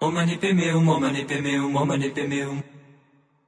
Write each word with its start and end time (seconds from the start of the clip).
Om 0.00 0.14
mani 0.14 0.36
padme 0.36 0.74
om 0.74 1.00
mani 1.00 1.24
padme 1.24 1.58
om 1.58 1.88
mani 1.88 2.10
padme 2.10 2.44
hum. 2.44 2.62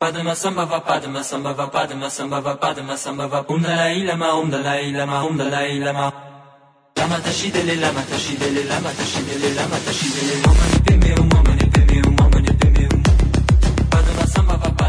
Padma 0.00 0.34
sambhava, 0.34 0.80
padma 0.80 1.22
sambhava, 1.24 1.66
padma 1.66 2.08
sambhava, 2.08 2.56
padma 2.56 2.96
sambhava. 2.96 3.44
Om 3.48 3.62
Dalai 3.62 4.04
Lama, 4.04 4.32
om 4.34 4.48
Dalai 4.48 4.92
Lama, 4.92 5.24
om 5.26 5.36
Dalai 5.36 5.78
Lama. 5.80 6.12
Lama 6.96 7.16
tashidele, 7.16 7.74
lama 7.80 8.00
tashidele, 8.02 8.64
lama 8.68 8.90
tashidele, 8.90 9.54
lama 9.56 9.76
tashidele. 9.76 10.34
Om 11.20 11.28
mani 11.44 11.77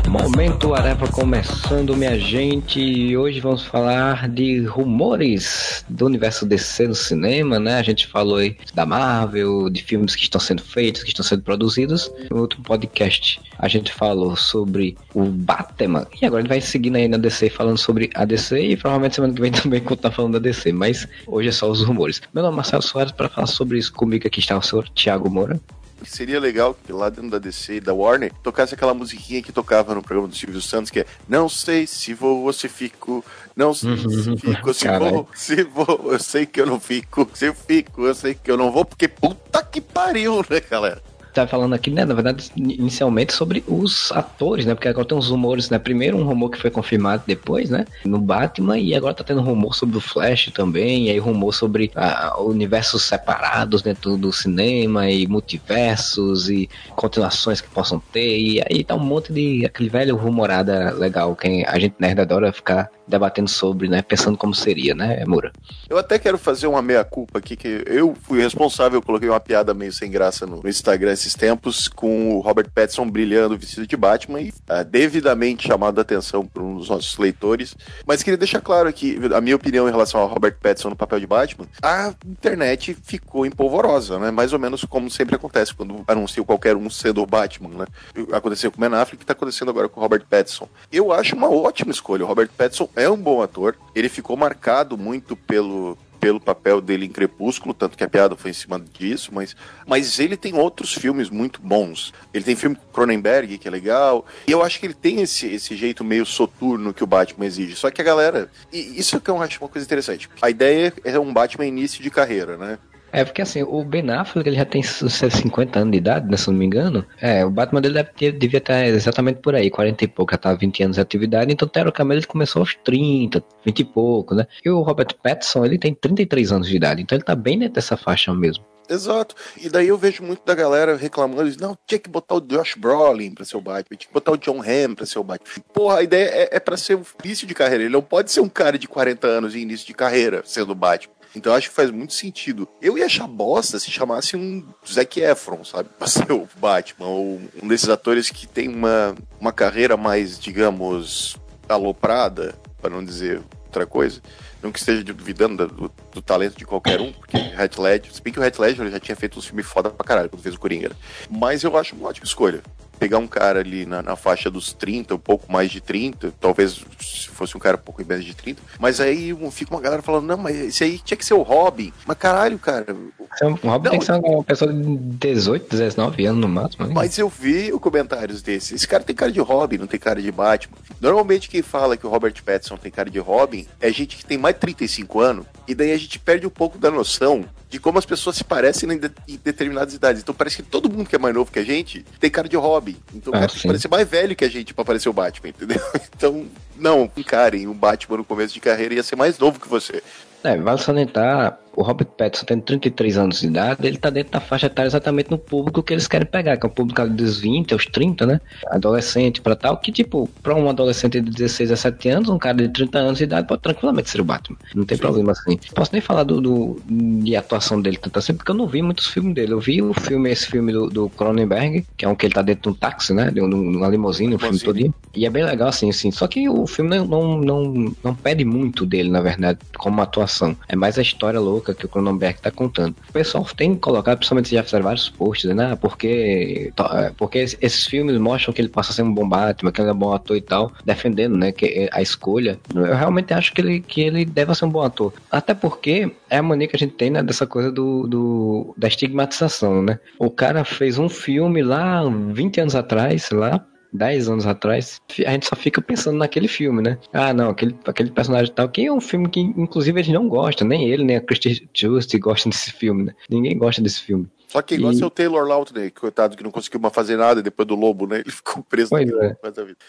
Momento 0.10 0.74
Areva 0.74 1.08
começando, 1.08 1.96
minha 1.96 2.18
gente, 2.18 2.82
e 2.82 3.16
hoje 3.16 3.40
vamos 3.40 3.62
falar 3.62 4.28
de 4.28 4.64
rumores 4.66 5.86
do 5.88 6.08
universo 6.08 6.48
DC 6.48 6.88
no 6.88 6.96
cinema, 6.96 7.60
né? 7.60 7.78
A 7.78 7.84
gente 7.84 8.08
falou 8.08 8.38
aí 8.38 8.58
da 8.74 8.88
Marvel, 8.88 9.70
de 9.70 9.84
filmes 9.84 10.16
que 10.16 10.24
estão 10.24 10.42
sendo 10.42 10.64
feitos, 10.64 11.04
que 11.04 11.10
estão 11.10 11.24
sendo 11.24 11.44
produzidos. 11.44 12.12
No 12.32 12.40
outro 12.40 12.60
podcast 12.64 13.40
a 13.60 13.68
gente 13.68 13.94
falou 13.94 14.36
sobre 14.36 14.98
o 15.14 15.26
Batman, 15.26 16.08
e 16.20 16.26
agora 16.26 16.40
a 16.40 16.42
gente 16.42 16.50
vai 16.50 16.62
seguindo 16.62 16.96
aí 16.96 17.08
na 17.08 17.18
DC 17.18 17.52
falando 17.52 17.78
sobre 17.78 18.10
a 18.16 18.26
DC, 18.26 18.60
e 18.60 18.76
provavelmente 18.76 19.14
semana 19.14 19.34
que 19.36 19.42
vem 19.42 19.52
também 19.54 19.80
continuar 19.80 20.12
falando 20.12 20.34
da 20.34 20.40
DC, 20.40 20.72
mas 20.72 21.08
hoje 21.28 21.50
é 21.50 21.52
só 21.52 21.70
os 21.70 21.84
rumores. 21.84 22.20
Meu 22.34 22.42
nome 22.42 22.56
é 22.56 22.58
Marcelo 22.58 22.82
Soares, 22.82 23.12
para 23.12 23.30
falar 23.30 23.46
sobre 23.46 23.78
isso 23.78 23.94
comigo 23.94 24.26
aqui 24.26 24.40
está 24.40 24.58
o 24.58 24.62
senhor 24.64 24.90
Thiago 24.90 25.30
Moura. 25.30 25.60
Seria 26.04 26.40
legal 26.40 26.74
que 26.74 26.92
lá 26.92 27.10
dentro 27.10 27.30
da 27.30 27.40
DC 27.40 27.76
e 27.76 27.80
da 27.80 27.94
Warner 27.94 28.32
tocasse 28.44 28.74
aquela 28.74 28.94
musiquinha 28.94 29.42
que 29.42 29.52
tocava 29.52 29.94
no 29.94 30.02
programa 30.02 30.28
do 30.28 30.36
Silvio 30.36 30.62
Santos, 30.62 30.90
que 30.90 31.02
é 31.02 31.06
Não 31.28 31.48
sei 31.50 31.86
se 31.86 32.14
vou 32.14 32.44
ou 32.44 32.54
se 32.54 32.68
fico, 32.68 33.24
não 33.56 33.74
sei 33.74 33.98
se 33.98 34.38
fico, 34.38 34.74
se 34.74 34.88
vou, 34.88 35.28
se 35.34 35.64
vou, 35.64 36.14
eu 36.14 36.20
sei 36.20 36.46
que 36.46 36.62
eu 36.62 36.66
não 36.66 36.80
fico, 36.80 37.30
se 37.34 37.46
eu 37.46 37.54
fico, 37.54 38.06
eu 38.06 38.16
sei 38.16 38.34
que 38.34 38.50
eu 38.50 38.58
não 38.58 38.72
vou, 38.72 38.86
porque 38.86 39.08
puta 39.08 39.64
que 39.64 39.82
pariu, 39.82 40.46
né, 40.50 40.62
galera? 40.62 41.09
Tá 41.42 41.48
falando 41.48 41.74
aqui, 41.74 41.90
né, 41.90 42.06
na 42.06 42.14
verdade, 42.14 42.52
inicialmente 42.56 43.34
sobre 43.34 43.64
os 43.68 44.12
atores, 44.12 44.66
né, 44.66 44.74
porque 44.74 44.88
agora 44.88 45.08
tem 45.08 45.18
uns 45.18 45.30
rumores, 45.30 45.70
né, 45.70 45.80
primeiro 45.80 46.18
um 46.18 46.24
rumor 46.24 46.50
que 46.50 46.58
foi 46.58 46.70
confirmado 46.70 47.24
depois, 47.26 47.70
né, 47.70 47.86
no 48.06 48.20
Batman, 48.20 48.78
e 48.78 48.96
agora 48.96 49.14
tá 49.14 49.24
tendo 49.24 49.42
rumor 49.42 49.76
sobre 49.76 49.98
o 49.98 50.02
Flash 50.02 50.52
também, 50.54 51.08
e 51.08 51.12
aí 51.12 51.20
rumor 51.20 51.54
sobre 51.54 51.92
ah, 51.96 52.36
universos 52.40 53.04
separados 53.04 53.82
dentro 53.82 54.18
do 54.18 54.32
cinema, 54.32 55.10
e 55.10 55.28
multiversos, 55.28 56.50
e 56.50 56.70
continuações 56.96 57.62
que 57.62 57.70
possam 57.70 58.02
ter, 58.12 58.38
e 58.38 58.62
aí 58.62 58.84
tá 58.84 58.96
um 58.96 59.00
monte 59.00 59.32
de, 59.32 59.66
aquele 59.66 59.90
velho 59.90 60.16
rumorada 60.16 60.92
legal, 60.92 61.36
que 61.36 61.64
a 61.66 61.80
gente 61.80 61.96
nerd 62.00 62.20
adora 62.22 62.52
ficar 62.52 62.90
debatendo 63.08 63.50
sobre, 63.50 63.88
né, 63.88 64.02
pensando 64.02 64.38
como 64.38 64.54
seria, 64.54 64.94
né, 64.94 65.24
Moura? 65.26 65.52
Eu 65.90 65.98
até 65.98 66.20
quero 66.20 66.38
fazer 66.38 66.68
uma 66.68 66.82
meia-culpa 66.82 67.40
aqui, 67.40 67.56
que 67.56 67.84
eu 67.88 68.16
fui 68.22 68.40
responsável, 68.40 69.00
eu 69.00 69.02
coloquei 69.02 69.28
uma 69.28 69.40
piada 69.40 69.74
meio 69.74 69.92
sem 69.92 70.12
graça 70.12 70.46
no 70.46 70.62
Instagram 70.68 71.16
tempos, 71.34 71.88
com 71.88 72.36
o 72.36 72.40
Robert 72.40 72.70
Pattinson 72.74 73.10
brilhando 73.10 73.58
vestido 73.58 73.88
de 73.88 73.98
Batman 73.98 74.42
e 74.42 74.54
ah, 74.68 74.84
devidamente 74.84 75.68
chamado 75.68 76.00
a 76.00 76.02
atenção 76.02 76.46
por 76.46 76.62
um 76.62 76.76
dos 76.76 76.90
nossos 76.90 77.18
leitores. 77.18 77.76
Mas 78.06 78.24
queria 78.24 78.38
deixar 78.38 78.62
claro 78.62 78.88
aqui, 78.88 79.20
a 79.34 79.42
minha 79.42 79.56
opinião 79.56 79.88
em 79.88 79.92
relação 79.92 80.22
ao 80.22 80.28
Robert 80.28 80.58
Pattinson 80.62 80.90
no 80.90 80.96
papel 80.96 81.20
de 81.20 81.28
Batman, 81.28 81.68
a 81.82 82.14
internet 82.26 82.98
ficou 83.04 83.46
empolvorosa, 83.46 84.20
né? 84.20 84.32
Mais 84.32 84.54
ou 84.54 84.60
menos 84.60 84.84
como 84.86 85.10
sempre 85.10 85.36
acontece 85.36 85.74
quando 85.74 86.04
anunciam 86.08 86.46
qualquer 86.46 86.76
um 86.76 86.90
sendo 86.90 87.22
o 87.22 87.26
Batman, 87.26 87.70
né? 87.70 87.86
Aconteceu 88.32 88.72
com 88.72 88.78
o 88.78 88.90
Ben 88.90 88.98
Affleck, 88.98 89.26
tá 89.26 89.34
acontecendo 89.34 89.70
agora 89.70 89.90
com 89.90 90.00
o 90.00 90.04
Robert 90.04 90.24
Pattinson. 90.30 90.68
Eu 90.92 91.12
acho 91.12 91.36
uma 91.36 91.50
ótima 91.50 91.92
escolha. 91.92 92.24
O 92.24 92.28
Robert 92.28 92.50
Pattinson 92.56 92.90
é 92.96 93.10
um 93.10 93.18
bom 93.18 93.42
ator. 93.42 93.76
Ele 93.96 94.10
ficou 94.10 94.36
marcado 94.36 94.98
muito 94.98 95.36
pelo 95.36 95.98
pelo 96.20 96.40
papel 96.40 96.82
dele 96.82 97.06
em 97.06 97.10
Crepúsculo, 97.10 97.74
tanto 97.74 97.98
que 97.98 98.04
a 98.04 98.10
piada 98.10 98.36
foi 98.36 98.52
em 98.52 98.54
cima 98.54 98.80
disso, 98.80 99.32
mas, 99.34 99.56
mas 99.88 100.20
ele 100.20 100.36
tem 100.36 100.54
outros 100.54 100.94
filmes 100.94 101.30
muito 101.30 101.62
bons. 101.62 102.14
Ele 102.34 102.44
tem 102.44 102.56
filme 102.56 102.78
Cronenberg, 102.92 103.58
que 103.58 103.68
é 103.68 103.72
legal, 103.72 104.26
e 104.48 104.52
eu 104.52 104.64
acho 104.64 104.80
que 104.80 104.86
ele 104.86 104.94
tem 104.94 105.22
esse, 105.22 105.48
esse 105.48 105.76
jeito 105.76 106.04
meio 106.04 106.26
soturno 106.26 106.94
que 106.94 107.04
o 107.04 107.08
Batman 107.08 107.46
exige. 107.46 107.76
Só 107.76 107.90
que 107.90 108.02
a 108.02 108.04
galera. 108.04 108.50
E 108.72 109.00
isso 109.00 109.20
que 109.20 109.30
eu 109.30 109.42
acho 109.42 109.60
uma 109.62 109.70
coisa 109.70 109.86
interessante. 109.86 110.30
A 110.42 110.50
ideia 110.50 110.94
é 111.04 111.20
um 111.20 111.34
Batman 111.34 111.66
início 111.66 112.04
de 112.04 112.10
carreira, 112.10 112.58
né? 112.58 112.78
É, 113.12 113.24
porque 113.24 113.42
assim, 113.42 113.64
o 113.64 113.84
Ben 113.84 114.10
Affleck 114.10 114.48
ele 114.48 114.56
já 114.56 114.66
tem 114.66 114.82
seus 114.84 115.14
50 115.14 115.80
anos 115.80 115.92
de 115.92 115.98
idade, 115.98 116.30
né, 116.30 116.38
se 116.38 116.50
não 116.50 116.58
me 116.58 116.66
engano. 116.66 117.06
É, 117.20 117.46
o 117.46 117.50
Batman 117.50 117.82
dele 117.82 117.96
deve 117.96 118.32
devia 118.32 118.60
estar 118.60 118.86
exatamente 118.86 119.40
por 119.40 119.56
aí, 119.56 119.70
40 119.70 120.04
e 120.04 120.08
pouco, 120.08 120.32
já 120.32 120.38
tá 120.38 120.54
20 120.54 120.84
anos 120.84 120.96
de 120.96 121.02
atividade, 121.02 121.52
então 121.52 121.68
teoricamente 121.68 122.20
ele 122.20 122.28
começou 122.28 122.62
aos 122.62 122.76
30, 122.76 123.44
20 123.66 123.80
e 123.80 123.86
pouco, 123.86 124.36
né? 124.36 124.46
E 124.64 124.70
o 124.70 124.82
Robert 124.82 125.16
Pattinson, 125.22 125.66
ele 125.66 125.78
tem 125.78 125.94
33 125.94 126.52
anos 126.52 126.68
de 126.68 126.76
idade, 126.76 127.02
então 127.02 127.16
ele 127.16 127.26
tá 127.26 127.36
bem 127.36 127.58
dentro 127.58 127.76
dessa 127.76 127.98
faixa 127.98 128.34
mesmo. 128.34 128.64
Exato. 128.90 129.36
E 129.58 129.70
daí 129.70 129.88
eu 129.88 129.98
vejo 129.98 130.24
muito 130.24 130.44
da 130.44 130.56
galera 130.56 130.98
reclamando, 130.98 131.44
eles, 131.44 131.58
não, 131.58 131.78
tinha 131.86 132.00
que 132.00 132.10
botar 132.10 132.36
o 132.36 132.42
Josh 132.42 132.76
Brolin 132.76 133.34
pra 133.34 133.46
ser 133.46 133.56
o 133.56 133.62
Batman, 133.62 133.98
tinha 133.98 134.08
que 134.08 134.14
botar 134.14 134.32
o 134.32 134.38
John 134.38 134.62
Hamm 134.62 134.96
pra 134.96 135.06
ser 135.06 135.20
o 135.20 135.24
Batman. 135.24 135.64
Porra, 135.72 136.00
a 136.00 136.04
ideia 136.04 136.26
é, 136.26 136.50
é 136.54 136.60
pra 136.60 136.76
ser 136.76 136.96
o 136.96 137.06
início 137.24 137.46
de 137.46 137.54
carreira, 137.54 137.84
ele 137.84 137.94
não 137.94 138.02
pode 138.02 138.32
ser 138.32 138.40
um 138.40 138.50
cara 138.50 138.80
de 138.80 138.88
40 138.88 139.28
anos 139.28 139.54
de 139.54 139.60
início 139.60 139.86
de 139.86 139.94
carreira 139.94 140.42
sendo 140.44 140.72
o 140.72 140.76
Batman. 140.76 141.14
Então 141.36 141.54
acho 141.54 141.70
que 141.70 141.76
faz 141.76 141.92
muito 141.92 142.14
sentido. 142.14 142.68
Eu 142.82 142.98
ia 142.98 143.06
achar 143.06 143.28
bosta 143.28 143.78
se 143.78 143.92
chamasse 143.92 144.36
um 144.36 144.66
Zac 144.88 145.20
Efron, 145.20 145.64
sabe? 145.64 145.90
Pra 145.98 146.08
ser 146.08 146.32
o 146.32 146.48
Batman, 146.58 147.08
ou 147.08 147.42
um 147.62 147.68
desses 147.68 147.90
atores 147.90 148.30
que 148.30 148.48
tem 148.48 148.68
uma, 148.68 149.16
uma 149.40 149.52
carreira 149.52 149.96
mais, 149.96 150.40
digamos, 150.40 151.38
aloprada, 151.68 152.56
para 152.82 152.90
não 152.90 153.04
dizer 153.04 153.42
outra 153.66 153.86
coisa. 153.86 154.22
Não 154.62 154.72
que 154.72 154.80
esteja 154.80 155.04
duvidando 155.04 155.68
do, 155.68 155.92
do 156.12 156.22
talento 156.22 156.58
de 156.58 156.66
qualquer 156.66 157.00
um, 157.00 157.14
porque 157.14 157.38
Heath 157.38 157.78
Ledger, 157.78 158.14
se 158.14 158.22
bem 158.22 158.34
que 158.34 158.40
o 158.40 158.44
Heath 158.44 158.60
Ledger 158.60 158.92
já 158.92 159.00
tinha 159.00 159.16
feito 159.16 159.40
um 159.40 159.42
filme 159.42 159.64
foda 159.64 159.90
pra 159.90 160.06
caralho 160.06 160.30
quando 160.30 160.42
fez 160.42 160.56
o 160.56 160.60
Coringa. 160.60 160.90
né? 160.90 160.96
Mas 161.30 161.64
eu 161.64 161.76
acho 161.78 161.96
uma 161.96 162.10
ótima 162.10 162.26
escolha. 162.26 162.62
Pegar 163.00 163.18
um 163.18 163.28
cara 163.28 163.60
ali 163.60 163.86
na, 163.86 164.02
na 164.02 164.16
faixa 164.16 164.50
dos 164.50 164.74
30, 164.74 165.16
um 165.16 165.20
pouco 165.20 165.52
mais 165.52 165.72
de 165.72 165.80
30, 165.80 166.34
talvez 166.40 166.84
se 167.00 167.30
fosse 167.30 167.56
um 167.56 167.60
cara 167.60 167.78
um 167.78 167.80
pouco 167.80 168.04
menos 168.06 168.26
de 168.26 168.36
30, 168.36 168.62
mas 168.80 169.00
aí 169.00 169.36
fica 169.52 169.74
uma 169.74 169.82
galera 169.82 170.02
falando, 170.02 170.26
não, 170.26 170.38
mas 170.38 170.58
esse 170.58 170.84
aí 170.84 171.00
tinha 171.00 171.18
que 171.18 171.26
ser 171.26 171.34
o 171.34 171.42
Robin. 171.42 171.94
Mas 172.06 172.18
caralho, 172.18 172.60
cara, 172.60 172.86
o 172.94 173.68
Robert 173.68 173.70
Não, 173.72 173.80
tem 173.92 174.00
que 174.00 174.06
ser 174.06 174.14
uma 174.14 174.44
pessoa 174.44 174.74
de 174.74 174.98
18, 174.98 175.70
19 175.70 176.26
anos 176.26 176.42
no 176.42 176.48
máximo. 176.48 176.88
né? 176.88 176.94
Mas 176.94 177.18
eu 177.18 177.30
vi 177.30 177.72
comentários 177.80 178.42
desse. 178.42 178.76
Esse 178.76 178.88
cara 178.88 179.04
tem 179.04 179.16
cara 179.16 179.32
de 179.32 179.40
Robin, 179.40 179.78
não 179.78 179.88
tem 179.88 180.00
cara 180.00 180.22
de 180.22 180.32
Batman. 180.32 180.78
Normalmente 181.00 181.50
quem 181.50 181.62
fala 181.62 181.96
que 181.96 182.06
o 182.06 182.10
Robert 182.10 182.34
Pattinson 182.44 182.78
tem 182.78 182.92
cara 182.92 183.10
de 183.10 183.20
Robin 183.20 183.66
é 183.80 183.92
gente 183.92 184.18
que 184.18 184.26
tem 184.26 184.38
mais 184.38 184.56
de 184.56 184.62
35 184.62 185.20
anos. 185.20 185.46
E 185.68 185.74
daí 185.74 185.92
a 185.92 185.98
gente 185.98 186.20
perde 186.20 186.46
um 186.46 186.52
pouco 186.52 186.78
da 186.78 186.92
noção 186.92 187.46
de 187.70 187.80
como 187.80 188.00
as 188.00 188.06
pessoas 188.06 188.36
se 188.36 188.44
parecem 188.44 188.92
em, 188.92 188.98
de- 188.98 189.12
em 189.28 189.40
determinadas 189.44 189.94
idades. 189.94 190.22
Então 190.22 190.34
parece 190.34 190.58
que 190.58 190.64
todo 190.64 190.90
mundo 190.90 191.08
que 191.08 191.16
é 191.16 191.20
mais 191.20 191.36
novo 191.36 191.52
que 191.52 191.60
a 191.60 191.64
gente 191.64 192.04
tem 192.20 192.30
cara 192.30 192.50
de 192.50 192.58
Robin. 192.58 192.98
Então 193.14 193.32
Ah, 193.34 193.38
cara 193.40 193.48
tem 193.48 193.56
que 193.56 193.62
sim. 193.62 193.68
parecer 193.68 193.88
mais 193.88 194.08
velho 194.10 194.36
que 194.36 194.44
a 194.46 194.50
gente 194.50 194.74
pra 194.74 194.84
parecer 194.84 195.08
o 195.10 195.14
Batman, 195.14 195.50
entendeu? 195.50 195.80
Então, 196.18 196.46
não, 196.78 197.10
encarem, 197.16 197.68
o 197.68 197.74
Batman 197.74 198.18
no 198.18 198.26
começo 198.26 198.54
de 198.54 198.60
carreira 198.60 198.94
ia 198.96 199.04
ser 199.04 199.16
mais 199.16 199.38
novo 199.38 199.60
que 199.60 199.68
você. 199.70 200.02
É, 200.44 200.58
vale 200.58 200.80
salientar, 200.82 201.60
o 201.76 201.82
Robert 201.82 202.08
Pattinson 202.18 202.46
tem 202.46 202.60
33 202.60 203.18
anos 203.18 203.40
de 203.42 203.48
idade, 203.48 203.88
ele 203.88 203.98
tá 203.98 204.10
dentro 204.10 204.32
da 204.34 204.40
faixa 204.42 204.66
etária 204.68 204.88
exatamente 204.88 205.32
no 205.32 205.38
público 205.38 205.82
que 205.84 205.94
eles 205.94 206.08
querem 206.08 206.28
pegar, 206.28 206.58
que 206.58 206.66
é 206.66 206.70
o 206.70 206.72
público 206.72 207.08
dos 207.10 207.40
20 207.40 207.74
aos 207.74 207.86
30, 207.86 208.26
né? 208.26 208.40
Adolescente 208.70 209.42
pra 209.42 209.56
tal, 209.56 209.78
que 209.78 209.92
tipo, 209.92 210.30
pra 210.42 210.56
um 210.56 210.70
adolescente 210.70 211.20
de 211.22 211.30
16 211.32 211.70
a 211.72 211.74
17 211.76 212.10
anos, 212.10 212.30
um 212.30 212.38
cara 212.38 212.58
de 212.58 212.70
30 212.70 213.00
anos 213.00 213.18
de 213.18 213.24
idade 213.24 213.48
pode 213.48 213.62
tranquilamente 213.62 214.10
ser 214.10 214.22
o 214.22 214.24
Batman. 214.26 214.58
Não 214.76 214.86
tem 214.86 214.98
Sim. 214.98 215.02
problema 215.04 215.32
assim. 215.32 215.58
Posso 215.74 215.92
nem 215.94 216.02
falar 216.02 216.24
do, 216.24 216.42
do- 216.42 216.82
de 216.88 217.36
atuação 217.36 217.82
dele 217.82 217.98
tanto 217.98 218.18
assim, 218.20 218.34
porque 218.34 218.52
eu 218.52 218.56
não 218.56 218.68
vi 218.68 218.82
muitos 218.82 219.08
filmes 219.08 219.34
dele. 219.34 219.54
Eu 219.54 219.60
vi 219.60 219.82
o 219.82 219.94
filme, 219.94 220.30
esse 220.30 220.48
filme 220.48 220.72
do, 220.72 220.88
do 220.90 221.10
Cronenberg, 221.10 221.86
que 221.98 222.06
é 222.06 222.08
um 222.08 222.16
que 222.16 222.26
ele 222.26 222.34
tá 222.34 222.42
dentro 222.42 222.64
de 222.64 222.70
um 222.70 222.80
táxi, 222.80 223.14
né? 223.14 223.32
De 223.32 223.42
um- 223.42 223.50
de 223.50 223.56
uma 223.78 223.88
limusine, 223.88 224.36
o 224.36 224.40
filme 224.40 224.60
todinho. 224.60 224.94
E 225.16 225.26
é 225.26 225.30
bem 225.30 225.44
legal, 225.44 225.70
assim, 225.70 225.90
assim. 225.90 226.12
Só 226.12 226.28
que 226.28 226.48
o 226.50 226.68
filme 226.68 226.98
não, 226.98 227.06
não, 227.08 227.38
não, 227.38 227.96
não 228.04 228.16
pede 228.16 228.44
muito 228.46 228.86
dele, 228.86 229.10
na 229.10 229.22
verdade, 229.22 229.60
como 229.78 230.02
atuação. 230.02 230.56
É 230.68 230.76
mais 230.76 230.98
a 230.98 231.02
história 231.02 231.40
louca 231.40 231.59
que 231.62 231.86
o 231.86 231.90
Cronenberg 231.90 232.40
tá 232.42 232.52
contando. 232.52 232.96
O 233.10 233.14
pessoal 233.14 233.46
tem 233.56 233.74
que 233.76 233.80
colocar, 233.82 234.16
principalmente 234.16 234.54
já 234.54 234.64
fizeram 234.64 234.86
vários 234.86 235.10
posts, 235.10 235.54
né? 235.56 235.76
Porque, 235.80 236.72
é, 236.94 237.12
porque 237.18 237.40
es- 237.40 237.58
esses 237.62 237.86
filmes 237.86 238.18
mostram 238.18 238.54
que 238.54 238.62
ele 238.62 238.70
possa 238.70 238.94
ser 238.94 239.02
um 239.04 239.14
bom 239.14 239.28
Batman, 239.28 239.72
que 239.72 239.82
ele 239.82 239.90
é 239.90 239.94
um 239.94 239.98
bom 239.98 240.14
ator 240.14 240.36
e 240.38 240.42
tal, 240.42 240.72
defendendo, 240.86 241.38
né? 241.38 241.52
Que 241.52 241.66
é 241.66 241.90
a 241.92 242.02
escolha. 242.02 242.60
Eu 242.74 242.96
realmente 242.96 243.34
acho 243.34 243.54
que 243.54 243.62
ele, 243.62 243.80
que 243.82 244.02
ele 244.02 244.26
deve 244.26 244.54
ser 244.56 244.66
um 244.66 244.70
bom 244.70 244.82
ator. 244.82 245.14
Até 245.32 245.54
porque 245.54 246.12
é 246.30 246.38
a 246.38 246.44
mania 246.44 246.68
que 246.68 246.76
a 246.76 246.80
gente 246.80 246.94
tem, 246.96 247.10
né? 247.10 247.22
Dessa 247.24 247.46
coisa 247.48 247.72
do, 247.72 248.08
do 248.08 248.74
da 248.78 248.88
estigmatização, 248.88 249.82
né? 249.82 250.00
O 250.18 250.30
cara 250.30 250.64
fez 250.64 250.98
um 250.98 251.10
filme 251.10 251.62
lá 251.62 252.04
20 252.32 252.62
anos 252.62 252.76
atrás, 252.76 253.30
lá, 253.32 253.66
10 253.92 254.30
anos 254.30 254.46
atrás, 254.46 255.02
a 255.26 255.32
gente 255.32 255.48
só 255.48 255.56
fica 255.56 255.82
pensando 255.82 256.18
naquele 256.18 256.48
filme, 256.48 256.82
né? 256.82 256.98
Ah, 257.14 257.34
não, 257.34 257.50
aquele, 257.50 257.76
aquele 257.86 258.12
personagem 258.12 258.54
tal, 258.54 258.70
que 258.70 258.86
é 258.86 258.92
um 258.92 259.02
filme 259.02 259.30
que, 259.30 259.40
inclusive, 259.40 260.00
eles 260.00 260.14
não 260.14 260.28
gostam, 260.28 260.68
nem 260.68 260.90
ele, 260.90 261.04
nem 261.04 261.16
a 261.16 261.22
Christy 261.22 261.70
Just 261.74 262.18
gostam 262.20 262.50
desse 262.50 262.72
filme, 262.72 263.04
né? 263.04 263.16
Ninguém 263.30 263.58
gosta 263.58 263.82
desse 263.82 264.02
filme. 264.02 264.28
Só 264.50 264.64
que 264.64 264.74
igual 264.74 264.92
e... 264.92 265.04
o 265.04 265.10
Taylor 265.12 265.48
Lautner, 265.48 265.94
coitado 265.94 266.36
que 266.36 266.44
não 266.44 266.50
conseguiu 266.50 266.80
mais 266.80 266.94
fazer 266.94 267.16
nada 267.16 267.42
depois 267.42 267.68
do 267.68 267.76
Lobo, 267.76 268.08
né? 268.08 268.22
Ele 268.26 268.32
ficou 268.32 268.64
preso 268.64 268.90
pois 268.90 269.08
é. 269.08 269.38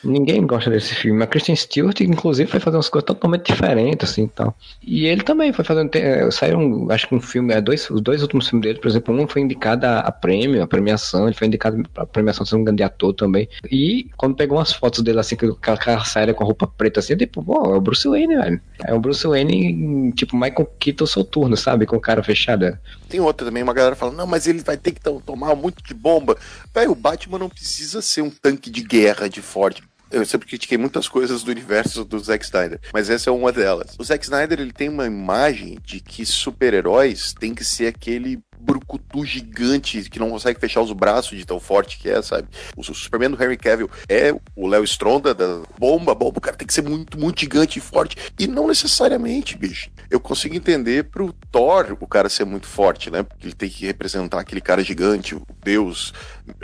Ninguém 0.05 0.47
gosta 0.47 0.71
desse 0.71 0.95
filme. 0.95 1.23
A 1.25 1.27
Kristen 1.27 1.57
Stewart, 1.57 1.99
inclusive, 2.03 2.49
foi 2.49 2.61
fazer 2.61 2.77
umas 2.77 2.91
coisas 2.91 3.07
totalmente 3.07 3.47
diferentes, 3.47 4.11
assim, 4.11 4.29
tal. 4.29 4.55
E 4.83 5.07
ele 5.07 5.23
também 5.23 5.51
foi 5.53 5.65
fazendo... 5.65 5.91
Eh, 5.95 6.31
Saíram, 6.31 6.87
acho 6.91 7.09
que 7.09 7.15
um 7.15 7.21
filme... 7.21 7.55
É, 7.55 7.61
dois, 7.61 7.89
os 7.89 8.03
dois 8.03 8.21
últimos 8.21 8.49
filmes 8.49 8.67
dele, 8.67 8.79
por 8.79 8.89
exemplo, 8.89 9.15
um 9.15 9.27
foi 9.27 9.41
indicado 9.41 9.87
a, 9.87 10.01
a 10.01 10.12
prêmio, 10.12 10.62
a 10.62 10.67
premiação. 10.67 11.27
Ele 11.27 11.35
foi 11.35 11.47
indicado 11.47 11.83
a 11.97 12.05
premiação, 12.05 12.45
se 12.45 12.53
não 12.53 12.59
me 12.59 12.62
engano, 12.65 12.77
de 12.77 12.83
ator 12.83 13.15
também. 13.15 13.49
E 13.71 14.11
quando 14.19 14.37
pegou 14.37 14.59
umas 14.59 14.75
fotos 14.75 15.03
dele, 15.03 15.21
assim, 15.21 15.37
com 15.37 15.57
aquela 15.73 16.05
séria, 16.05 16.35
com 16.35 16.45
a 16.45 16.47
roupa 16.47 16.67
preta, 16.67 17.01
assim, 17.01 17.17
tipo, 17.17 17.43
pô, 17.43 17.75
é 17.75 17.77
o 17.79 17.81
Bruce 17.81 18.07
Wayne, 18.07 18.37
velho. 18.37 18.61
É 18.85 18.93
o 18.93 19.01
Bruce 19.01 19.27
Wayne, 19.27 20.12
tipo, 20.12 20.37
Michael 20.37 20.69
Keaton 20.79 21.07
soturno, 21.07 21.57
sabe? 21.57 21.87
Com 21.87 21.99
cara 21.99 22.23
fechada. 22.23 22.79
Tem 23.11 23.19
outra 23.19 23.45
também, 23.45 23.65
uma 23.65 23.75
galera 23.75 23.97
falando, 23.97 24.17
não, 24.17 24.27
mas 24.27 24.47
ele 24.47 24.62
vai 24.62 24.77
ter 24.77 24.93
que 24.93 25.01
tomar 25.01 25.57
muito 25.57 25.83
de 25.83 25.93
bomba. 25.93 26.39
Velho, 26.73 26.93
o 26.93 26.95
Batman 26.95 27.41
não 27.41 27.49
precisa 27.49 28.01
ser 28.01 28.23
um 28.23 28.31
tanque 28.31 28.71
de 28.71 28.83
guerra 28.83 29.29
de 29.29 29.43
forte. 29.43 29.83
Eu 30.12 30.25
sempre 30.25 30.47
critiquei 30.47 30.79
muitas 30.79 31.09
coisas 31.09 31.43
do 31.43 31.51
universo 31.51 32.05
do 32.05 32.19
Zack 32.21 32.45
Snyder, 32.45 32.81
mas 32.93 33.11
essa 33.11 33.29
é 33.29 33.33
uma 33.33 33.53
delas. 33.53 33.97
O 33.99 34.05
Zack 34.05 34.25
Snyder 34.25 34.61
ele 34.61 34.73
tem 34.73 34.89
uma 34.89 35.07
imagem 35.07 35.79
de 35.85 36.01
que 36.01 36.25
super-heróis 36.25 37.33
tem 37.33 37.53
que 37.53 37.65
ser 37.65 37.89
aquele 37.89 38.41
brucutu 38.61 39.25
gigante 39.25 40.09
que 40.09 40.19
não 40.19 40.31
consegue 40.31 40.61
fechar 40.61 40.81
os 40.81 40.93
braços 40.93 41.37
de 41.37 41.45
tão 41.45 41.59
forte 41.59 41.99
que 41.99 42.09
é, 42.09 42.21
sabe? 42.23 42.49
O 42.77 42.83
Superman 42.83 43.31
do 43.31 43.43
Henry 43.43 43.57
Cavill 43.57 43.91
é 44.09 44.35
o 44.55 44.67
Léo 44.67 44.85
Stronda 44.85 45.35
da 45.35 45.62
bomba, 45.79 46.15
bomba, 46.15 46.39
o 46.39 46.41
cara 46.41 46.57
tem 46.57 46.67
que 46.67 46.75
ser 46.75 46.83
muito, 46.83 47.19
muito 47.19 47.41
gigante 47.41 47.79
e 47.79 47.83
forte. 47.83 48.17
E 48.39 48.47
não 48.47 48.69
necessariamente, 48.69 49.57
bicho. 49.57 49.91
Eu 50.11 50.21
consigo 50.21 50.55
entender 50.55 51.05
pro 51.05 51.33
Thor 51.51 51.97
o 52.01 52.07
cara 52.07 52.29
ser 52.29 52.45
muito 52.45 52.67
forte, 52.67 53.11
né? 53.11 53.23
Porque 53.23 53.47
ele 53.47 53.55
tem 53.55 53.69
que 53.69 53.87
representar 53.87 54.41
aquele 54.41 54.61
cara 54.61 54.83
gigante, 54.83 55.35
o 55.35 55.43
deus 55.65 56.12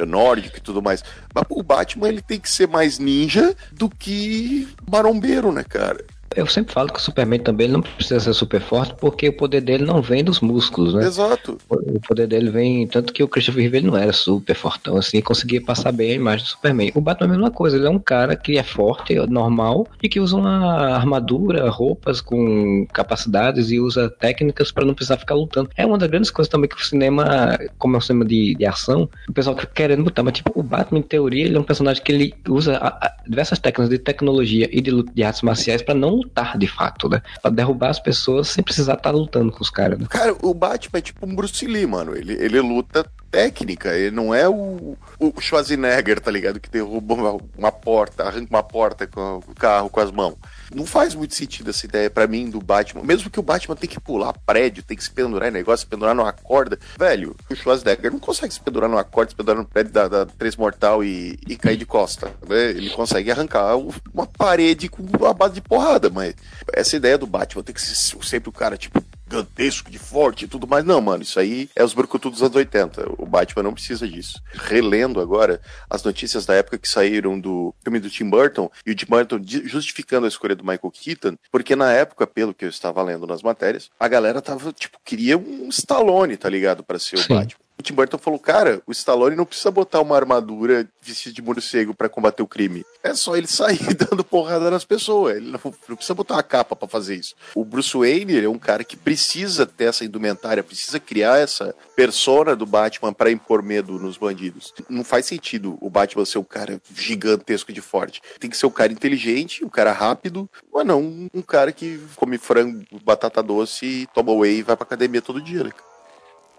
nórdico 0.06 0.58
e 0.58 0.60
tudo 0.60 0.82
mais. 0.82 1.02
Mas 1.34 1.44
o 1.48 1.62
Batman 1.62 2.08
ele 2.08 2.22
tem 2.22 2.40
que 2.40 2.50
ser 2.50 2.68
mais 2.68 2.98
ninja 2.98 3.54
do 3.72 3.88
que 3.88 4.68
marombeiro, 4.90 5.52
né, 5.52 5.64
cara? 5.64 6.04
Eu 6.36 6.46
sempre 6.46 6.72
falo 6.72 6.92
que 6.92 6.98
o 6.98 7.02
Superman 7.02 7.40
também 7.40 7.66
não 7.66 7.80
precisa 7.80 8.20
ser 8.20 8.34
super 8.34 8.60
forte 8.60 8.94
porque 9.00 9.28
o 9.28 9.32
poder 9.32 9.62
dele 9.62 9.84
não 9.84 10.02
vem 10.02 10.22
dos 10.22 10.40
músculos, 10.40 10.92
né? 10.92 11.06
Exato. 11.06 11.56
O 11.68 12.00
poder 12.00 12.26
dele 12.26 12.50
vem. 12.50 12.86
Tanto 12.86 13.12
que 13.12 13.22
o 13.22 13.28
Christopher 13.28 13.62
Reeve 13.62 13.86
não 13.86 13.96
era 13.96 14.12
super 14.12 14.54
fortão, 14.54 14.98
assim, 14.98 15.20
conseguia 15.22 15.62
passar 15.62 15.92
bem 15.92 16.12
a 16.12 16.14
imagem 16.14 16.44
do 16.44 16.48
Superman. 16.48 16.92
O 16.94 17.00
Batman 17.00 17.26
é 17.26 17.28
a 17.28 17.32
mesma 17.32 17.50
coisa, 17.50 17.76
ele 17.76 17.86
é 17.86 17.90
um 17.90 17.98
cara 17.98 18.36
que 18.36 18.58
é 18.58 18.62
forte, 18.62 19.14
normal, 19.28 19.86
e 20.02 20.08
que 20.08 20.20
usa 20.20 20.36
uma 20.36 20.94
armadura, 20.94 21.68
roupas 21.70 22.20
com 22.20 22.86
capacidades 22.92 23.70
e 23.70 23.80
usa 23.80 24.10
técnicas 24.10 24.70
para 24.70 24.84
não 24.84 24.94
precisar 24.94 25.16
ficar 25.16 25.34
lutando. 25.34 25.70
É 25.74 25.86
uma 25.86 25.96
das 25.96 26.10
grandes 26.10 26.30
coisas 26.30 26.50
também 26.50 26.68
que 26.68 26.76
o 26.76 26.84
cinema, 26.84 27.58
como 27.78 27.96
é 27.96 27.98
um 27.98 28.02
cinema 28.02 28.26
de, 28.26 28.54
de 28.54 28.66
ação, 28.66 29.08
o 29.28 29.32
pessoal 29.32 29.56
fica 29.56 29.72
querendo 29.72 30.04
botar, 30.04 30.22
mas 30.22 30.34
tipo, 30.34 30.52
o 30.54 30.62
Batman, 30.62 30.98
em 30.98 31.02
teoria, 31.02 31.46
ele 31.46 31.56
é 31.56 31.60
um 31.60 31.64
personagem 31.64 32.02
que 32.02 32.12
ele 32.12 32.34
usa 32.48 32.76
a, 32.76 32.88
a, 32.88 33.16
diversas 33.26 33.58
técnicas 33.58 33.88
de 33.88 33.98
tecnologia 33.98 34.68
e 34.70 34.80
de, 34.80 35.02
de 35.02 35.22
artes 35.22 35.42
marciais 35.42 35.80
para 35.82 35.94
não 35.94 36.20
lutar 36.26 36.58
de 36.58 36.66
fato, 36.66 37.08
né? 37.08 37.22
Pra 37.40 37.50
derrubar 37.50 37.90
as 37.90 38.00
pessoas 38.00 38.48
sem 38.48 38.62
precisar 38.62 38.94
estar 38.94 39.10
tá 39.10 39.16
lutando 39.16 39.50
com 39.50 39.62
os 39.62 39.70
caras, 39.70 39.98
né? 39.98 40.06
Cara, 40.08 40.36
o 40.42 40.52
Batman 40.52 40.98
é 40.98 41.02
tipo 41.02 41.26
um 41.26 41.34
Bruce 41.34 41.66
Lee, 41.66 41.86
mano. 41.86 42.16
Ele, 42.16 42.34
ele 42.34 42.60
luta 42.60 43.06
técnica, 43.30 43.94
ele 43.94 44.14
não 44.14 44.34
é 44.34 44.48
o, 44.48 44.96
o 45.18 45.40
Schwarzenegger, 45.40 46.20
tá 46.20 46.30
ligado? 46.30 46.60
Que 46.60 46.70
derruba 46.70 47.14
uma, 47.14 47.38
uma 47.56 47.72
porta, 47.72 48.24
arranca 48.24 48.48
uma 48.50 48.62
porta 48.62 49.06
com 49.06 49.38
o 49.46 49.54
carro 49.54 49.90
com 49.90 50.00
as 50.00 50.10
mãos. 50.10 50.36
Não 50.74 50.86
faz 50.86 51.14
muito 51.14 51.34
sentido 51.34 51.70
essa 51.70 51.86
ideia 51.86 52.10
para 52.10 52.26
mim 52.26 52.50
do 52.50 52.60
Batman. 52.60 53.02
Mesmo 53.02 53.30
que 53.30 53.40
o 53.40 53.42
Batman 53.42 53.76
tem 53.76 53.88
que 53.88 54.00
pular 54.00 54.32
prédio, 54.44 54.82
tem 54.82 54.96
que 54.96 55.04
se 55.04 55.10
pendurar 55.10 55.48
em 55.48 55.52
negócio, 55.52 55.84
se 55.84 55.86
pendurar 55.86 56.14
numa 56.14 56.32
corda. 56.32 56.78
Velho, 56.98 57.36
o 57.50 57.54
Schwarzenegger 57.54 58.12
não 58.12 58.18
consegue 58.18 58.52
se 58.52 58.60
pendurar 58.60 58.88
numa 58.88 59.04
corda, 59.04 59.30
se 59.30 59.36
pendurar 59.36 59.60
no 59.60 59.68
prédio 59.68 59.92
da, 59.92 60.08
da 60.08 60.26
Três 60.26 60.56
Mortal 60.56 61.04
e, 61.04 61.38
e 61.46 61.56
cair 61.56 61.76
de 61.76 61.86
costa. 61.86 62.32
Né? 62.48 62.70
Ele 62.70 62.90
consegue 62.90 63.30
arrancar 63.30 63.76
uma 64.12 64.26
parede 64.26 64.88
com 64.88 65.02
uma 65.02 65.34
base 65.34 65.54
de 65.54 65.60
porrada, 65.60 66.10
mas 66.10 66.34
essa 66.72 66.96
ideia 66.96 67.18
do 67.18 67.26
Batman 67.26 67.62
tem 67.62 67.74
que 67.74 67.80
ser 67.80 67.94
sempre 68.22 68.48
o 68.48 68.52
cara, 68.52 68.76
tipo, 68.76 69.02
gigantesco, 69.28 69.90
de 69.90 69.98
forte 69.98 70.44
e 70.44 70.48
tudo 70.48 70.66
mais. 70.66 70.84
Não, 70.84 71.00
mano, 71.00 71.22
isso 71.22 71.38
aí 71.38 71.68
é 71.74 71.84
os 71.84 71.92
brucutus 71.92 72.30
dos 72.30 72.42
anos 72.42 72.56
80. 72.56 73.14
O 73.18 73.26
Batman 73.26 73.64
não 73.64 73.74
precisa 73.74 74.08
disso. 74.08 74.40
Relendo 74.52 75.20
agora 75.20 75.60
as 75.90 76.02
notícias 76.02 76.46
da 76.46 76.54
época 76.54 76.78
que 76.78 76.88
saíram 76.88 77.38
do 77.38 77.74
filme 77.82 77.98
do 77.98 78.08
Tim 78.08 78.30
Burton 78.30 78.70
e 78.86 78.92
o 78.92 78.94
Tim 78.94 79.06
Burton 79.06 79.40
justificando 79.42 80.26
a 80.26 80.28
escolha 80.28 80.54
do 80.54 80.64
Michael 80.64 80.92
Keaton, 80.92 81.36
porque 81.50 81.74
na 81.74 81.92
época, 81.92 82.26
pelo 82.26 82.54
que 82.54 82.64
eu 82.64 82.68
estava 82.68 83.02
lendo 83.02 83.26
nas 83.26 83.42
matérias, 83.42 83.90
a 83.98 84.08
galera 84.08 84.40
tava, 84.40 84.72
tipo, 84.72 84.98
queria 85.04 85.36
um 85.36 85.68
Stallone, 85.68 86.36
tá 86.36 86.48
ligado, 86.48 86.82
para 86.84 86.98
ser 86.98 87.18
Sim. 87.18 87.32
o 87.32 87.36
Batman. 87.36 87.65
O 87.78 87.82
Tim 87.82 87.92
Burton 87.92 88.16
falou, 88.16 88.38
cara, 88.38 88.82
o 88.86 88.92
Stallone 88.92 89.36
não 89.36 89.44
precisa 89.44 89.70
botar 89.70 90.00
uma 90.00 90.16
armadura 90.16 90.88
vestida 91.00 91.34
de 91.34 91.42
morcego 91.42 91.94
para 91.94 92.08
combater 92.08 92.42
o 92.42 92.46
crime. 92.46 92.84
É 93.02 93.14
só 93.14 93.36
ele 93.36 93.46
sair 93.46 93.78
dando 93.94 94.24
porrada 94.24 94.70
nas 94.70 94.84
pessoas. 94.84 95.36
Ele 95.36 95.50
não, 95.50 95.60
não 95.88 95.96
precisa 95.96 96.14
botar 96.14 96.34
uma 96.34 96.42
capa 96.42 96.74
para 96.74 96.88
fazer 96.88 97.16
isso. 97.16 97.34
O 97.54 97.64
Bruce 97.64 97.96
Wayne 97.96 98.42
é 98.44 98.48
um 98.48 98.58
cara 98.58 98.82
que 98.82 98.96
precisa 98.96 99.66
ter 99.66 99.84
essa 99.84 100.04
indumentária, 100.04 100.62
precisa 100.62 100.98
criar 100.98 101.38
essa 101.38 101.74
persona 101.94 102.56
do 102.56 102.64
Batman 102.64 103.12
para 103.12 103.30
impor 103.30 103.62
medo 103.62 103.98
nos 103.98 104.16
bandidos. 104.16 104.72
Não 104.88 105.04
faz 105.04 105.26
sentido 105.26 105.76
o 105.80 105.90
Batman 105.90 106.24
ser 106.24 106.38
um 106.38 106.44
cara 106.44 106.80
gigantesco 106.94 107.72
de 107.72 107.82
forte. 107.82 108.22
Tem 108.40 108.48
que 108.48 108.56
ser 108.56 108.66
um 108.66 108.70
cara 108.70 108.92
inteligente, 108.92 109.64
um 109.64 109.68
cara 109.68 109.92
rápido, 109.92 110.48
ou 110.72 110.84
não 110.84 111.28
um 111.32 111.42
cara 111.42 111.72
que 111.72 112.00
come 112.16 112.38
frango, 112.38 112.84
batata 113.04 113.42
doce 113.42 114.08
toma 114.14 114.32
whey 114.32 114.58
e 114.58 114.62
vai 114.62 114.76
pra 114.76 114.84
academia 114.84 115.20
todo 115.20 115.40
dia, 115.40 115.64
né? 115.64 115.70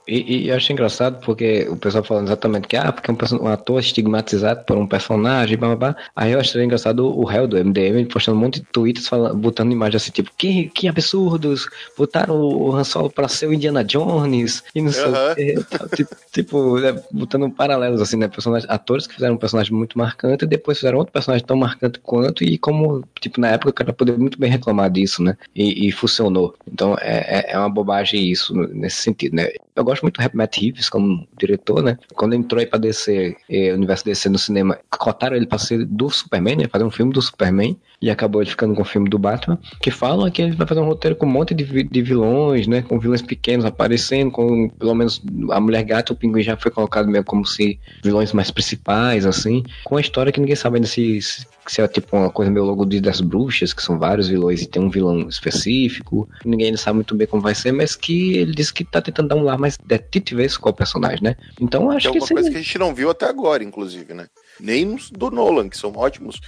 E, 0.07 0.45
e, 0.45 0.49
eu 0.49 0.55
achei 0.55 0.73
engraçado 0.73 1.19
porque 1.23 1.67
o 1.69 1.75
pessoal 1.75 2.03
falando 2.03 2.27
exatamente 2.27 2.67
que, 2.67 2.77
ah, 2.77 2.91
porque 2.91 3.11
um, 3.11 3.43
um 3.43 3.47
ator 3.47 3.79
estigmatizado 3.79 4.63
por 4.63 4.77
um 4.77 4.87
personagem, 4.87 5.57
blá, 5.57 5.75
blá, 5.75 5.93
blá. 5.93 5.95
Aí 6.15 6.31
eu 6.31 6.39
achei 6.39 6.63
engraçado 6.63 7.05
o 7.05 7.25
réu 7.25 7.47
do 7.47 7.57
MDM 7.57 8.05
postando 8.05 8.37
um 8.37 8.41
monte 8.41 8.61
de 8.61 8.67
tweets 8.67 9.07
falando, 9.07 9.35
botando 9.35 9.71
imagens 9.71 10.03
assim, 10.03 10.11
tipo, 10.11 10.31
que, 10.37 10.69
que 10.69 10.87
absurdos, 10.87 11.67
botaram 11.97 12.39
o 12.39 12.73
Han 12.73 12.83
Solo 12.85 13.09
pra 13.09 13.27
ser 13.27 13.47
o 13.47 13.53
Indiana 13.53 13.83
Jones 13.83 14.63
e 14.73 14.81
não 14.81 14.91
sei 14.91 15.05
o 15.05 15.35
quê. 15.35 15.55
Tipo, 15.95 16.15
tipo 16.31 16.79
né, 16.79 17.01
botando 17.11 17.49
paralelos 17.49 18.01
assim, 18.01 18.15
né? 18.15 18.29
Personagens, 18.29 18.69
atores 18.69 19.07
que 19.07 19.15
fizeram 19.15 19.35
um 19.35 19.37
personagem 19.37 19.73
muito 19.73 19.97
marcante 19.97 20.45
e 20.45 20.47
depois 20.47 20.77
fizeram 20.77 20.99
outro 20.99 21.11
personagem 21.11 21.45
tão 21.45 21.57
marcante 21.57 21.99
quanto 21.99 22.43
e 22.43 22.57
como, 22.57 23.03
tipo, 23.19 23.41
na 23.41 23.49
época 23.49 23.71
o 23.71 23.73
cara 23.73 23.91
poderia 23.91 24.19
muito 24.19 24.39
bem 24.39 24.49
reclamar 24.49 24.89
disso, 24.89 25.21
né? 25.21 25.37
E, 25.53 25.87
e 25.87 25.91
funcionou. 25.91 26.55
Então 26.65 26.95
é, 27.01 27.39
é, 27.39 27.51
é 27.51 27.59
uma 27.59 27.69
bobagem 27.69 28.31
isso 28.31 28.53
nesse 28.53 29.01
sentido, 29.01 29.35
né? 29.35 29.49
Eu 29.75 29.83
gosto 29.83 29.96
muito 30.03 30.19
do 30.19 30.37
Matt 30.37 30.57
Reeves 30.57 30.89
como 30.89 31.27
diretor, 31.37 31.83
né? 31.83 31.97
Quando 32.15 32.33
entrou 32.33 32.59
aí 32.59 32.65
pra 32.65 32.79
DC, 32.79 33.35
eh, 33.49 33.71
o 33.71 33.75
universo 33.75 34.05
DC 34.05 34.29
no 34.29 34.37
cinema, 34.37 34.77
cotaram 34.89 35.35
ele 35.35 35.45
pra 35.45 35.57
ser 35.57 35.85
do 35.85 36.09
Superman, 36.09 36.57
né? 36.57 36.67
Fazer 36.67 36.83
um 36.83 36.91
filme 36.91 37.13
do 37.13 37.21
Superman 37.21 37.77
e 38.01 38.09
acabou 38.09 38.41
ele 38.41 38.49
ficando 38.49 38.75
com 38.75 38.81
o 38.81 38.85
filme 38.85 39.09
do 39.09 39.17
Batman, 39.17 39.57
que 39.81 39.89
falam 39.89 40.29
que 40.29 40.41
ele 40.41 40.55
vai 40.55 40.67
fazer 40.67 40.81
um 40.81 40.85
roteiro 40.85 41.15
com 41.15 41.25
um 41.25 41.29
monte 41.29 41.53
de, 41.53 41.83
de 41.83 42.01
vilões, 42.01 42.67
né? 42.67 42.83
Com 42.83 42.99
vilões 42.99 43.21
pequenos 43.21 43.65
aparecendo, 43.65 44.31
com 44.31 44.69
pelo 44.69 44.93
menos 44.93 45.21
a 45.51 45.59
Mulher 45.59 45.83
Gata, 45.83 46.13
o 46.13 46.15
Pinguim 46.15 46.43
já 46.43 46.55
foi 46.55 46.69
colocado 46.69 47.07
meio 47.07 47.23
como 47.23 47.45
se 47.45 47.79
vilões 48.03 48.33
mais 48.33 48.51
principais, 48.51 49.25
assim, 49.25 49.63
com 49.83 49.97
a 49.97 50.01
história 50.01 50.31
que 50.31 50.39
ninguém 50.39 50.55
sabe 50.55 50.77
ainda 50.77 50.87
se, 50.87 51.19
se 51.21 51.81
é 51.81 51.87
tipo 51.87 52.15
uma 52.15 52.29
coisa 52.29 52.51
meio 52.51 52.65
logo 52.65 52.85
de 52.85 53.01
das 53.01 53.19
bruxas, 53.19 53.73
que 53.73 53.81
são 53.81 53.97
vários 53.97 54.27
vilões 54.27 54.61
e 54.61 54.67
tem 54.67 54.81
um 54.81 54.89
vilão 54.89 55.27
específico. 55.27 56.29
Ninguém 56.45 56.77
sabe 56.77 56.95
muito 56.95 57.15
bem 57.15 57.25
como 57.25 57.41
vai 57.41 57.55
ser, 57.55 57.71
mas 57.71 57.95
que 57.95 58.37
ele 58.37 58.53
disse 58.53 58.73
que 58.73 58.83
tá 58.83 59.01
tentando 59.01 59.29
dar 59.29 59.35
um 59.35 59.43
lar 59.43 59.57
mais 59.57 59.77
detetivesco 59.77 60.61
com 60.61 60.69
o 60.69 60.73
personagem, 60.73 61.23
né? 61.23 61.35
Então 61.59 61.89
acho 61.89 62.11
que. 62.11 62.17
É 62.17 62.21
uma 62.21 62.27
coisa 62.27 62.51
que 62.51 62.57
a 62.57 62.61
gente 62.61 62.77
não 62.77 62.93
viu 62.93 63.09
até 63.09 63.25
agora, 63.25 63.63
inclusive, 63.63 64.13
né? 64.13 64.27
Nem 64.59 64.97
do 65.11 65.29
Nolan, 65.29 65.69
que 65.69 65.77
são 65.77 65.91
ótimos. 65.95 66.39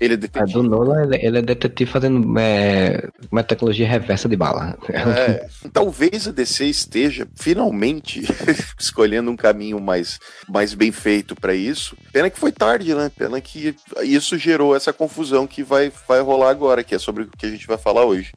Ele 0.00 0.14
é 0.14 0.16
detetive. 0.16 0.50
A 0.50 0.54
do 0.54 0.62
Nolan, 0.62 1.02
ele, 1.04 1.16
ele 1.16 1.38
é 1.38 1.42
detetive 1.42 1.90
fazendo 1.90 2.38
é, 2.38 3.08
uma 3.30 3.42
tecnologia 3.42 3.88
reversa 3.88 4.28
de 4.28 4.36
bala. 4.36 4.78
É, 4.88 5.48
talvez 5.72 6.26
a 6.26 6.32
DC 6.32 6.66
esteja 6.66 7.26
finalmente 7.34 8.22
escolhendo 8.78 9.30
um 9.30 9.36
caminho 9.36 9.80
mais, 9.80 10.18
mais 10.48 10.74
bem 10.74 10.92
feito 10.92 11.34
para 11.34 11.54
isso. 11.54 11.96
Pena 12.12 12.30
que 12.30 12.38
foi 12.38 12.52
tarde, 12.52 12.94
né? 12.94 13.10
Pena 13.16 13.40
que 13.40 13.74
isso 14.02 14.38
gerou 14.38 14.74
essa 14.74 14.92
confusão 14.92 15.46
que 15.46 15.62
vai, 15.62 15.92
vai 16.06 16.20
rolar 16.20 16.50
agora, 16.50 16.84
que 16.84 16.94
é 16.94 16.98
sobre 16.98 17.24
o 17.24 17.28
que 17.28 17.46
a 17.46 17.50
gente 17.50 17.66
vai 17.66 17.78
falar 17.78 18.04
hoje 18.04 18.32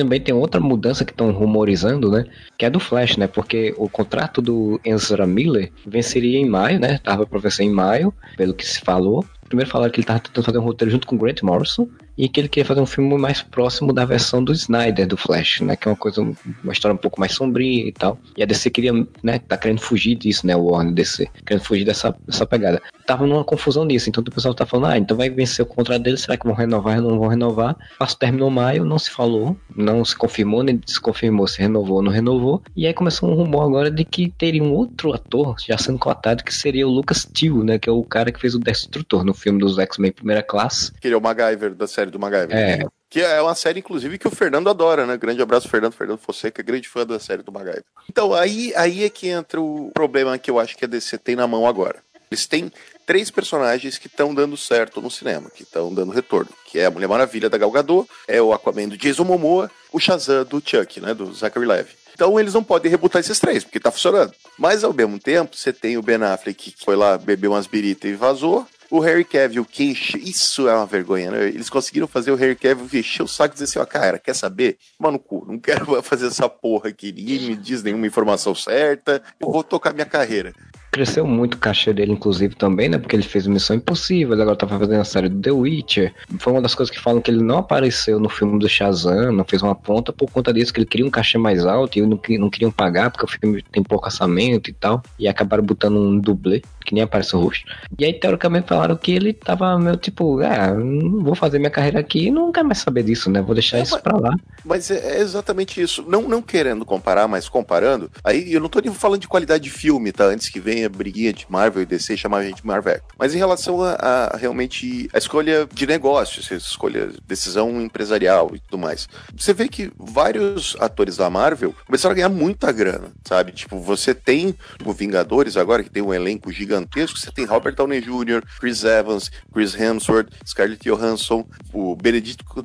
também 0.00 0.20
tem 0.20 0.34
outra 0.34 0.60
mudança 0.60 1.04
que 1.04 1.12
estão 1.12 1.30
rumorizando, 1.30 2.10
né? 2.10 2.24
Que 2.58 2.64
é 2.64 2.70
do 2.70 2.80
Flash, 2.80 3.16
né? 3.16 3.26
Porque 3.26 3.74
o 3.76 3.88
contrato 3.88 4.40
do 4.40 4.80
Ezra 4.84 5.26
Miller 5.26 5.70
venceria 5.86 6.38
em 6.38 6.48
maio, 6.48 6.80
né? 6.80 6.98
Tava 6.98 7.26
pra 7.26 7.38
vencer 7.38 7.66
em 7.66 7.70
maio, 7.70 8.12
pelo 8.36 8.54
que 8.54 8.66
se 8.66 8.80
falou. 8.80 9.24
Primeiro 9.48 9.70
falaram 9.70 9.92
que 9.92 10.00
ele 10.00 10.06
tava 10.06 10.20
tentando 10.20 10.44
fazer 10.44 10.58
um 10.58 10.62
roteiro 10.62 10.90
junto 10.90 11.06
com 11.06 11.16
Grant 11.16 11.42
Morrison. 11.42 11.88
E 12.16 12.28
que 12.28 12.40
ele 12.40 12.48
queria 12.48 12.64
fazer 12.64 12.80
um 12.80 12.86
filme 12.86 13.16
mais 13.16 13.42
próximo 13.42 13.92
da 13.92 14.04
versão 14.04 14.42
do 14.42 14.52
Snyder 14.52 15.06
do 15.06 15.16
Flash, 15.16 15.60
né? 15.60 15.76
Que 15.76 15.88
é 15.88 15.90
uma 15.90 15.96
coisa, 15.96 16.22
uma 16.22 16.72
história 16.72 16.94
um 16.94 16.98
pouco 16.98 17.20
mais 17.20 17.32
sombria 17.32 17.86
e 17.86 17.92
tal. 17.92 18.18
E 18.36 18.42
a 18.42 18.46
DC 18.46 18.70
queria, 18.70 18.92
né? 19.22 19.38
Tá 19.38 19.56
querendo 19.56 19.80
fugir 19.80 20.14
disso, 20.14 20.46
né? 20.46 20.56
O 20.56 20.64
Warner 20.64 20.94
DC, 20.94 21.28
querendo 21.44 21.64
fugir 21.64 21.84
dessa, 21.84 22.14
dessa 22.26 22.46
pegada. 22.46 22.80
Tava 23.06 23.26
numa 23.26 23.44
confusão 23.44 23.84
nisso, 23.84 24.08
então 24.08 24.22
o 24.26 24.30
pessoal 24.30 24.54
tá 24.54 24.64
falando, 24.64 24.92
ah, 24.92 24.98
então 24.98 25.16
vai 25.16 25.28
vencer 25.28 25.62
o 25.62 25.68
contrato 25.68 26.02
dele, 26.02 26.16
será 26.16 26.36
que 26.36 26.46
vão 26.46 26.54
renovar? 26.54 27.00
Não 27.02 27.18
vão 27.18 27.28
renovar? 27.28 27.76
Passo 27.98 28.18
terminou 28.18 28.50
maio, 28.50 28.84
não 28.84 28.98
se 28.98 29.10
falou, 29.10 29.56
não 29.76 30.04
se 30.04 30.16
confirmou 30.16 30.62
nem 30.62 30.76
desconfirmou 30.76 31.46
se 31.46 31.60
renovou 31.60 31.96
ou 31.96 32.02
não 32.02 32.10
renovou. 32.10 32.62
E 32.74 32.86
aí 32.86 32.94
começou 32.94 33.30
um 33.30 33.34
rumor 33.34 33.62
agora 33.62 33.90
de 33.90 34.04
que 34.04 34.30
teria 34.30 34.62
um 34.62 34.72
outro 34.72 35.12
ator 35.12 35.56
já 35.58 35.76
sendo 35.76 35.98
cotado 35.98 36.42
que 36.42 36.52
seria 36.52 36.86
o 36.86 36.90
Lucas 36.90 37.18
Steele, 37.18 37.64
né? 37.64 37.78
Que 37.78 37.88
é 37.88 37.92
o 37.92 38.02
cara 38.02 38.32
que 38.32 38.40
fez 38.40 38.54
o 38.54 38.58
Destrutor 38.58 39.24
no 39.24 39.34
filme 39.34 39.58
dos 39.58 39.78
X-Men 39.78 40.12
Primeira 40.12 40.42
Classe. 40.42 40.92
Que 41.00 41.08
ele 41.08 41.14
é 41.14 41.18
o 41.18 41.20
MacGyver 41.20 41.74
da 41.74 41.86
série 41.86 42.03
do 42.10 42.18
MacGyver. 42.18 42.56
É, 42.56 42.86
Que 43.10 43.20
é 43.20 43.40
uma 43.40 43.54
série, 43.54 43.80
inclusive, 43.80 44.18
que 44.18 44.28
o 44.28 44.30
Fernando 44.30 44.68
adora, 44.68 45.06
né? 45.06 45.16
Grande 45.16 45.40
abraço, 45.40 45.68
Fernando. 45.68 45.92
Fernando 45.92 46.18
Fonseca, 46.18 46.62
grande 46.62 46.88
fã 46.88 47.06
da 47.06 47.18
série 47.18 47.42
do 47.42 47.52
MacGyver. 47.52 47.84
Então, 48.08 48.34
aí, 48.34 48.72
aí 48.76 49.04
é 49.04 49.10
que 49.10 49.28
entra 49.28 49.60
o 49.60 49.90
problema 49.94 50.36
que 50.38 50.50
eu 50.50 50.58
acho 50.58 50.76
que 50.76 50.84
a 50.84 50.88
DC 50.88 51.18
tem 51.18 51.36
na 51.36 51.46
mão 51.46 51.66
agora. 51.66 52.02
Eles 52.30 52.46
têm 52.46 52.72
três 53.06 53.30
personagens 53.30 53.98
que 53.98 54.06
estão 54.06 54.34
dando 54.34 54.56
certo 54.56 55.00
no 55.00 55.10
cinema, 55.10 55.50
que 55.50 55.62
estão 55.62 55.92
dando 55.92 56.10
retorno, 56.10 56.50
que 56.66 56.78
é 56.78 56.86
a 56.86 56.90
Mulher 56.90 57.06
Maravilha 57.06 57.48
da 57.48 57.58
Gal 57.58 57.70
Gadot, 57.70 58.08
é 58.26 58.40
o 58.40 58.52
Aquaman 58.52 58.88
do 58.88 58.96
Jason 58.96 59.24
Momoa, 59.24 59.70
o 59.92 60.00
Shazam 60.00 60.44
do 60.44 60.60
Chuck, 60.64 61.00
né, 61.00 61.14
do 61.14 61.32
Zachary 61.32 61.66
Levi. 61.66 61.90
Então 62.14 62.38
eles 62.38 62.54
não 62.54 62.62
podem 62.62 62.90
rebutar 62.90 63.20
esses 63.20 63.38
três, 63.38 63.64
porque 63.64 63.80
tá 63.80 63.90
funcionando. 63.90 64.32
Mas 64.56 64.84
ao 64.84 64.92
mesmo 64.92 65.18
tempo, 65.18 65.56
você 65.56 65.72
tem 65.72 65.98
o 65.98 66.02
Ben 66.02 66.22
Affleck 66.22 66.72
que 66.72 66.84
foi 66.84 66.96
lá 66.96 67.18
beber 67.18 67.48
umas 67.48 67.66
biritas 67.66 68.10
e 68.10 68.14
vazou. 68.14 68.66
O 68.94 69.00
Harry 69.00 69.24
Cavill, 69.24 69.64
que 69.64 69.90
enche... 69.90 70.16
Isso 70.18 70.68
é 70.68 70.72
uma 70.72 70.86
vergonha, 70.86 71.28
né? 71.28 71.48
Eles 71.48 71.68
conseguiram 71.68 72.06
fazer 72.06 72.30
o 72.30 72.36
Harry 72.36 72.54
Cavill 72.54 72.86
encher 72.92 73.24
o 73.24 73.26
saco 73.26 73.52
e 73.52 73.54
dizer 73.54 73.64
assim, 73.64 73.78
ó, 73.80 73.84
cara, 73.84 74.20
quer 74.20 74.36
saber? 74.36 74.78
Mano, 75.00 75.18
cu, 75.18 75.44
não 75.48 75.58
quero 75.58 75.98
fazer 76.00 76.28
essa 76.28 76.48
porra 76.48 76.90
aqui. 76.90 77.10
Ninguém 77.10 77.40
me 77.40 77.56
diz 77.56 77.82
nenhuma 77.82 78.06
informação 78.06 78.54
certa. 78.54 79.20
Eu 79.40 79.50
vou 79.50 79.64
tocar 79.64 79.92
minha 79.92 80.06
carreira. 80.06 80.54
Cresceu 80.94 81.26
muito 81.26 81.54
o 81.54 81.58
cachê 81.58 81.92
dele, 81.92 82.12
inclusive, 82.12 82.54
também, 82.54 82.88
né? 82.88 82.98
Porque 82.98 83.16
ele 83.16 83.24
fez 83.24 83.48
Missão 83.48 83.74
Impossível, 83.74 84.40
agora 84.40 84.54
tá 84.54 84.64
fazendo 84.68 85.00
a 85.00 85.04
série 85.04 85.28
do 85.28 85.40
The 85.40 85.50
Witcher. 85.50 86.14
Foi 86.38 86.52
uma 86.52 86.62
das 86.62 86.72
coisas 86.72 86.94
que 86.94 87.02
falam 87.02 87.20
que 87.20 87.32
ele 87.32 87.42
não 87.42 87.58
apareceu 87.58 88.20
no 88.20 88.28
filme 88.28 88.60
do 88.60 88.68
Shazam, 88.68 89.32
não 89.32 89.44
fez 89.44 89.60
uma 89.60 89.74
ponta 89.74 90.12
por 90.12 90.30
conta 90.30 90.52
disso, 90.52 90.72
que 90.72 90.78
ele 90.78 90.86
queria 90.86 91.04
um 91.04 91.10
cachê 91.10 91.36
mais 91.36 91.66
alto 91.66 91.98
e 91.98 92.02
não, 92.02 92.20
não 92.38 92.48
queriam 92.48 92.70
pagar, 92.70 93.10
porque 93.10 93.24
o 93.24 93.28
filme 93.28 93.60
tem 93.72 93.82
pouco 93.82 94.06
orçamento 94.06 94.70
e 94.70 94.72
tal. 94.72 95.02
E 95.18 95.26
acabaram 95.26 95.64
botando 95.64 95.96
um 95.96 96.16
dublê, 96.16 96.62
que 96.84 96.94
nem 96.94 97.02
aparece 97.02 97.34
o 97.34 97.40
rosto. 97.40 97.64
E 97.98 98.04
aí, 98.04 98.12
teoricamente, 98.12 98.68
falaram 98.68 98.96
que 98.96 99.10
ele 99.10 99.32
tava 99.32 99.76
meio 99.76 99.96
tipo, 99.96 100.38
ah, 100.42 100.72
não 100.74 101.24
vou 101.24 101.34
fazer 101.34 101.58
minha 101.58 101.70
carreira 101.70 101.98
aqui 101.98 102.26
e 102.26 102.30
não 102.30 102.52
quero 102.52 102.66
mais 102.68 102.78
saber 102.78 103.02
disso, 103.02 103.28
né? 103.28 103.42
Vou 103.42 103.54
deixar 103.54 103.78
É, 103.78 103.82
isso 103.82 103.94
mas- 103.94 104.02
pra 104.02 104.16
lá. 104.16 104.32
Mas 104.64 104.90
é 104.92 105.16
é 105.16 105.20
exatamente 105.20 105.80
isso. 105.82 106.04
Não, 106.08 106.22
não 106.22 106.40
querendo 106.40 106.84
comparar, 106.84 107.26
mas 107.26 107.48
comparando. 107.48 108.08
Aí 108.22 108.52
eu 108.52 108.60
não 108.60 108.68
tô 108.68 108.78
nem 108.78 108.94
falando 108.94 109.20
de 109.20 109.26
qualidade 109.28 109.64
de 109.64 109.70
filme, 109.70 110.12
tá? 110.12 110.24
Antes 110.26 110.48
que 110.48 110.60
venha 110.60 110.83
briguinha 110.88 111.32
de 111.32 111.46
Marvel 111.48 111.82
e 111.82 111.86
DC 111.86 112.16
chamar 112.16 112.38
a 112.38 112.44
gente 112.44 112.56
de 112.62 112.66
Marvel. 112.66 113.00
Mas 113.18 113.34
em 113.34 113.38
relação 113.38 113.82
a, 113.82 113.92
a 113.94 114.36
realmente 114.36 115.08
a 115.12 115.18
escolha 115.18 115.66
de 115.72 115.86
negócios, 115.86 116.50
escolha, 116.50 117.10
decisão 117.26 117.80
empresarial 117.80 118.50
e 118.54 118.58
tudo 118.60 118.78
mais. 118.78 119.08
Você 119.36 119.52
vê 119.52 119.68
que 119.68 119.90
vários 119.98 120.76
atores 120.80 121.16
da 121.16 121.28
Marvel 121.30 121.74
começaram 121.86 122.12
a 122.12 122.16
ganhar 122.16 122.28
muita 122.28 122.70
grana, 122.72 123.12
sabe? 123.24 123.52
Tipo, 123.52 123.78
você 123.80 124.14
tem 124.14 124.54
o 124.84 124.92
Vingadores 124.92 125.56
agora, 125.56 125.82
que 125.82 125.90
tem 125.90 126.02
um 126.02 126.14
elenco 126.14 126.52
gigantesco. 126.52 127.18
Você 127.18 127.30
tem 127.30 127.44
Robert 127.44 127.74
Downey 127.74 128.00
Jr., 128.00 128.42
Chris 128.58 128.84
Evans, 128.84 129.30
Chris 129.52 129.74
Hemsworth, 129.74 130.28
Scarlett 130.46 130.88
Johansson, 130.88 131.46
o 131.72 131.96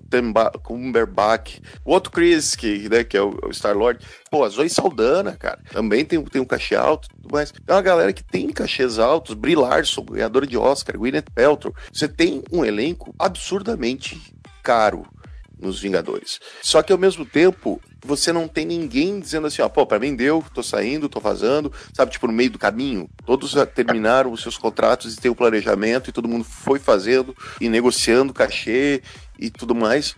Cumberba- 0.09 0.51
Cumberbatch, 0.63 1.59
o 1.83 1.91
outro 1.91 2.11
Chris, 2.11 2.55
que, 2.55 2.87
né, 2.89 3.03
que 3.03 3.17
é 3.17 3.21
o 3.21 3.37
Star-Lord. 3.51 3.99
Pô, 4.29 4.43
a 4.43 4.49
Zoe 4.49 4.69
Saldana, 4.69 5.35
cara, 5.35 5.59
também 5.71 6.05
tem, 6.05 6.23
tem 6.23 6.41
um 6.41 6.45
cachê 6.45 6.75
alto 6.75 7.07
e 7.07 7.15
tudo 7.15 7.33
mais. 7.33 7.53
É 7.67 7.73
uma 7.73 7.81
galera 7.81 8.13
que 8.13 8.23
tem 8.23 8.49
cachês 8.51 8.99
altos. 8.99 9.33
Brie 9.33 9.55
Larson, 9.55 10.03
ganhadora 10.03 10.45
de 10.45 10.57
Oscar, 10.57 10.97
Gwyneth 10.97 11.31
Paltrow. 11.33 11.73
Você 11.91 12.07
tem 12.07 12.43
um 12.51 12.63
elenco 12.63 13.13
absurdamente 13.17 14.21
caro 14.61 15.05
nos 15.59 15.79
Vingadores. 15.79 16.39
Só 16.61 16.81
que 16.81 16.91
ao 16.91 16.97
mesmo 16.97 17.25
tempo, 17.25 17.81
você 18.01 18.31
não 18.31 18.47
tem 18.47 18.65
ninguém 18.65 19.19
dizendo 19.19 19.47
assim, 19.47 19.61
ó, 19.61 19.67
pô, 19.67 19.85
pra 19.85 19.99
mim 19.99 20.15
deu, 20.15 20.43
tô 20.53 20.63
saindo, 20.63 21.09
tô 21.09 21.19
vazando, 21.19 21.71
sabe, 21.93 22.11
tipo, 22.11 22.27
no 22.27 22.33
meio 22.33 22.49
do 22.49 22.59
caminho. 22.59 23.09
Todos 23.25 23.53
terminaram 23.73 24.31
os 24.31 24.41
seus 24.41 24.57
contratos 24.57 25.13
e 25.13 25.17
tem 25.17 25.29
o 25.29 25.35
planejamento 25.35 26.09
e 26.09 26.13
todo 26.13 26.27
mundo 26.27 26.45
foi 26.45 26.79
fazendo 26.79 27.35
e 27.59 27.67
negociando 27.67 28.33
cachê 28.33 29.01
e 29.37 29.49
tudo 29.49 29.75
mais. 29.75 30.15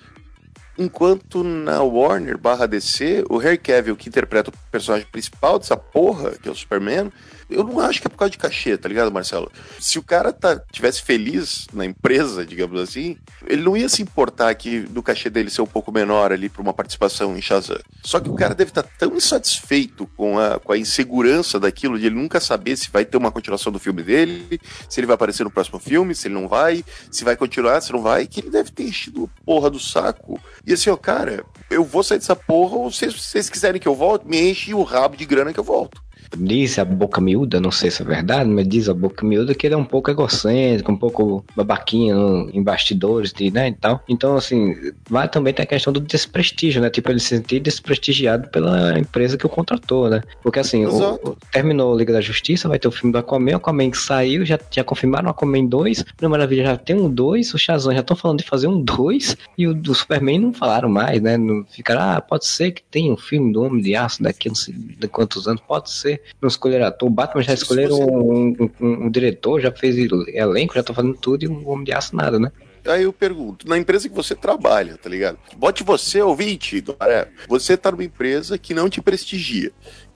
Enquanto 0.78 1.44
na 1.44 1.82
Warner 1.84 2.38
barra 2.38 2.66
DC, 2.66 3.26
o 3.30 3.38
Harry 3.38 3.58
Cavill, 3.58 3.96
que 3.96 4.08
interpreta 4.08 4.50
o 4.50 4.54
personagem 4.72 5.06
principal 5.12 5.60
dessa 5.60 5.76
porra, 5.76 6.32
que 6.32 6.48
é 6.48 6.52
o 6.52 6.56
Superman, 6.56 7.12
eu 7.52 7.64
não 7.64 7.80
acho 7.80 8.02
que 8.02 8.08
é 8.08 8.10
por 8.10 8.18
causa 8.18 8.32
de 8.32 8.38
cachê, 8.38 8.78
tá 8.78 8.88
ligado, 8.88 9.12
Marcelo? 9.12 9.52
Se 9.80 10.00
o 10.00 10.04
cara 10.04 10.32
tá, 10.32 10.62
tivesse 10.72 11.02
feliz 11.02 11.68
na 11.74 11.86
empresa, 11.86 12.46
digamos 12.46 12.80
assim, 12.80 13.18
ele 13.46 13.62
não 13.62 13.76
ia 13.76 13.90
se 13.90 14.02
importar 14.02 14.50
aqui 14.50 14.80
do 14.80 15.04
cachê 15.04 15.30
dele 15.30 15.50
ser 15.50 15.62
um 15.62 15.68
pouco 15.68 15.92
menor 15.92 16.32
ali 16.32 16.50
pra 16.50 16.62
uma 16.62 16.74
participação 16.74 17.38
em 17.38 17.42
Shazam. 17.42 17.80
Só 18.04 18.20
que 18.20 18.30
o 18.30 18.36
cara 18.36 18.56
deve 18.56 18.72
estar 18.72 18.84
tão 18.84 19.16
insatisfeito 19.16 20.08
com 20.16 20.40
a, 20.40 20.60
com 20.60 20.72
a 20.72 20.78
insegurança 20.78 21.60
daquilo, 21.60 22.00
de 22.00 22.08
ele 22.08 22.16
nunca 22.16 22.40
saber 22.40 22.76
se 22.78 22.90
vai 22.90 23.06
ter 23.06 23.18
uma 23.18 23.32
continuação 23.32 23.72
do 23.72 23.80
filme 23.80 24.02
dele, 24.02 24.60
se 24.90 25.00
ele 25.00 25.08
vai 25.08 25.16
aparecer 25.16 25.44
no 25.44 25.52
próximo 25.52 25.80
filme, 25.80 26.16
se 26.16 26.28
ele 26.28 26.36
não 26.36 26.48
vai, 26.48 26.84
se 27.12 27.24
vai 27.24 27.36
continuar, 27.36 27.82
se 27.82 27.92
não 27.92 28.02
vai, 28.02 28.26
que 28.26 28.40
ele 28.40 28.50
deve 28.50 28.72
ter 28.72 28.84
enchido 28.84 29.30
a 29.42 29.46
porra 29.46 29.70
do 29.70 29.80
saco. 29.80 30.40
E 30.66 30.74
assim, 30.74 30.90
ó, 30.90 30.96
cara, 30.96 31.44
eu 31.70 31.84
vou 31.84 32.04
sair 32.04 32.20
dessa 32.20 32.36
porra, 32.36 32.78
ou 32.78 32.92
se 32.92 33.08
vocês 33.08 33.50
quiserem 33.50 33.82
que 33.82 33.88
eu 33.88 33.96
volte, 33.96 34.28
me 34.28 34.50
enche 34.50 34.74
o 34.74 34.84
rabo 34.84 35.18
de 35.18 35.26
grana 35.26 35.54
que 35.54 35.60
eu 35.60 35.64
volto. 35.64 36.02
Diz 36.38 36.80
a 36.80 36.86
boca 36.86 37.20
miúda, 37.20 37.60
não 37.60 37.72
sei 37.72 37.92
se 37.92 38.02
é 38.02 38.06
verdade, 38.06 38.50
mas 38.50 38.68
diz 38.68 38.88
a 38.88 38.94
boca 38.94 39.26
miúda 39.26 39.54
que 39.54 39.68
ele 39.68 39.74
é 39.74 39.78
um 39.78 39.84
pouco 39.84 40.10
egocêntrico, 40.10 40.92
um 40.92 40.98
pouco 40.98 41.44
babaquinha 41.56 42.16
no- 42.16 42.50
em 42.54 42.64
bastidores 42.64 43.34
de, 43.34 43.52
né, 43.52 43.68
e 43.70 43.74
tal. 43.74 44.02
Então, 44.08 44.38
assim, 44.38 44.74
vai 45.10 45.28
também 45.28 45.54
ter 45.54 45.64
a 45.64 45.66
questão 45.66 45.92
do 45.92 46.00
desprestígio, 46.00 46.82
né? 46.82 46.90
Tipo, 46.90 47.12
ele 47.12 47.20
se 47.20 47.28
sentir 47.28 47.60
desprestigiado 47.60 48.48
pela 48.50 48.98
empresa 48.98 49.38
que 49.38 49.46
o 49.46 49.50
contratou, 49.50 50.10
né? 50.10 50.22
Porque, 50.42 50.60
assim, 50.60 50.86
o- 50.86 51.36
terminou 51.52 51.94
a 51.94 51.98
Liga 51.98 52.14
da 52.14 52.22
Justiça, 52.22 52.70
vai 52.70 52.80
ter 52.80 52.88
o 52.88 52.92
filme 52.92 53.12
do 53.12 53.18
Aquaman, 53.18 53.52
o 53.54 53.56
Aquaman 53.58 53.92
que 53.92 53.98
saiu, 53.98 54.46
já, 54.46 54.58
já 54.72 54.84
confirmaram 54.84 55.28
o 55.28 55.32
Aquaman 55.32 55.66
2, 55.66 56.06
Mulher 56.20 56.30
Maravilha 56.30 56.64
já 56.66 56.78
tem 56.78 56.96
um 56.96 57.10
2, 57.10 57.54
o 57.54 57.58
Shazam 57.58 57.94
já 57.94 58.00
estão 58.00 58.16
falando 58.16 58.40
de 58.40 58.46
fazer 58.46 58.68
um 58.68 58.82
2, 58.82 59.36
e 59.58 59.68
o 59.68 59.74
do 59.74 59.94
Superman 59.94 60.40
não 60.40 60.54
falaram 60.54 60.88
mais, 60.88 61.22
né? 61.22 61.36
Não 61.38 61.66
ficaram, 61.70 62.02
ah, 62.02 62.22
pode 62.22 62.46
ser 62.46 62.72
que 62.72 62.82
tenha 62.90 63.12
um 63.12 63.18
filme 63.18 63.52
do 63.52 63.64
Homem 63.64 63.82
de 63.82 63.96
Aço 63.96 64.24
daqui 64.24 64.48
a 64.48 64.52
não 64.52 64.56
sei 64.56 64.74
de 64.74 65.08
quantos 65.10 65.48
anos, 65.48 65.62
pode 65.68 65.92
ser. 65.92 66.21
Não 66.42 66.48
escolheram 66.48 66.86
ator, 66.86 67.08
o 67.08 67.12
Batman 67.12 67.42
já 67.44 67.54
escolheram 67.54 67.98
um, 68.00 68.56
um- 68.60 68.70
um- 68.80 69.06
um 69.06 69.10
diretor, 69.12 69.60
já 69.60 69.72
fez 69.72 69.96
elenco, 69.98 70.74
já 70.76 70.84
tá 70.84 70.94
fazendo 70.94 71.16
tudo, 71.16 71.44
e 71.44 71.48
o 71.48 71.68
Homem 71.70 71.86
de 71.86 71.94
Aço 71.94 72.16
nada, 72.16 72.40
né? 72.40 72.52
Aí 72.84 73.04
eu 73.04 73.14
pergunto, 73.14 73.68
na 73.70 73.78
empresa 73.78 74.10
que 74.10 74.16
você 74.16 74.34
trabalha, 74.34 74.98
tá 74.98 75.08
ligado? 75.08 75.38
Bote 75.56 75.84
você, 75.84 76.20
ouvinte, 76.20 76.84
Maré. 77.00 77.28
Você 77.48 77.78
tá 77.78 77.92
numa 77.92 78.04
empresa 78.04 78.58
que 78.58 78.74
não 78.74 78.90
te 78.90 79.00
prestigia, 79.02 79.72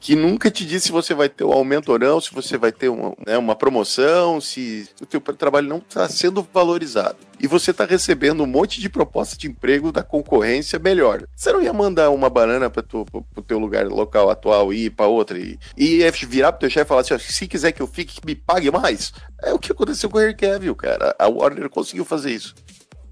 que 0.06 0.16
nunca 0.16 0.52
te 0.52 0.64
diz 0.64 0.84
se 0.84 0.92
você 0.92 1.16
vai 1.16 1.28
ter 1.28 1.44
um 1.44 1.52
aumento 1.52 1.92
ou 1.92 1.98
não, 1.98 2.22
se 2.22 2.32
você 2.32 2.60
vai 2.60 2.72
ter 2.72 2.90
uma, 2.90 3.16
né, 3.26 3.40
uma 3.40 3.56
promoção, 3.56 4.40
se 4.40 4.88
o 5.02 5.06
teu 5.08 5.20
trabalho 5.20 5.68
não 5.68 5.80
está 5.80 6.08
sendo 6.08 6.48
valorizado. 6.54 7.18
E 7.40 7.48
você 7.48 7.74
tá 7.74 7.86
recebendo 7.86 8.44
um 8.44 8.46
monte 8.46 8.80
de 8.80 8.88
proposta 8.88 9.36
de 9.36 9.48
emprego 9.48 9.92
da 9.92 10.04
concorrência 10.04 10.78
melhor. 10.78 11.24
Você 11.36 11.52
não 11.52 11.60
ia 11.60 11.74
mandar 11.74 12.12
uma 12.12 12.30
banana 12.30 12.70
para 12.70 12.84
pro 12.84 13.44
teu 13.48 13.58
lugar 13.58 13.88
local 13.88 14.30
atual 14.30 14.72
e 14.72 14.86
ir 14.86 14.90
para 14.92 15.08
outra 15.08 15.40
e, 15.40 15.58
e 15.76 16.08
virar 16.28 16.52
pro 16.52 16.60
teu 16.60 16.70
chefe 16.70 16.86
e 16.86 16.88
falar 16.88 17.02
assim, 17.02 17.18
se 17.18 17.48
quiser 17.48 17.72
que 17.72 17.82
eu 17.82 17.88
fique, 17.88 18.22
que 18.22 18.28
me 18.28 18.36
pague 18.36 18.70
mais. 18.70 19.12
É 19.42 19.54
o 19.54 19.60
que 19.60 19.72
aconteceu 19.72 20.08
com 20.08 20.20
o 20.20 20.22
Harry 20.22 20.36
Cavill, 20.36 20.76
cara. 20.76 21.16
A 21.18 21.28
Warner 21.28 21.68
conseguiu 21.68 22.06
fazer 22.06 22.32
isso. 22.32 22.54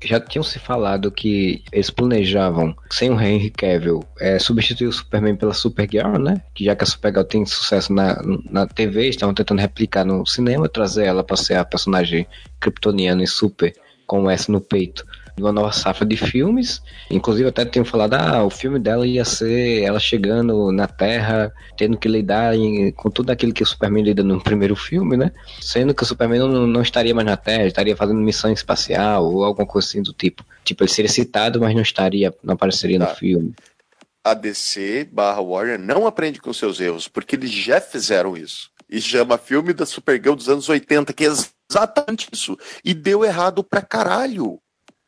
Já 0.05 0.19
tinham 0.19 0.43
se 0.43 0.59
falado 0.59 1.11
que 1.11 1.63
eles 1.71 1.89
planejavam, 1.89 2.75
sem 2.89 3.09
o 3.09 3.19
Henry 3.19 3.49
Cavill, 3.49 4.03
é, 4.19 4.39
substituir 4.39 4.87
o 4.87 4.93
Superman 4.93 5.35
pela 5.35 5.53
Supergirl, 5.53 6.17
né? 6.17 6.41
Que 6.53 6.65
já 6.65 6.75
que 6.75 6.83
a 6.83 6.87
Supergirl 6.87 7.23
tem 7.23 7.45
sucesso 7.45 7.93
na, 7.93 8.21
na 8.49 8.67
TV, 8.67 9.09
estavam 9.09 9.33
tentando 9.33 9.59
replicar 9.59 10.05
no 10.05 10.25
cinema, 10.25 10.69
trazer 10.69 11.05
ela 11.05 11.23
para 11.23 11.37
ser 11.37 11.55
a 11.55 11.65
personagem 11.65 12.27
kryptoniana 12.59 13.23
e 13.23 13.27
super 13.27 13.73
com 14.05 14.29
S 14.29 14.51
no 14.51 14.61
peito 14.61 15.05
uma 15.37 15.51
nova 15.51 15.71
safra 15.71 16.05
de 16.05 16.15
filmes. 16.15 16.81
Inclusive 17.09 17.49
até 17.49 17.65
tinham 17.65 17.83
falado, 17.85 18.13
ah, 18.13 18.43
o 18.43 18.49
filme 18.49 18.79
dela 18.79 19.05
ia 19.07 19.25
ser 19.25 19.81
ela 19.81 19.99
chegando 19.99 20.71
na 20.71 20.87
Terra, 20.87 21.51
tendo 21.77 21.97
que 21.97 22.07
lidar 22.07 22.55
em- 22.55 22.91
com 22.91 23.09
tudo 23.09 23.31
aquilo 23.31 23.53
que 23.53 23.63
o 23.63 23.65
Superman 23.65 24.03
lida 24.03 24.23
no 24.23 24.41
primeiro 24.41 24.75
filme, 24.75 25.17
né? 25.17 25.31
Sendo 25.59 25.93
que 25.93 26.03
o 26.03 26.05
Superman 26.05 26.39
não, 26.39 26.67
não 26.67 26.81
estaria 26.81 27.15
mais 27.15 27.25
na 27.25 27.35
Terra, 27.37 27.65
estaria 27.65 27.95
fazendo 27.95 28.19
missão 28.19 28.51
espacial 28.51 29.25
ou 29.25 29.43
alguma 29.43 29.65
coisa 29.67 29.87
assim 29.87 30.01
do 30.01 30.13
tipo. 30.13 30.45
Tipo, 30.63 30.83
ele 30.83 30.91
seria 30.91 31.09
citado, 31.11 31.59
mas 31.59 31.73
não 31.75 31.81
estaria, 31.81 32.33
não 32.43 32.53
apareceria 32.53 32.99
Tá. 32.99 33.09
no 33.09 33.15
filme. 33.15 33.53
a 34.25 34.33
DC 34.33 35.09
barra 35.11 35.41
Warner 35.41 35.77
não 35.77 36.07
aprende 36.07 36.39
com 36.39 36.53
seus 36.53 36.79
erros, 36.79 37.09
porque 37.09 37.35
eles 37.35 37.51
já 37.51 37.81
fizeram 37.81 38.37
isso. 38.37 38.69
E 38.89 39.01
chama 39.01 39.37
filme 39.37 39.73
da 39.73 39.85
Supergirl 39.85 40.33
dos 40.35 40.47
anos 40.47 40.69
80, 40.69 41.11
que 41.11 41.25
é 41.25 41.29
exatamente 41.69 42.27
isso. 42.31 42.57
E 42.85 42.93
deu 42.93 43.25
errado 43.25 43.63
pra 43.63 43.81
caralho. 43.81 44.59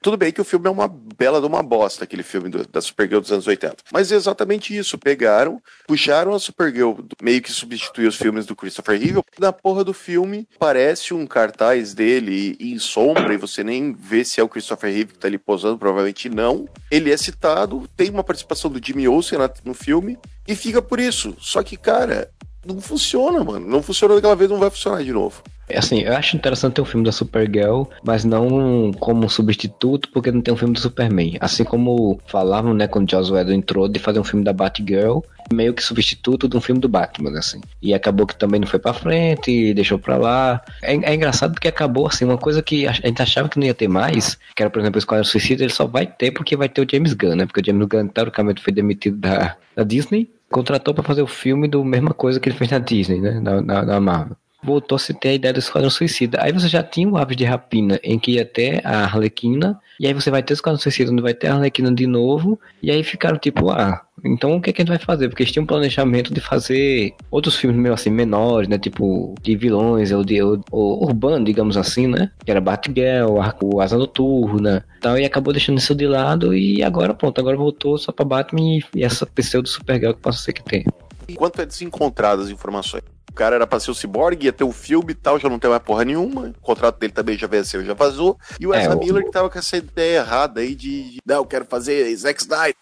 Tudo 0.06 0.18
bem 0.18 0.32
que 0.32 0.40
o 0.40 0.46
filme 0.46 0.68
é 0.68 0.70
uma 0.70 0.88
bela 0.88 1.42
de 1.42 1.48
uma 1.48 1.64
bosta, 1.64 2.04
aquele 2.04 2.22
filme 2.22 2.48
do, 2.48 2.64
da 2.68 2.80
Supergirl 2.80 3.20
dos 3.20 3.32
anos 3.32 3.48
80. 3.48 3.78
Mas 3.92 4.12
é 4.12 4.16
exatamente 4.16 4.78
isso. 4.78 5.00
Pegaram, 5.00 5.60
puxaram 5.88 6.36
a 6.36 6.38
Supergirl, 6.38 7.00
meio 7.20 7.42
que 7.42 7.52
substituiu 7.52 8.10
os 8.10 8.16
filmes 8.16 8.46
do 8.46 8.56
Christopher 8.56 9.02
Reeve. 9.02 9.24
Na 9.40 9.52
porra 9.52 9.84
do 9.84 9.96
filme, 9.96 10.48
parece 10.60 11.12
um 11.12 11.26
cartaz 11.26 11.96
dele 11.96 12.56
em 12.60 12.78
sombra 12.78 13.34
e 13.34 13.38
você 13.38 13.64
nem 13.64 13.94
vê 13.94 14.24
se 14.24 14.40
é 14.40 14.44
o 14.44 14.48
Christopher 14.48 14.94
Reeve 14.94 15.14
que 15.14 15.18
tá 15.18 15.28
ali 15.28 15.40
posando, 15.40 15.80
provavelmente 15.80 16.30
não. 16.30 16.70
Ele 16.92 17.12
é 17.12 17.18
citado, 17.18 17.90
tem 17.98 18.12
uma 18.12 18.24
participação 18.24 18.70
do 18.70 18.80
Jimmy 18.80 19.08
Olsen 19.08 19.40
no 19.64 19.74
filme 19.74 20.20
e 20.48 20.56
fica 20.56 20.84
por 20.84 21.00
isso. 21.00 21.36
Só 21.40 21.64
que, 21.64 21.76
cara, 21.76 22.30
não 22.66 22.82
funciona, 22.82 23.44
mano. 23.44 23.68
Não 23.68 23.82
funcionou 23.82 24.18
daquela 24.18 24.36
vez, 24.36 24.50
não 24.50 24.60
vai 24.60 24.70
funcionar 24.70 25.04
de 25.04 25.12
novo. 25.12 25.44
É 25.68 25.80
assim, 25.80 26.02
eu 26.02 26.16
acho 26.16 26.36
interessante 26.36 26.74
ter 26.74 26.82
um 26.82 26.86
filme 26.86 27.06
da 27.06 27.12
Supergirl, 27.12 27.84
mas 28.04 28.24
não 28.24 28.92
como 29.00 29.28
substituto, 29.30 30.10
porque 30.12 30.32
não 30.32 30.42
tem 30.42 30.54
um 30.54 30.58
filme 30.58 30.74
do 30.74 30.80
Superman. 30.80 31.38
Assim 31.40 31.64
como 31.64 32.20
falavam, 32.28 32.74
né, 32.74 32.88
quando 32.88 33.10
Joss 33.10 33.32
Whedon 33.32 33.54
entrou, 33.54 33.88
de 33.88 33.98
fazer 33.98 34.20
um 34.20 34.24
filme 34.24 34.46
da 34.46 34.54
Batgirl, 34.54 35.22
meio 35.52 35.74
que 35.74 35.82
substituto 35.82 36.48
de 36.48 36.56
um 36.56 36.62
filme 36.62 36.80
do 36.80 36.88
Batman, 36.88 37.38
assim. 37.38 37.62
E 37.82 37.94
acabou 37.94 38.28
que 38.28 38.36
também 38.36 38.60
não 38.60 38.68
foi 38.68 38.80
pra 38.80 38.94
frente, 38.94 39.74
deixou 39.74 39.98
pra 39.98 40.18
lá. 40.18 40.62
É, 40.84 40.94
é, 40.94 41.16
engraçado 41.16 41.54
porque 41.54 41.68
acabou, 41.68 42.08
assim, 42.08 42.26
uma 42.26 42.38
coisa 42.38 42.62
que 42.62 42.88
a 42.88 42.92
gente 42.92 43.22
achava 43.22 43.50
que 43.50 43.60
não 43.60 43.66
ia 43.66 43.74
ter 43.74 43.88
mais, 43.88 44.38
que 44.56 44.62
era, 44.62 44.70
por 44.70 44.80
exemplo, 44.80 44.98
o 44.98 45.00
Esquadrão 45.00 45.26
Suicida, 45.26 45.64
ele 45.64 45.74
só 45.74 45.86
vai 45.86 46.06
ter 46.06 46.32
porque 46.32 46.56
vai 46.56 46.70
ter 46.70 46.82
o 46.82 46.88
James 46.90 47.14
Gunn, 47.14 47.36
né? 47.36 47.46
Porque 47.46 47.62
o 47.62 47.66
James 47.66 47.88
Gunn, 47.88 48.08
teoricamente, 48.08 48.62
foi 48.62 48.72
demitido 48.72 49.18
da, 49.18 49.56
da 49.76 49.84
Disney, 49.84 50.30
contratou 50.56 50.94
para 50.94 51.04
fazer 51.04 51.22
o 51.22 51.28
filme 51.28 51.68
do 51.68 51.84
mesma 51.84 52.12
coisa 52.12 52.40
que 52.40 52.48
ele 52.48 52.58
fez 52.58 52.72
na 52.72 52.80
Disney, 52.80 53.20
né? 53.20 53.42
Na, 53.42 53.62
na, 53.62 53.84
na 53.84 54.00
Marvel 54.00 54.38
voltou 54.64 54.98
a 54.98 55.14
ter 55.14 55.30
a 55.30 55.34
ideia 55.34 55.54
do 55.54 55.60
Esquadrão 55.60 55.92
Suicida. 55.92 56.40
Aí 56.42 56.52
você 56.52 56.68
já 56.68 56.82
tinha 56.82 57.08
o 57.08 57.18
Aves 57.18 57.38
de 57.38 57.46
Rapina, 57.46 58.00
em 58.04 58.18
que 58.18 58.32
ia 58.32 58.44
ter 58.44 58.82
a 58.84 59.04
Arlequina, 59.04 59.80
e 60.00 60.08
aí 60.08 60.14
você 60.14 60.32
vai 60.32 60.42
ter 60.42 60.54
o 60.54 60.56
Esquadrão 60.56 60.80
Suicida, 60.80 61.12
onde 61.12 61.22
vai 61.22 61.36
ter 61.36 61.50
a 61.50 61.54
Arlequina 61.54 61.94
de 61.94 62.08
novo, 62.08 62.60
e 62.82 62.90
aí 62.90 63.04
ficaram 63.04 63.38
tipo, 63.38 63.70
ah, 63.70 64.02
então 64.24 64.56
o 64.56 64.62
que, 64.62 64.70
é 64.70 64.74
que 64.74 64.82
a 64.82 64.86
gente 64.86 64.96
vai 64.96 65.00
fazer? 65.00 65.28
Porque 65.30 65.44
eles 65.44 65.52
tinham 65.52 65.64
um 65.64 65.68
planejamento 65.68 66.34
de 66.34 66.40
fazer 66.40 67.14
outros 67.30 67.56
filmes 67.56 67.80
meio 67.80 67.94
assim, 67.94 68.10
menores, 68.10 68.68
né? 68.68 68.78
Tipo, 68.78 69.36
de 69.42 69.56
vilões, 69.56 70.12
ou 70.12 70.24
de 70.24 70.42
ou, 70.42 70.60
ou 70.72 71.04
urbano, 71.04 71.46
digamos 71.46 71.78
assim, 71.78 72.08
né? 72.08 72.32
Que 72.44 72.52
era 72.52 72.62
Batgirl, 72.62 73.40
o 73.62 73.82
Asa 73.82 73.98
Noturna 73.98 74.86
tal, 75.02 75.18
e 75.18 75.26
acabou 75.26 75.54
deixando 75.54 75.78
isso 75.78 75.94
de 75.94 76.08
lado, 76.08 76.56
e 76.56 76.82
agora 76.82 77.14
pronto, 77.14 77.40
agora 77.40 77.56
voltou 77.56 77.98
só 77.98 78.12
pra 78.12 78.26
Batman 78.26 78.80
e, 78.96 79.04
essa 79.04 79.26
pseudo 79.26 79.68
Supergirl 79.68 80.14
que 80.14 80.22
possa 80.22 80.40
ser 80.40 80.54
que 80.54 80.64
tem. 80.64 80.84
Enquanto 81.28 81.62
é 81.62 81.66
desencontradas 81.66 82.46
as 82.46 82.52
informações 82.52 83.15
cara 83.36 83.56
era 83.56 83.68
pra 83.68 83.80
ser 83.80 83.92
o 83.92 83.96
Cyborg, 83.96 84.44
ia 84.44 84.54
ter 84.54 84.64
o 84.64 84.70
um 84.70 84.72
filme 84.72 85.12
e 85.12 85.16
tal, 85.16 85.38
já 85.40 85.50
não 85.50 85.60
tem 85.60 85.70
mais 85.70 85.84
porra 85.84 86.06
nenhuma. 86.06 86.54
O 86.58 86.62
contrato 86.62 86.98
dele 86.98 87.14
também 87.14 87.38
já 87.38 87.48
venceu, 87.48 87.84
já 87.84 87.94
vazou. 87.94 88.40
E 88.60 88.66
o 88.66 88.74
Ezra 88.74 88.94
é, 88.94 88.96
Miller 88.96 89.24
que 89.26 89.32
tava 89.32 89.50
com 89.50 89.60
essa 89.60 89.78
ideia 89.78 90.20
errada 90.20 90.62
aí 90.62 90.74
de, 90.74 91.20
não, 91.26 91.38
eu 91.38 91.46
quero 91.46 91.66
fazer 91.66 92.16
Zack 92.16 92.42
Snyder. 92.42 92.76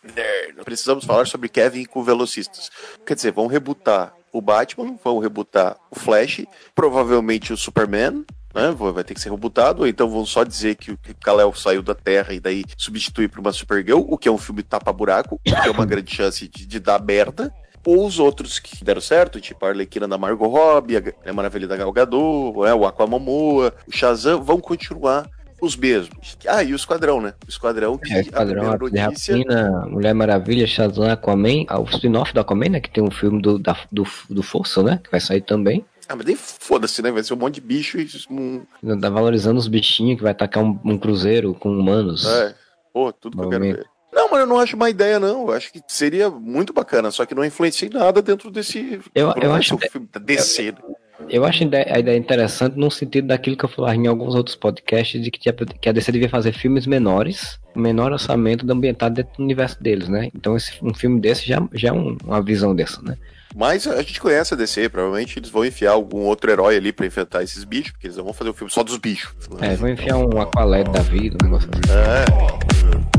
Precisamos 0.64 1.04
falar 1.04 1.26
sobre 1.26 1.50
Kevin 1.50 1.86
com 1.86 2.04
Velocistas. 2.04 2.70
Quer 3.06 3.16
dizer, 3.16 3.32
vão 3.32 3.48
rebutar 3.48 4.14
o 4.32 4.42
Batman, 4.42 4.96
vão 5.04 5.20
rebutar 5.20 5.78
o 5.92 6.00
Flash, 6.00 6.46
provavelmente 6.74 7.54
o 7.54 7.58
Superman, 7.58 8.26
né? 8.54 8.72
Vai 8.72 9.04
ter 9.04 9.14
que 9.14 9.22
ser 9.22 9.30
rebutado, 9.30 9.82
ou 9.82 9.88
então 9.88 10.10
vão 10.10 10.26
só 10.26 10.44
dizer 10.44 10.76
que 10.76 10.92
o 10.92 11.00
Kal-El 11.22 11.54
saiu 11.54 11.82
da 11.82 11.96
Terra 11.96 12.34
e 12.34 12.40
daí 12.40 12.64
substituir 12.78 13.28
por 13.28 13.40
uma 13.40 13.52
Supergirl, 13.52 14.06
o 14.08 14.18
que 14.18 14.28
é 14.28 14.32
um 14.32 14.38
filme 14.38 14.64
tapa-buraco, 14.64 15.40
que 15.44 15.54
é 15.54 15.72
uma 15.72 15.86
grande 15.86 16.16
chance 16.16 16.48
de, 16.48 16.66
de 16.66 16.80
dar 16.80 17.02
merda 17.02 17.54
ou 17.86 18.06
os 18.06 18.20
outros 18.20 18.60
que 18.60 18.84
deram 18.84 19.02
certo, 19.02 19.40
tipo 19.42 19.66
a 19.66 19.70
Arlequina 19.70 20.08
da 20.08 20.18
Margot 20.18 20.48
Robbie, 20.48 20.98
a 21.26 21.34
Maravilha 21.34 21.68
da 21.68 21.78
Gal 21.78 21.92
Gadot, 21.92 22.66
é, 22.66 22.74
o 22.74 22.86
Aquamomoa, 22.86 23.74
o 23.88 23.92
Shazam, 23.92 24.42
vão 24.42 24.60
continuar 24.60 25.30
os 25.62 25.78
mesmos. 25.78 26.38
Ah, 26.48 26.62
e 26.62 26.74
o 26.74 26.76
Esquadrão, 26.76 27.22
né? 27.22 27.34
O 27.46 27.50
Esquadrão 27.50 27.98
que 27.98 28.14
é, 28.14 28.22
Esquadrão, 28.22 28.72
a 28.72 28.78
notícia... 28.78 29.36
Rapina, 29.36 29.86
Mulher 29.88 30.14
Maravilha, 30.14 30.68
Shazam, 30.68 31.10
Aquaman, 31.10 31.66
ah, 31.68 31.80
o 31.80 31.86
spin-off 31.86 32.34
do 32.34 32.42
Aquaman, 32.42 32.70
né? 32.70 32.80
Que 32.82 32.90
tem 32.90 33.04
um 33.04 33.12
filme 33.12 33.42
do, 33.42 33.58
da, 33.58 33.78
do, 33.92 34.06
do 34.30 34.44
Força, 34.44 34.84
né? 34.84 35.00
Que 35.04 35.10
vai 35.10 35.22
sair 35.22 35.42
também. 35.42 35.86
Ah, 36.08 36.18
mas 36.18 36.26
nem 36.26 36.36
foda-se, 36.36 37.02
né? 37.02 37.12
Vai 37.12 37.24
ser 37.24 37.34
um 37.34 37.38
monte 37.38 37.56
de 37.56 37.62
bicho 37.62 37.98
e. 37.98 38.08
Um... 38.30 38.62
Tá 39.00 39.10
valorizando 39.10 39.58
os 39.58 39.70
bichinhos 39.70 40.18
que 40.18 40.24
vai 40.24 40.34
atacar 40.34 40.62
um, 40.62 40.78
um 40.84 40.98
cruzeiro 40.98 41.54
com 41.54 41.70
humanos. 41.70 42.26
É. 42.26 42.54
Pô, 42.92 43.14
tudo 43.14 43.38
que 43.38 43.44
eu 43.44 43.50
quero 43.50 43.64
ver. 43.64 43.86
Não, 44.14 44.30
mas 44.30 44.40
eu 44.42 44.48
não 44.48 44.60
acho 44.60 44.76
uma 44.76 44.90
ideia, 44.90 45.20
não. 45.20 45.48
Eu 45.48 45.54
acho 45.54 45.72
que 45.72 45.82
seria 45.88 46.30
muito 46.30 46.72
bacana, 46.74 47.12
só 47.12 47.26
que 47.26 47.36
não 47.36 47.44
influencia 47.44 47.88
em 47.88 47.92
nada 47.92 48.22
dentro 48.22 48.52
desse. 48.52 49.00
Eu, 49.14 49.34
eu 49.42 49.54
acho 49.54 49.78
DC. 50.22 50.70
Eu, 50.70 50.96
eu 51.30 51.46
acho 51.46 51.64
a 51.64 52.00
ideia 52.00 52.18
interessante 52.18 52.78
no 52.78 52.90
sentido 52.92 53.28
daquilo 53.28 53.56
que 53.56 53.66
eu 53.66 53.70
falava 53.70 53.96
em 53.96 54.08
alguns 54.08 54.36
outros 54.36 54.56
podcasts, 54.56 55.22
de 55.22 55.32
que, 55.32 55.52
que 55.52 55.90
a 55.90 55.92
DC 55.92 56.12
devia 56.12 56.30
fazer 56.30 56.54
filmes 56.54 56.86
menores, 56.86 57.60
menor 57.76 58.12
orçamento, 58.12 58.70
ambientado 58.72 59.16
dentro 59.16 59.34
do 59.38 59.44
universo 59.44 59.82
deles, 59.82 60.08
né? 60.10 60.30
Então 60.36 60.56
esse, 60.56 60.74
um 60.82 60.94
filme 60.94 61.20
desse 61.20 61.48
já, 61.48 61.62
já 61.74 61.90
é 61.90 61.92
um, 61.92 62.18
uma 62.24 62.42
visão 62.42 62.76
dessa, 62.76 63.02
né? 63.02 63.18
Mas 63.56 63.86
a 63.88 64.02
gente 64.02 64.20
conhece 64.20 64.54
a 64.54 64.58
DC, 64.58 64.90
provavelmente 64.90 65.38
eles 65.38 65.50
vão 65.50 65.64
enfiar 65.64 65.92
algum 65.92 66.22
outro 66.22 66.50
herói 66.50 66.76
ali 66.76 66.92
pra 66.92 67.06
enfrentar 67.06 67.44
esses 67.44 67.64
bichos, 67.64 67.92
porque 67.92 68.08
eles 68.08 68.18
vão 68.18 68.34
fazer 68.34 68.50
um 68.50 68.54
filme 68.54 68.72
só 68.72 68.84
dos 68.84 68.98
bichos. 68.98 69.32
É, 69.62 69.76
vão 69.76 69.90
enfiar 69.90 70.18
um 70.18 70.42
Aqualed 70.42 70.92
da 70.92 71.02
vida, 71.02 71.38
um 71.42 71.46
negócio 71.46 71.70
assim. 71.72 71.94
É. 71.94 73.13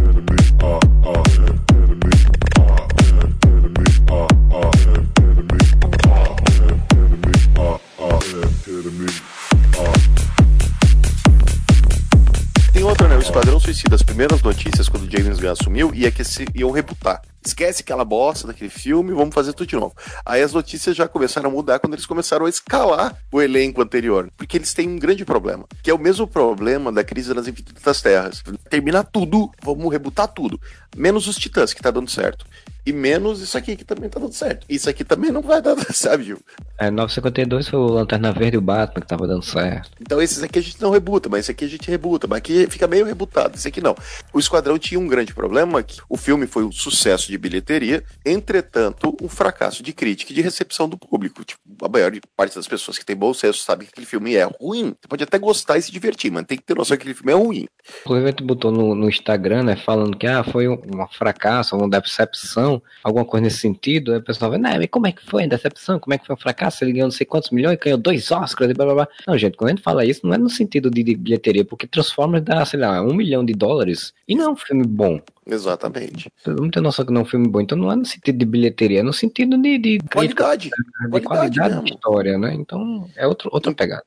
Tem 12.73 12.83
outra, 12.83 13.09
né? 13.09 13.17
O 13.17 13.21
Esquadrão 13.21 13.61
Suicida, 13.61 13.95
as 13.95 14.03
primeiras 14.03 14.43
notícias 14.43 14.88
quando 14.88 15.05
o 15.05 15.11
James 15.11 15.38
Gunn 15.38 15.51
assumiu, 15.51 15.95
ia 15.95 16.11
que 16.11 16.25
se, 16.25 16.45
iam 16.55 16.71
rebutar. 16.71 17.23
Esquece 17.45 17.83
aquela 17.83 18.05
bosta 18.05 18.47
daquele 18.47 18.71
filme, 18.71 19.13
vamos 19.13 19.35
fazer 19.35 19.53
tudo 19.53 19.69
de 19.69 19.77
novo. 19.77 19.95
Aí 20.25 20.43
as 20.43 20.53
notícias 20.53 20.97
já 20.97 21.07
começaram 21.07 21.51
a 21.51 21.53
mudar 21.53 21.79
quando 21.79 21.93
eles 21.93 22.07
começaram 22.07 22.47
a 22.47 22.49
escalar 22.49 23.17
o 23.31 23.43
elenco 23.43 23.83
anterior. 23.83 24.31
Porque 24.37 24.57
eles 24.57 24.73
têm 24.73 24.89
um 24.89 24.99
grande 24.99 25.25
problema, 25.25 25.67
que 25.83 25.91
é 25.91 25.95
o 25.95 25.99
mesmo 25.99 26.27
problema 26.27 26.91
da 26.91 27.05
crise 27.05 27.35
nas 27.35 27.47
infinitas 27.47 28.01
terras. 28.01 28.43
Terminar 28.71 29.05
tudo, 29.05 29.51
vamos 29.63 29.93
rebutar 29.93 30.29
tudo. 30.29 30.61
Menos 30.97 31.27
os 31.29 31.37
titãs, 31.37 31.75
que 31.75 31.83
tá 31.83 31.91
dando 31.91 32.11
certo 32.11 32.47
e 32.87 32.92
menos 32.92 33.40
isso 33.40 33.57
aqui 33.57 33.77
que 33.77 33.85
também 33.85 34.09
tá 34.09 34.20
dando 34.20 34.33
certo. 34.33 34.66
Isso 34.68 34.88
aqui 34.88 35.05
também 35.05 35.31
não 35.31 35.42
vai 35.42 35.62
dar, 35.62 35.77
sabe, 35.94 36.25
Gil? 36.25 36.38
É, 36.79 36.90
952 36.90 37.68
foi 37.68 37.79
o 37.79 37.87
Lanterna 37.87 38.33
Verde 38.33 38.57
e 38.57 38.59
o 38.59 38.62
Batman 38.62 39.01
que 39.01 39.07
tava 39.07 39.27
dando 39.27 39.42
certo. 39.42 39.90
Então 40.01 40.20
esses 40.20 40.42
aqui 40.42 40.59
a 40.59 40.62
gente 40.62 40.81
não 40.81 40.90
rebuta, 40.90 41.29
mas 41.29 41.40
esse 41.40 41.51
aqui 41.51 41.64
a 41.64 41.68
gente 41.68 41.90
rebuta, 41.90 42.27
mas 42.27 42.38
aqui 42.38 42.66
fica 42.68 42.87
meio 42.87 43.07
rebutado, 43.07 43.57
esse 43.57 43.68
aqui 43.68 43.81
não. 43.81 43.94
O 44.33 44.38
Esquadrão 44.38 44.79
tinha 44.79 45.01
um 45.01 45.07
grande 45.07 45.33
problema, 45.33 45.83
que 45.83 46.01
o 46.09 46.16
filme 46.16 46.47
foi 46.47 46.64
um 46.64 46.73
sucesso 46.73 47.29
de 47.29 47.38
bilheteria, 47.38 48.05
entretanto, 48.25 49.16
um 49.23 49.29
fracasso 49.29 49.83
de 49.83 49.92
crítica 49.92 50.33
e 50.33 50.35
de 50.35 50.42
recepção 50.42 50.88
do 50.88 50.99
público. 50.99 51.44
Tipo, 51.44 51.62
a 51.83 51.88
maior 51.88 52.12
parte 52.37 52.55
das 52.57 52.66
pessoas 52.66 52.99
que 52.99 53.05
tem 53.05 53.16
bom 53.16 53.33
senso 53.33 53.61
sabe 53.61 53.85
que 53.85 53.90
aquele 53.92 54.07
filme 54.07 54.35
é 54.35 54.44
ruim. 54.44 54.94
Você 55.01 55.09
pode 55.09 55.25
até 55.25 55.38
gostar 55.38 55.79
e 55.79 55.83
se 55.83 55.90
divertir, 55.90 56.31
mas 56.31 56.44
tem 56.44 56.59
que 56.59 56.64
ter 56.64 56.77
noção 56.77 56.97
que 56.97 57.03
aquele 57.03 57.14
filme 57.14 57.33
é 57.33 57.37
ruim. 57.37 57.66
Inclusive, 58.03 58.27
a 58.27 58.31
gente 58.31 58.44
botou 58.44 58.70
no, 58.70 58.94
no 58.94 59.09
Instagram, 59.09 59.62
né, 59.62 59.77
falando 59.77 60.16
que 60.16 60.27
ah, 60.27 60.44
foi 60.44 60.68
um, 60.68 60.75
um 60.75 61.07
fracasso, 61.09 61.77
uma 61.77 61.88
decepção 61.88 62.74
alguma 63.03 63.25
coisa 63.25 63.45
nesse 63.45 63.59
sentido, 63.59 64.13
aí 64.13 64.19
o 64.19 64.23
pessoal 64.23 64.51
vai, 64.51 64.61
né, 64.61 64.87
como 64.87 65.07
é 65.07 65.13
que 65.13 65.25
foi 65.25 65.45
a 65.45 65.47
decepção? 65.47 65.99
Como 65.99 66.15
é 66.15 66.19
que 66.19 66.27
foi 66.27 66.35
um 66.35 66.39
fracasso? 66.39 66.85
Ele 66.85 66.93
ganhou 66.93 67.07
não 67.07 67.13
sei 67.13 67.27
quantos 67.27 67.51
milhões, 67.51 67.79
ganhou 67.79 67.99
dois 67.99 68.31
Oscars 68.31 68.71
e 68.71 68.75
blá 68.75 68.85
blá 68.87 68.95
blá. 68.95 69.09
Não, 69.27 69.37
gente, 69.37 69.57
quando 69.57 69.71
a 69.71 69.73
gente 69.73 69.83
fala 69.83 70.05
isso, 70.05 70.27
não 70.27 70.35
é 70.35 70.39
no 70.39 70.49
sentido 70.49 70.91
de, 70.91 71.03
de 71.03 71.15
bilheteria, 71.15 71.65
porque 71.65 71.87
Transformers 71.87 72.45
dá, 72.45 72.65
sei 72.65 72.81
lá, 72.81 73.03
um 73.03 73.15
milhão 73.15 73.45
de 73.45 73.53
dólares 73.53 74.13
e 74.27 74.35
não 74.35 74.45
é 74.45 74.49
um 74.51 74.57
filme 74.57 74.87
bom. 74.87 75.21
Exatamente. 75.47 76.31
Todo 76.43 76.63
mundo 76.63 76.73
tem 76.73 76.83
noção 76.83 77.05
que 77.05 77.13
não 77.13 77.21
é 77.21 77.25
um 77.25 77.27
filme 77.27 77.49
bom, 77.49 77.61
então 77.61 77.77
não 77.77 77.93
é 77.93 77.97
no 77.97 78.07
sentido 78.07 78.39
de 78.39 78.45
bilheteria, 78.45 79.01
é 79.01 79.03
no 79.03 79.13
sentido 79.13 79.59
de, 79.59 79.79
de 79.79 79.99
qualidade, 80.11 80.71
de 80.71 81.11
qualidade, 81.11 81.25
qualidade 81.25 81.85
de 81.85 81.93
história, 81.93 82.39
né? 82.39 82.55
Então 82.55 83.09
é 83.17 83.27
outro, 83.27 83.51
outra 83.53 83.73
pegada. 83.75 84.05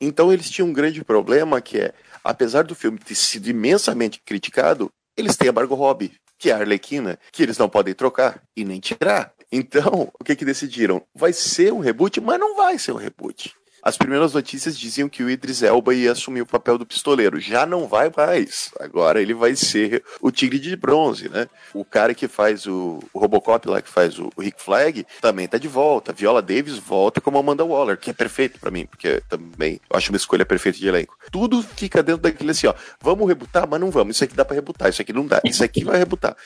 Então 0.00 0.32
eles 0.32 0.48
tinham 0.48 0.68
um 0.68 0.72
grande 0.72 1.04
problema 1.04 1.60
que 1.60 1.78
é, 1.78 1.92
apesar 2.22 2.62
do 2.62 2.74
filme 2.74 2.98
ter 2.98 3.14
sido 3.14 3.48
imensamente 3.48 4.20
criticado, 4.24 4.90
eles 5.16 5.36
têm 5.36 5.48
a 5.48 5.52
Margot 5.52 5.74
Robbie, 5.74 6.12
que 6.38 6.50
é 6.50 6.54
a 6.54 6.58
Arlequina, 6.58 7.18
que 7.32 7.42
eles 7.42 7.58
não 7.58 7.68
podem 7.68 7.94
trocar 7.94 8.42
e 8.56 8.64
nem 8.64 8.80
tirar. 8.80 9.32
Então, 9.50 10.12
o 10.18 10.24
que 10.24 10.36
que 10.36 10.44
decidiram? 10.44 11.02
Vai 11.14 11.32
ser 11.32 11.72
um 11.72 11.80
reboot, 11.80 12.20
mas 12.20 12.38
não 12.38 12.56
vai 12.56 12.78
ser 12.78 12.92
um 12.92 12.96
reboot. 12.96 13.54
As 13.82 13.96
primeiras 13.96 14.34
notícias 14.34 14.78
diziam 14.78 15.08
que 15.08 15.22
o 15.22 15.30
Idris 15.30 15.62
Elba 15.62 15.94
ia 15.94 16.12
assumir 16.12 16.42
o 16.42 16.46
papel 16.46 16.76
do 16.76 16.86
pistoleiro. 16.86 17.40
Já 17.40 17.64
não 17.64 17.86
vai 17.86 18.10
mais. 18.14 18.70
Agora 18.80 19.20
ele 19.20 19.34
vai 19.34 19.54
ser 19.54 20.02
o 20.20 20.30
tigre 20.30 20.58
de 20.58 20.76
bronze, 20.76 21.28
né? 21.28 21.46
O 21.72 21.84
cara 21.84 22.14
que 22.14 22.26
faz 22.26 22.66
o, 22.66 22.98
o 23.12 23.18
Robocop 23.18 23.68
lá, 23.68 23.80
que 23.80 23.88
faz 23.88 24.18
o, 24.18 24.30
o, 24.36 24.42
Rick 24.42 24.62
Flag, 24.62 25.06
também 25.20 25.46
tá 25.46 25.58
de 25.58 25.68
volta. 25.68 26.12
Viola 26.12 26.42
Davis 26.42 26.76
volta 26.76 27.20
como 27.20 27.38
Amanda 27.38 27.64
Waller, 27.64 27.98
que 27.98 28.10
é 28.10 28.12
perfeito 28.12 28.58
para 28.58 28.70
mim, 28.70 28.86
porque 28.86 29.22
também 29.28 29.80
eu 29.90 29.96
acho 29.96 30.10
uma 30.10 30.16
escolha 30.16 30.44
perfeita 30.44 30.78
de 30.78 30.88
elenco. 30.88 31.16
Tudo 31.30 31.62
fica 31.62 32.02
dentro 32.02 32.22
daquele 32.22 32.50
assim, 32.50 32.66
ó. 32.66 32.74
Vamos 33.00 33.28
rebutar, 33.28 33.68
mas 33.68 33.80
não 33.80 33.90
vamos. 33.90 34.16
Isso 34.16 34.24
aqui 34.24 34.34
dá 34.34 34.44
pra 34.44 34.54
rebutar, 34.54 34.88
isso 34.88 35.02
aqui 35.02 35.12
não 35.12 35.26
dá. 35.26 35.40
Isso 35.44 35.62
aqui 35.62 35.84
vai 35.84 35.98
rebutar. 35.98 36.36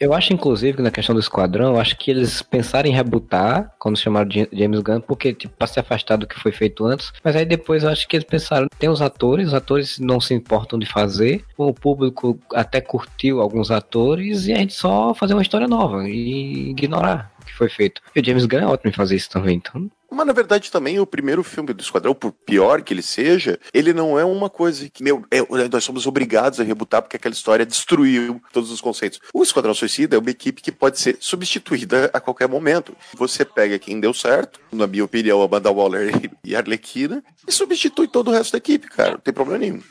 Eu 0.00 0.12
acho, 0.14 0.32
inclusive, 0.32 0.76
que 0.76 0.82
na 0.82 0.90
questão 0.90 1.14
do 1.14 1.20
esquadrão, 1.20 1.74
eu 1.74 1.80
acho 1.80 1.96
que 1.96 2.10
eles 2.10 2.40
pensaram 2.40 2.88
em 2.88 2.92
rebutar 2.92 3.74
quando 3.78 3.98
chamaram 3.98 4.30
James 4.52 4.80
Gunn, 4.80 5.00
porque, 5.00 5.34
tipo, 5.34 5.54
pra 5.56 5.66
se 5.66 5.80
afastar 5.80 6.16
do 6.16 6.26
que 6.26 6.38
foi 6.38 6.52
feito 6.52 6.77
antes. 6.86 7.12
Mas 7.22 7.36
aí 7.36 7.44
depois 7.44 7.82
eu 7.82 7.90
acho 7.90 8.06
que 8.08 8.16
eles 8.16 8.26
pensaram, 8.26 8.68
tem 8.78 8.88
os 8.88 9.02
atores, 9.02 9.48
os 9.48 9.54
atores 9.54 9.98
não 9.98 10.20
se 10.20 10.34
importam 10.34 10.78
de 10.78 10.86
fazer, 10.86 11.44
o 11.56 11.72
público 11.72 12.38
até 12.54 12.80
curtiu 12.80 13.40
alguns 13.40 13.70
atores, 13.70 14.46
e 14.46 14.52
a 14.52 14.56
gente 14.56 14.74
só 14.74 15.14
fazer 15.14 15.34
uma 15.34 15.42
história 15.42 15.68
nova 15.68 16.08
e 16.08 16.70
ignorar 16.70 17.37
que 17.48 17.56
foi 17.56 17.68
feito. 17.68 18.00
E 18.14 18.20
o 18.20 18.24
James 18.24 18.46
Gunn 18.46 18.60
é 18.60 18.66
ótimo 18.66 18.90
em 18.90 18.94
fazer 18.94 19.16
isso 19.16 19.30
também, 19.30 19.56
então 19.56 19.90
mas 20.10 20.26
na 20.26 20.32
verdade 20.32 20.70
também 20.70 20.98
o 20.98 21.06
primeiro 21.06 21.44
filme 21.44 21.72
do 21.72 21.82
Esquadrão, 21.82 22.14
por 22.14 22.32
pior 22.32 22.82
que 22.82 22.94
ele 22.94 23.02
seja, 23.02 23.58
ele 23.74 23.92
não 23.92 24.18
é 24.18 24.24
uma 24.24 24.48
coisa 24.48 24.88
que, 24.88 25.02
meu, 25.02 25.24
é, 25.30 25.38
nós 25.70 25.84
somos 25.84 26.06
obrigados 26.06 26.58
a 26.58 26.64
rebutar 26.64 27.02
porque 27.02 27.16
aquela 27.16 27.34
história 27.34 27.66
destruiu 27.66 28.40
todos 28.52 28.70
os 28.70 28.80
conceitos. 28.80 29.20
O 29.34 29.42
Esquadrão 29.42 29.74
Suicida 29.74 30.16
é 30.16 30.18
uma 30.18 30.30
equipe 30.30 30.62
que 30.62 30.72
pode 30.72 30.98
ser 30.98 31.18
substituída 31.20 32.10
a 32.12 32.20
qualquer 32.20 32.48
momento. 32.48 32.96
Você 33.14 33.44
pega 33.44 33.78
quem 33.78 34.00
deu 34.00 34.14
certo, 34.14 34.60
na 34.72 34.86
minha 34.86 35.04
opinião, 35.04 35.42
Amanda 35.42 35.70
Waller 35.70 36.10
e 36.42 36.56
a 36.56 36.60
Arlequina, 36.60 37.22
e 37.46 37.52
substitui 37.52 38.08
todo 38.08 38.28
o 38.28 38.32
resto 38.32 38.52
da 38.52 38.58
equipe, 38.58 38.88
cara. 38.88 39.12
Não 39.12 39.18
tem 39.18 39.34
problema 39.34 39.58
nenhum 39.58 39.82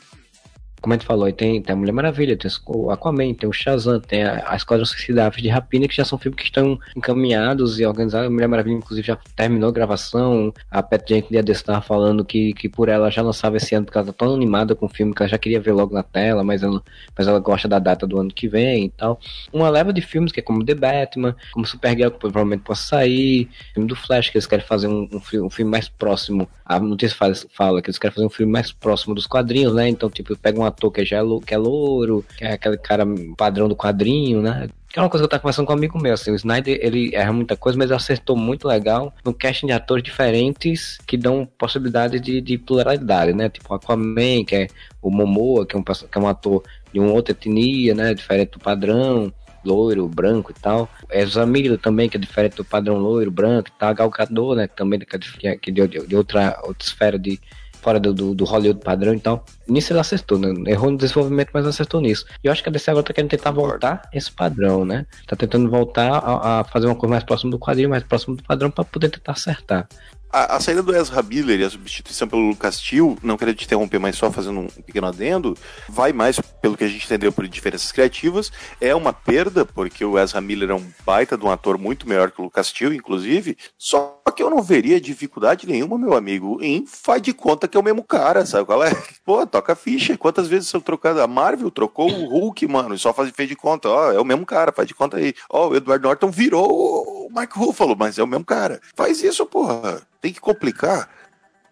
como 0.80 0.94
a 0.94 0.96
gente 0.96 1.06
falou, 1.06 1.30
tem, 1.32 1.60
tem 1.60 1.72
a 1.72 1.76
Mulher 1.76 1.92
Maravilha, 1.92 2.36
tem 2.36 2.50
o 2.66 2.90
Aquaman, 2.90 3.34
tem 3.34 3.48
o 3.48 3.52
Shazam, 3.52 4.00
tem 4.00 4.22
a, 4.22 4.44
a 4.52 4.56
Esquadrão 4.56 4.84
Suicida 4.84 5.28
de 5.30 5.48
Rapina, 5.48 5.88
que 5.88 5.94
já 5.94 6.04
são 6.04 6.18
filmes 6.18 6.38
que 6.38 6.44
estão 6.44 6.78
encaminhados 6.96 7.80
e 7.80 7.86
organizados. 7.86 8.28
A 8.28 8.30
Mulher 8.30 8.48
Maravilha, 8.48 8.76
inclusive, 8.76 9.06
já 9.06 9.18
terminou 9.34 9.68
a 9.68 9.72
gravação. 9.72 10.52
A 10.70 10.82
Pat 10.82 11.08
Jenkins 11.08 11.44
desse 11.44 11.60
estava 11.60 11.80
falando 11.80 12.24
que, 12.24 12.52
que 12.52 12.68
por 12.68 12.88
ela 12.88 13.10
já 13.10 13.22
lançava 13.22 13.56
esse 13.56 13.74
ano, 13.74 13.86
porque 13.86 13.98
ela 13.98 14.06
tá 14.06 14.12
tão 14.12 14.34
animada 14.34 14.74
com 14.74 14.86
o 14.86 14.88
filme 14.88 15.14
que 15.14 15.22
ela 15.22 15.28
já 15.28 15.38
queria 15.38 15.60
ver 15.60 15.72
logo 15.72 15.94
na 15.94 16.02
tela, 16.02 16.44
mas 16.44 16.62
ela, 16.62 16.82
mas 17.16 17.26
ela 17.26 17.38
gosta 17.38 17.68
da 17.68 17.78
data 17.78 18.06
do 18.06 18.18
ano 18.18 18.30
que 18.30 18.48
vem 18.48 18.86
e 18.86 18.90
tal. 18.90 19.20
Uma 19.52 19.68
leva 19.68 19.92
de 19.92 20.00
filmes 20.00 20.32
que 20.32 20.40
é 20.40 20.42
como 20.42 20.64
The 20.64 20.74
Batman, 20.74 21.34
como 21.52 21.66
Supergirl, 21.66 22.10
que 22.10 22.18
provavelmente 22.18 22.62
possa 22.62 22.82
sair, 22.82 23.48
filme 23.74 23.88
do 23.88 23.96
Flash, 23.96 24.30
que 24.30 24.36
eles 24.36 24.46
querem 24.46 24.64
fazer 24.64 24.86
um, 24.86 25.08
um, 25.12 25.46
um 25.46 25.50
filme 25.50 25.70
mais 25.70 25.88
próximo. 25.88 26.48
A 26.64 26.78
notícia 26.78 27.16
fala, 27.16 27.34
fala 27.52 27.82
que 27.82 27.90
eles 27.90 27.98
querem 27.98 28.14
fazer 28.14 28.26
um 28.26 28.30
filme 28.30 28.52
mais 28.52 28.72
próximo 28.72 29.14
dos 29.14 29.26
quadrinhos, 29.26 29.74
né? 29.74 29.88
Então, 29.88 30.08
tipo, 30.08 30.36
pega 30.36 30.60
um 30.60 30.67
ator 30.68 30.90
que, 30.90 31.04
já 31.04 31.18
é, 31.18 31.22
que 31.44 31.54
é 31.54 31.58
louro, 31.58 32.24
que 32.36 32.44
é 32.44 32.52
aquele 32.52 32.78
cara 32.78 33.04
padrão 33.36 33.68
do 33.68 33.76
quadrinho, 33.76 34.40
né? 34.40 34.68
Que 34.88 34.98
é 34.98 35.02
uma 35.02 35.10
coisa 35.10 35.22
que 35.22 35.26
eu 35.26 35.28
tava 35.28 35.42
conversando 35.42 35.66
com 35.66 35.72
um 35.72 35.76
amigo 35.76 36.00
meu, 36.00 36.14
assim, 36.14 36.30
o 36.30 36.34
Snyder, 36.34 36.78
ele 36.80 37.14
erra 37.14 37.32
muita 37.32 37.56
coisa, 37.56 37.76
mas 37.76 37.92
acertou 37.92 38.34
muito 38.34 38.66
legal 38.66 39.12
no 39.22 39.34
casting 39.34 39.66
de 39.66 39.72
atores 39.72 40.02
diferentes 40.02 40.98
que 41.06 41.16
dão 41.16 41.46
possibilidade 41.58 42.18
de, 42.18 42.40
de 42.40 42.56
pluralidade, 42.56 43.34
né? 43.34 43.48
Tipo 43.50 43.74
Aquaman, 43.74 44.44
que 44.46 44.56
é 44.56 44.66
o 45.02 45.10
Momoa, 45.10 45.66
que 45.66 45.76
é 45.76 45.78
um, 45.78 45.82
que 45.82 46.18
é 46.18 46.20
um 46.20 46.28
ator 46.28 46.62
de 46.92 46.98
uma 46.98 47.12
outra 47.12 47.32
etnia, 47.32 47.94
né? 47.94 48.14
Diferente 48.14 48.52
do 48.52 48.58
padrão 48.58 49.32
loiro, 49.64 50.08
branco 50.08 50.50
e 50.50 50.54
tal. 50.54 50.88
Ezra 51.10 51.44
Miller 51.44 51.78
também, 51.78 52.08
que 52.08 52.16
é 52.16 52.20
diferente 52.20 52.56
do 52.56 52.64
padrão 52.64 52.98
loiro, 52.98 53.30
branco 53.30 53.68
e 53.68 53.78
tal. 53.78 53.94
Gal 53.94 54.10
né, 54.54 54.66
também 54.66 54.98
que 55.00 55.46
é, 55.46 55.56
que 55.56 55.70
é 55.70 55.72
de, 55.72 56.06
de, 56.06 56.16
outra, 56.16 56.58
outra 56.62 56.86
esfera 56.86 57.18
de, 57.18 57.38
fora 57.80 57.98
do, 57.98 58.12
do, 58.12 58.34
do, 58.34 58.44
Hollywood 58.44 58.80
padrão 58.84 59.14
e 59.14 59.20
tal. 59.20 59.44
Nisso 59.68 59.92
ele 59.92 60.00
acertou, 60.00 60.38
né? 60.38 60.52
Errou 60.70 60.90
no 60.90 60.98
desenvolvimento, 60.98 61.50
mas 61.52 61.66
acertou 61.66 62.00
nisso. 62.00 62.24
E 62.42 62.46
eu 62.46 62.52
acho 62.52 62.62
que 62.62 62.68
a 62.68 62.72
DC 62.72 62.90
agora 62.90 63.04
tá 63.04 63.12
querendo 63.12 63.30
tentar 63.30 63.50
voltar 63.50 64.02
esse 64.12 64.30
padrão, 64.30 64.84
né? 64.84 65.06
Tá 65.26 65.36
tentando 65.36 65.70
voltar 65.70 66.10
a, 66.10 66.60
a 66.60 66.64
fazer 66.64 66.86
uma 66.86 66.94
coisa 66.94 67.10
mais 67.10 67.24
próxima 67.24 67.50
do 67.50 67.58
quadrinho, 67.58 67.90
mais 67.90 68.02
próximo 68.02 68.36
do 68.36 68.42
padrão, 68.42 68.70
para 68.70 68.84
poder 68.84 69.08
tentar 69.10 69.32
acertar. 69.32 69.88
A, 70.30 70.56
a, 70.56 70.60
saída 70.60 70.82
do 70.82 70.94
Ezra 70.94 71.22
Miller 71.22 71.60
e 71.60 71.64
a 71.64 71.70
substituição 71.70 72.28
pelo 72.28 72.48
Lucas 72.48 72.78
Till, 72.78 73.16
não 73.22 73.38
quero 73.38 73.54
te 73.54 73.64
interromper, 73.64 73.98
mas 73.98 74.16
só 74.16 74.30
fazendo 74.30 74.60
um 74.60 74.66
pequeno 74.66 75.06
adendo, 75.06 75.56
vai 75.88 76.12
mais, 76.12 76.38
pelo 76.60 76.76
que 76.76 76.84
a 76.84 76.88
gente 76.88 77.06
entendeu, 77.06 77.32
por 77.32 77.48
diferenças 77.48 77.90
criativas. 77.90 78.52
É 78.78 78.94
uma 78.94 79.12
perda, 79.12 79.64
porque 79.64 80.04
o 80.04 80.18
Ezra 80.18 80.40
Miller 80.40 80.70
é 80.70 80.74
um 80.74 80.84
baita 81.04 81.36
de 81.36 81.44
um 81.44 81.50
ator 81.50 81.78
muito 81.78 82.06
melhor 82.06 82.30
que 82.30 82.40
o 82.40 82.44
Lucas 82.44 82.70
Till, 82.70 82.92
inclusive. 82.92 83.56
Só 83.78 84.22
que 84.36 84.42
eu 84.42 84.50
não 84.50 84.62
veria 84.62 85.00
dificuldade 85.00 85.66
nenhuma, 85.66 85.96
meu 85.96 86.14
amigo, 86.14 86.58
em 86.62 86.84
faz 86.86 87.22
de 87.22 87.32
conta 87.32 87.66
que 87.66 87.76
é 87.76 87.80
o 87.80 87.82
mesmo 87.82 88.04
cara, 88.04 88.44
sabe 88.44 88.66
qual 88.66 88.84
é? 88.84 88.90
Pô, 89.24 89.46
toca 89.46 89.74
ficha. 89.74 90.18
Quantas 90.18 90.46
vezes 90.46 90.70
eu 90.74 90.80
trocado? 90.82 91.22
A 91.22 91.26
Marvel 91.26 91.70
trocou 91.70 92.10
o 92.10 92.26
Hulk, 92.28 92.66
mano, 92.66 92.94
e 92.94 92.98
só 92.98 93.14
faz, 93.14 93.30
fez 93.30 93.48
de 93.48 93.56
conta. 93.56 93.88
Ó, 93.88 94.12
é 94.12 94.20
o 94.20 94.24
mesmo 94.24 94.44
cara, 94.44 94.72
faz 94.72 94.86
de 94.86 94.94
conta 94.94 95.16
aí. 95.16 95.32
Ó, 95.48 95.68
o 95.68 95.76
Edward 95.76 96.02
Norton 96.02 96.30
virou 96.30 96.68
o 96.68 97.30
Mike 97.34 97.58
Ruffalo, 97.58 97.96
mas 97.98 98.18
é 98.18 98.22
o 98.22 98.26
mesmo 98.26 98.44
cara. 98.44 98.80
Faz 98.94 99.22
isso, 99.22 99.46
porra. 99.46 100.06
Tem 100.20 100.32
que 100.32 100.40
complicar. 100.40 101.08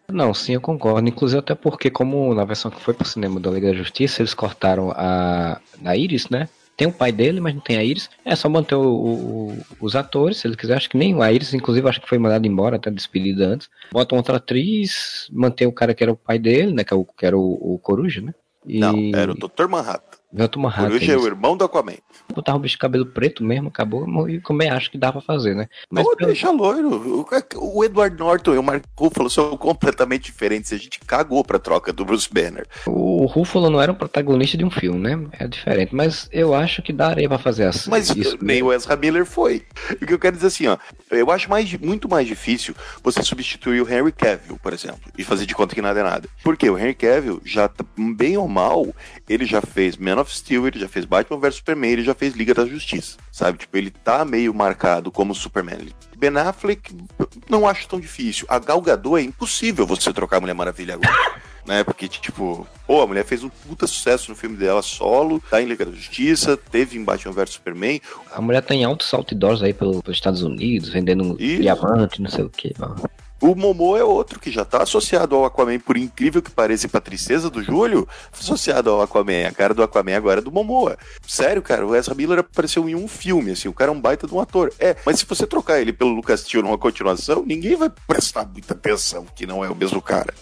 Não, 0.09 0.32
sim, 0.32 0.54
eu 0.54 0.61
concordo. 0.61 1.09
Inclusive 1.09 1.40
até 1.40 1.54
porque, 1.54 1.90
como 1.90 2.32
na 2.35 2.44
versão 2.44 2.70
que 2.70 2.80
foi 2.80 2.94
pro 2.94 3.06
cinema 3.06 3.40
da 3.40 3.50
Liga 3.50 3.68
da 3.68 3.76
Justiça, 3.76 4.22
eles 4.22 4.35
cortaram 4.35 4.92
a, 4.94 5.61
a 5.85 5.96
Iris, 5.96 6.28
né? 6.28 6.48
Tem 6.76 6.87
o 6.87 6.92
pai 6.92 7.11
dele, 7.11 7.40
mas 7.40 7.54
não 7.54 7.61
tem 7.61 7.76
a 7.78 7.82
Iris. 7.82 8.11
É 8.24 8.37
só 8.37 8.48
manter 8.48 8.74
o, 8.74 8.85
o, 8.85 9.59
os 9.80 9.96
atores, 9.96 10.38
se 10.38 10.46
ele 10.46 10.56
quiser. 10.56 10.76
Acho 10.76 10.90
que 10.90 10.98
nem 10.98 11.20
a 11.22 11.32
Iris, 11.32 11.54
inclusive, 11.54 11.88
acho 11.88 12.00
que 12.00 12.09
foi 12.09 12.18
mandado 12.18 12.46
embora, 12.46 12.76
até 12.76 12.90
despedida 12.90 13.46
antes. 13.46 13.68
Bota 13.90 14.14
outra 14.14 14.37
atriz, 14.37 15.26
mantém 15.32 15.66
o 15.66 15.72
cara 15.72 15.94
que 15.94 16.02
era 16.02 16.12
o 16.12 16.16
pai 16.16 16.38
dele, 16.38 16.72
né? 16.72 16.85
Que, 16.85 16.92
é 16.92 16.96
o, 16.96 17.04
que 17.04 17.26
era 17.26 17.37
o, 17.37 17.74
o 17.74 17.78
Coruja, 17.78 18.20
né? 18.20 18.35
E... 18.66 18.78
Não, 18.78 18.94
era 19.14 19.32
o 19.32 19.35
Dr. 19.35 19.68
Manhattan. 19.68 20.18
Velto 20.37 20.61
Manhattan. 20.61 20.90
Coruja 20.90 21.12
é 21.14 21.16
o 21.16 21.27
irmão 21.27 21.57
do 21.57 21.64
Aquaman. 21.64 21.94
Botava 22.35 22.59
o 22.59 22.61
bicho 22.61 22.75
de 22.75 22.79
cabelo 22.79 23.07
preto 23.07 23.42
mesmo, 23.42 23.68
acabou, 23.68 24.29
e 24.29 24.38
também 24.40 24.68
acho 24.68 24.90
que 24.90 24.99
dá 24.99 25.11
pra 25.11 25.22
fazer, 25.22 25.55
né? 25.55 25.66
Mas 25.90 26.05
Pô, 26.05 26.14
pelo... 26.14 26.27
deixa 26.27 26.51
loiro. 26.51 27.27
O 27.57 27.83
Edward 27.83 28.18
Norton 28.18 28.55
e 28.55 28.59
o 28.59 28.62
Mark 28.62 28.85
Ruffalo 28.99 29.31
são 29.31 29.57
completamente 29.57 30.25
diferentes. 30.25 30.75
A 30.75 30.77
gente 30.77 31.01
cagou 31.01 31.42
pra 31.42 31.59
troca 31.59 31.90
do 31.90 32.05
Bruce 32.05 32.29
Banner. 32.31 32.66
O 32.87 33.25
Ruffalo 33.25 33.70
não 33.70 33.81
era 33.81 33.90
um 33.90 33.94
protagonista 33.94 34.59
de 34.59 34.64
um 34.64 34.70
filme, 34.70 34.99
né? 34.99 35.27
É 35.33 35.49
diferente, 35.49 35.94
mas 35.94 36.29
eu 36.31 36.55
acho 36.55 36.83
que 36.83 36.92
daria 36.92 37.29
pra 37.29 37.38
fazer 37.38 37.64
assim. 37.64 37.88
Mas 37.88 38.11
isso 38.11 38.37
nem 38.42 38.62
o 38.62 38.70
Ezra 38.70 38.94
Miller 38.94 39.25
foi. 39.25 39.64
O 39.90 40.07
que 40.07 40.12
eu 40.12 40.18
quero 40.18 40.37
dizer 40.37 40.49
assim, 40.49 40.66
ó, 40.66 40.77
eu 41.11 41.31
acho 41.31 41.49
mais, 41.49 41.72
muito 41.79 42.11
mais 42.11 42.29
difícil 42.29 42.75
você 43.03 43.22
substituir 43.22 43.81
o 43.81 43.90
Henry 43.90 44.12
Cavill, 44.12 44.59
por 44.62 44.75
exemplo, 44.75 45.01
e 45.16 45.25
fazer 45.25 45.46
de 45.46 45.55
conta 45.55 45.75
que 45.75 45.81
nada 45.81 46.01
é 46.01 46.03
nada. 46.03 46.29
Porque 46.44 46.68
o 46.68 46.79
Henry 46.79 46.94
Cavill 46.94 47.40
já, 47.42 47.70
bem 48.14 48.37
ou 48.37 48.46
mal, 48.46 48.94
ele 49.27 49.46
já 49.46 49.62
fez 49.62 49.96
Man 49.96 50.25
of 50.26 50.36
Steel, 50.36 50.66
ele 50.66 50.78
já 50.78 50.88
fez 50.88 51.04
Batman 51.04 51.38
vs 51.38 51.56
Superman, 51.56 51.90
ele 51.90 52.04
já 52.04 52.14
fez 52.14 52.34
Liga 52.34 52.52
da 52.52 52.66
Justiça, 52.66 53.16
sabe? 53.30 53.58
Tipo, 53.58 53.76
ele 53.76 53.90
tá 53.90 54.24
meio 54.24 54.52
marcado 54.52 55.10
como 55.10 55.34
Superman. 55.34 55.88
Ben 56.16 56.36
Affleck, 56.36 56.94
não 57.48 57.66
acho 57.66 57.88
tão 57.88 58.00
difícil. 58.00 58.46
A 58.48 58.58
Gal 58.58 58.80
Gadot 58.80 59.16
é 59.16 59.22
impossível 59.22 59.86
você 59.86 60.12
trocar 60.12 60.38
a 60.38 60.40
Mulher 60.40 60.54
Maravilha 60.54 60.94
agora. 60.94 61.36
né? 61.66 61.84
Porque, 61.84 62.08
tipo, 62.08 62.66
pô, 62.86 63.02
a 63.02 63.06
mulher 63.06 63.24
fez 63.24 63.42
um 63.42 63.48
puta 63.48 63.86
sucesso 63.86 64.30
no 64.30 64.36
filme 64.36 64.56
dela 64.56 64.82
solo, 64.82 65.42
tá 65.50 65.60
em 65.60 65.66
Liga 65.66 65.84
da 65.84 65.92
Justiça, 65.92 66.56
teve 66.56 66.96
em 66.96 67.04
Batman 67.04 67.32
vs 67.32 67.50
Superman. 67.50 68.00
A 68.32 68.40
mulher 68.40 68.62
tá 68.62 68.74
em 68.74 68.84
altos 68.84 69.12
outdoors 69.12 69.62
aí 69.62 69.74
pelos 69.74 70.00
Estados 70.08 70.42
Unidos, 70.42 70.88
vendendo 70.88 71.36
Isso. 71.38 71.62
diamante, 71.62 72.22
não 72.22 72.30
sei 72.30 72.44
o 72.44 72.50
que. 72.50 72.72
O 73.40 73.55
Momo 73.55 73.96
é 73.96 74.03
outro 74.03 74.40
que 74.40 74.51
já 74.51 74.62
está 74.62 74.83
associado 74.83 75.37
ao 75.37 75.44
Aquaman, 75.44 75.79
por 75.79 75.96
incrível 75.96 76.40
que 76.40 76.51
pareça, 76.51 76.88
pra 76.88 77.01
tristeza 77.03 77.51
do 77.51 77.62
Júlio, 77.62 78.09
associado 78.33 78.88
ao 78.88 79.03
Aquaman. 79.03 79.46
A 79.46 79.53
cara 79.53 79.75
do 79.75 79.83
Aquaman 79.83 80.16
agora 80.16 80.40
é 80.40 80.42
do 80.42 80.51
Momoa. 80.51 80.96
Sério, 81.27 81.61
cara, 81.61 81.87
o 81.87 81.94
Ezra 81.94 82.14
Miller 82.14 82.38
apareceu 82.38 82.88
em 82.88 82.94
um 82.94 83.07
filme, 83.07 83.51
assim, 83.51 83.68
o 83.68 83.75
cara 83.75 83.90
é 83.90 83.94
um 83.94 84.01
baita 84.01 84.27
de 84.27 84.35
um 84.35 84.40
ator. 84.40 84.72
É, 84.79 84.96
mas 85.05 85.18
se 85.18 85.27
você 85.27 85.46
trocar 85.46 85.81
ele 85.81 85.92
pelo 85.92 86.11
Lucas 86.11 86.46
Tio 86.46 86.62
numa 86.62 86.79
continuação, 86.79 87.44
ninguém 87.46 87.77
vai 87.77 87.90
prestar 88.07 88.46
muita 88.46 88.72
atenção 88.72 89.27
que 89.35 89.46
não 89.46 89.62
é 89.62 89.68
o 89.68 89.75
mesmo 89.75 90.01
cara 90.01 90.33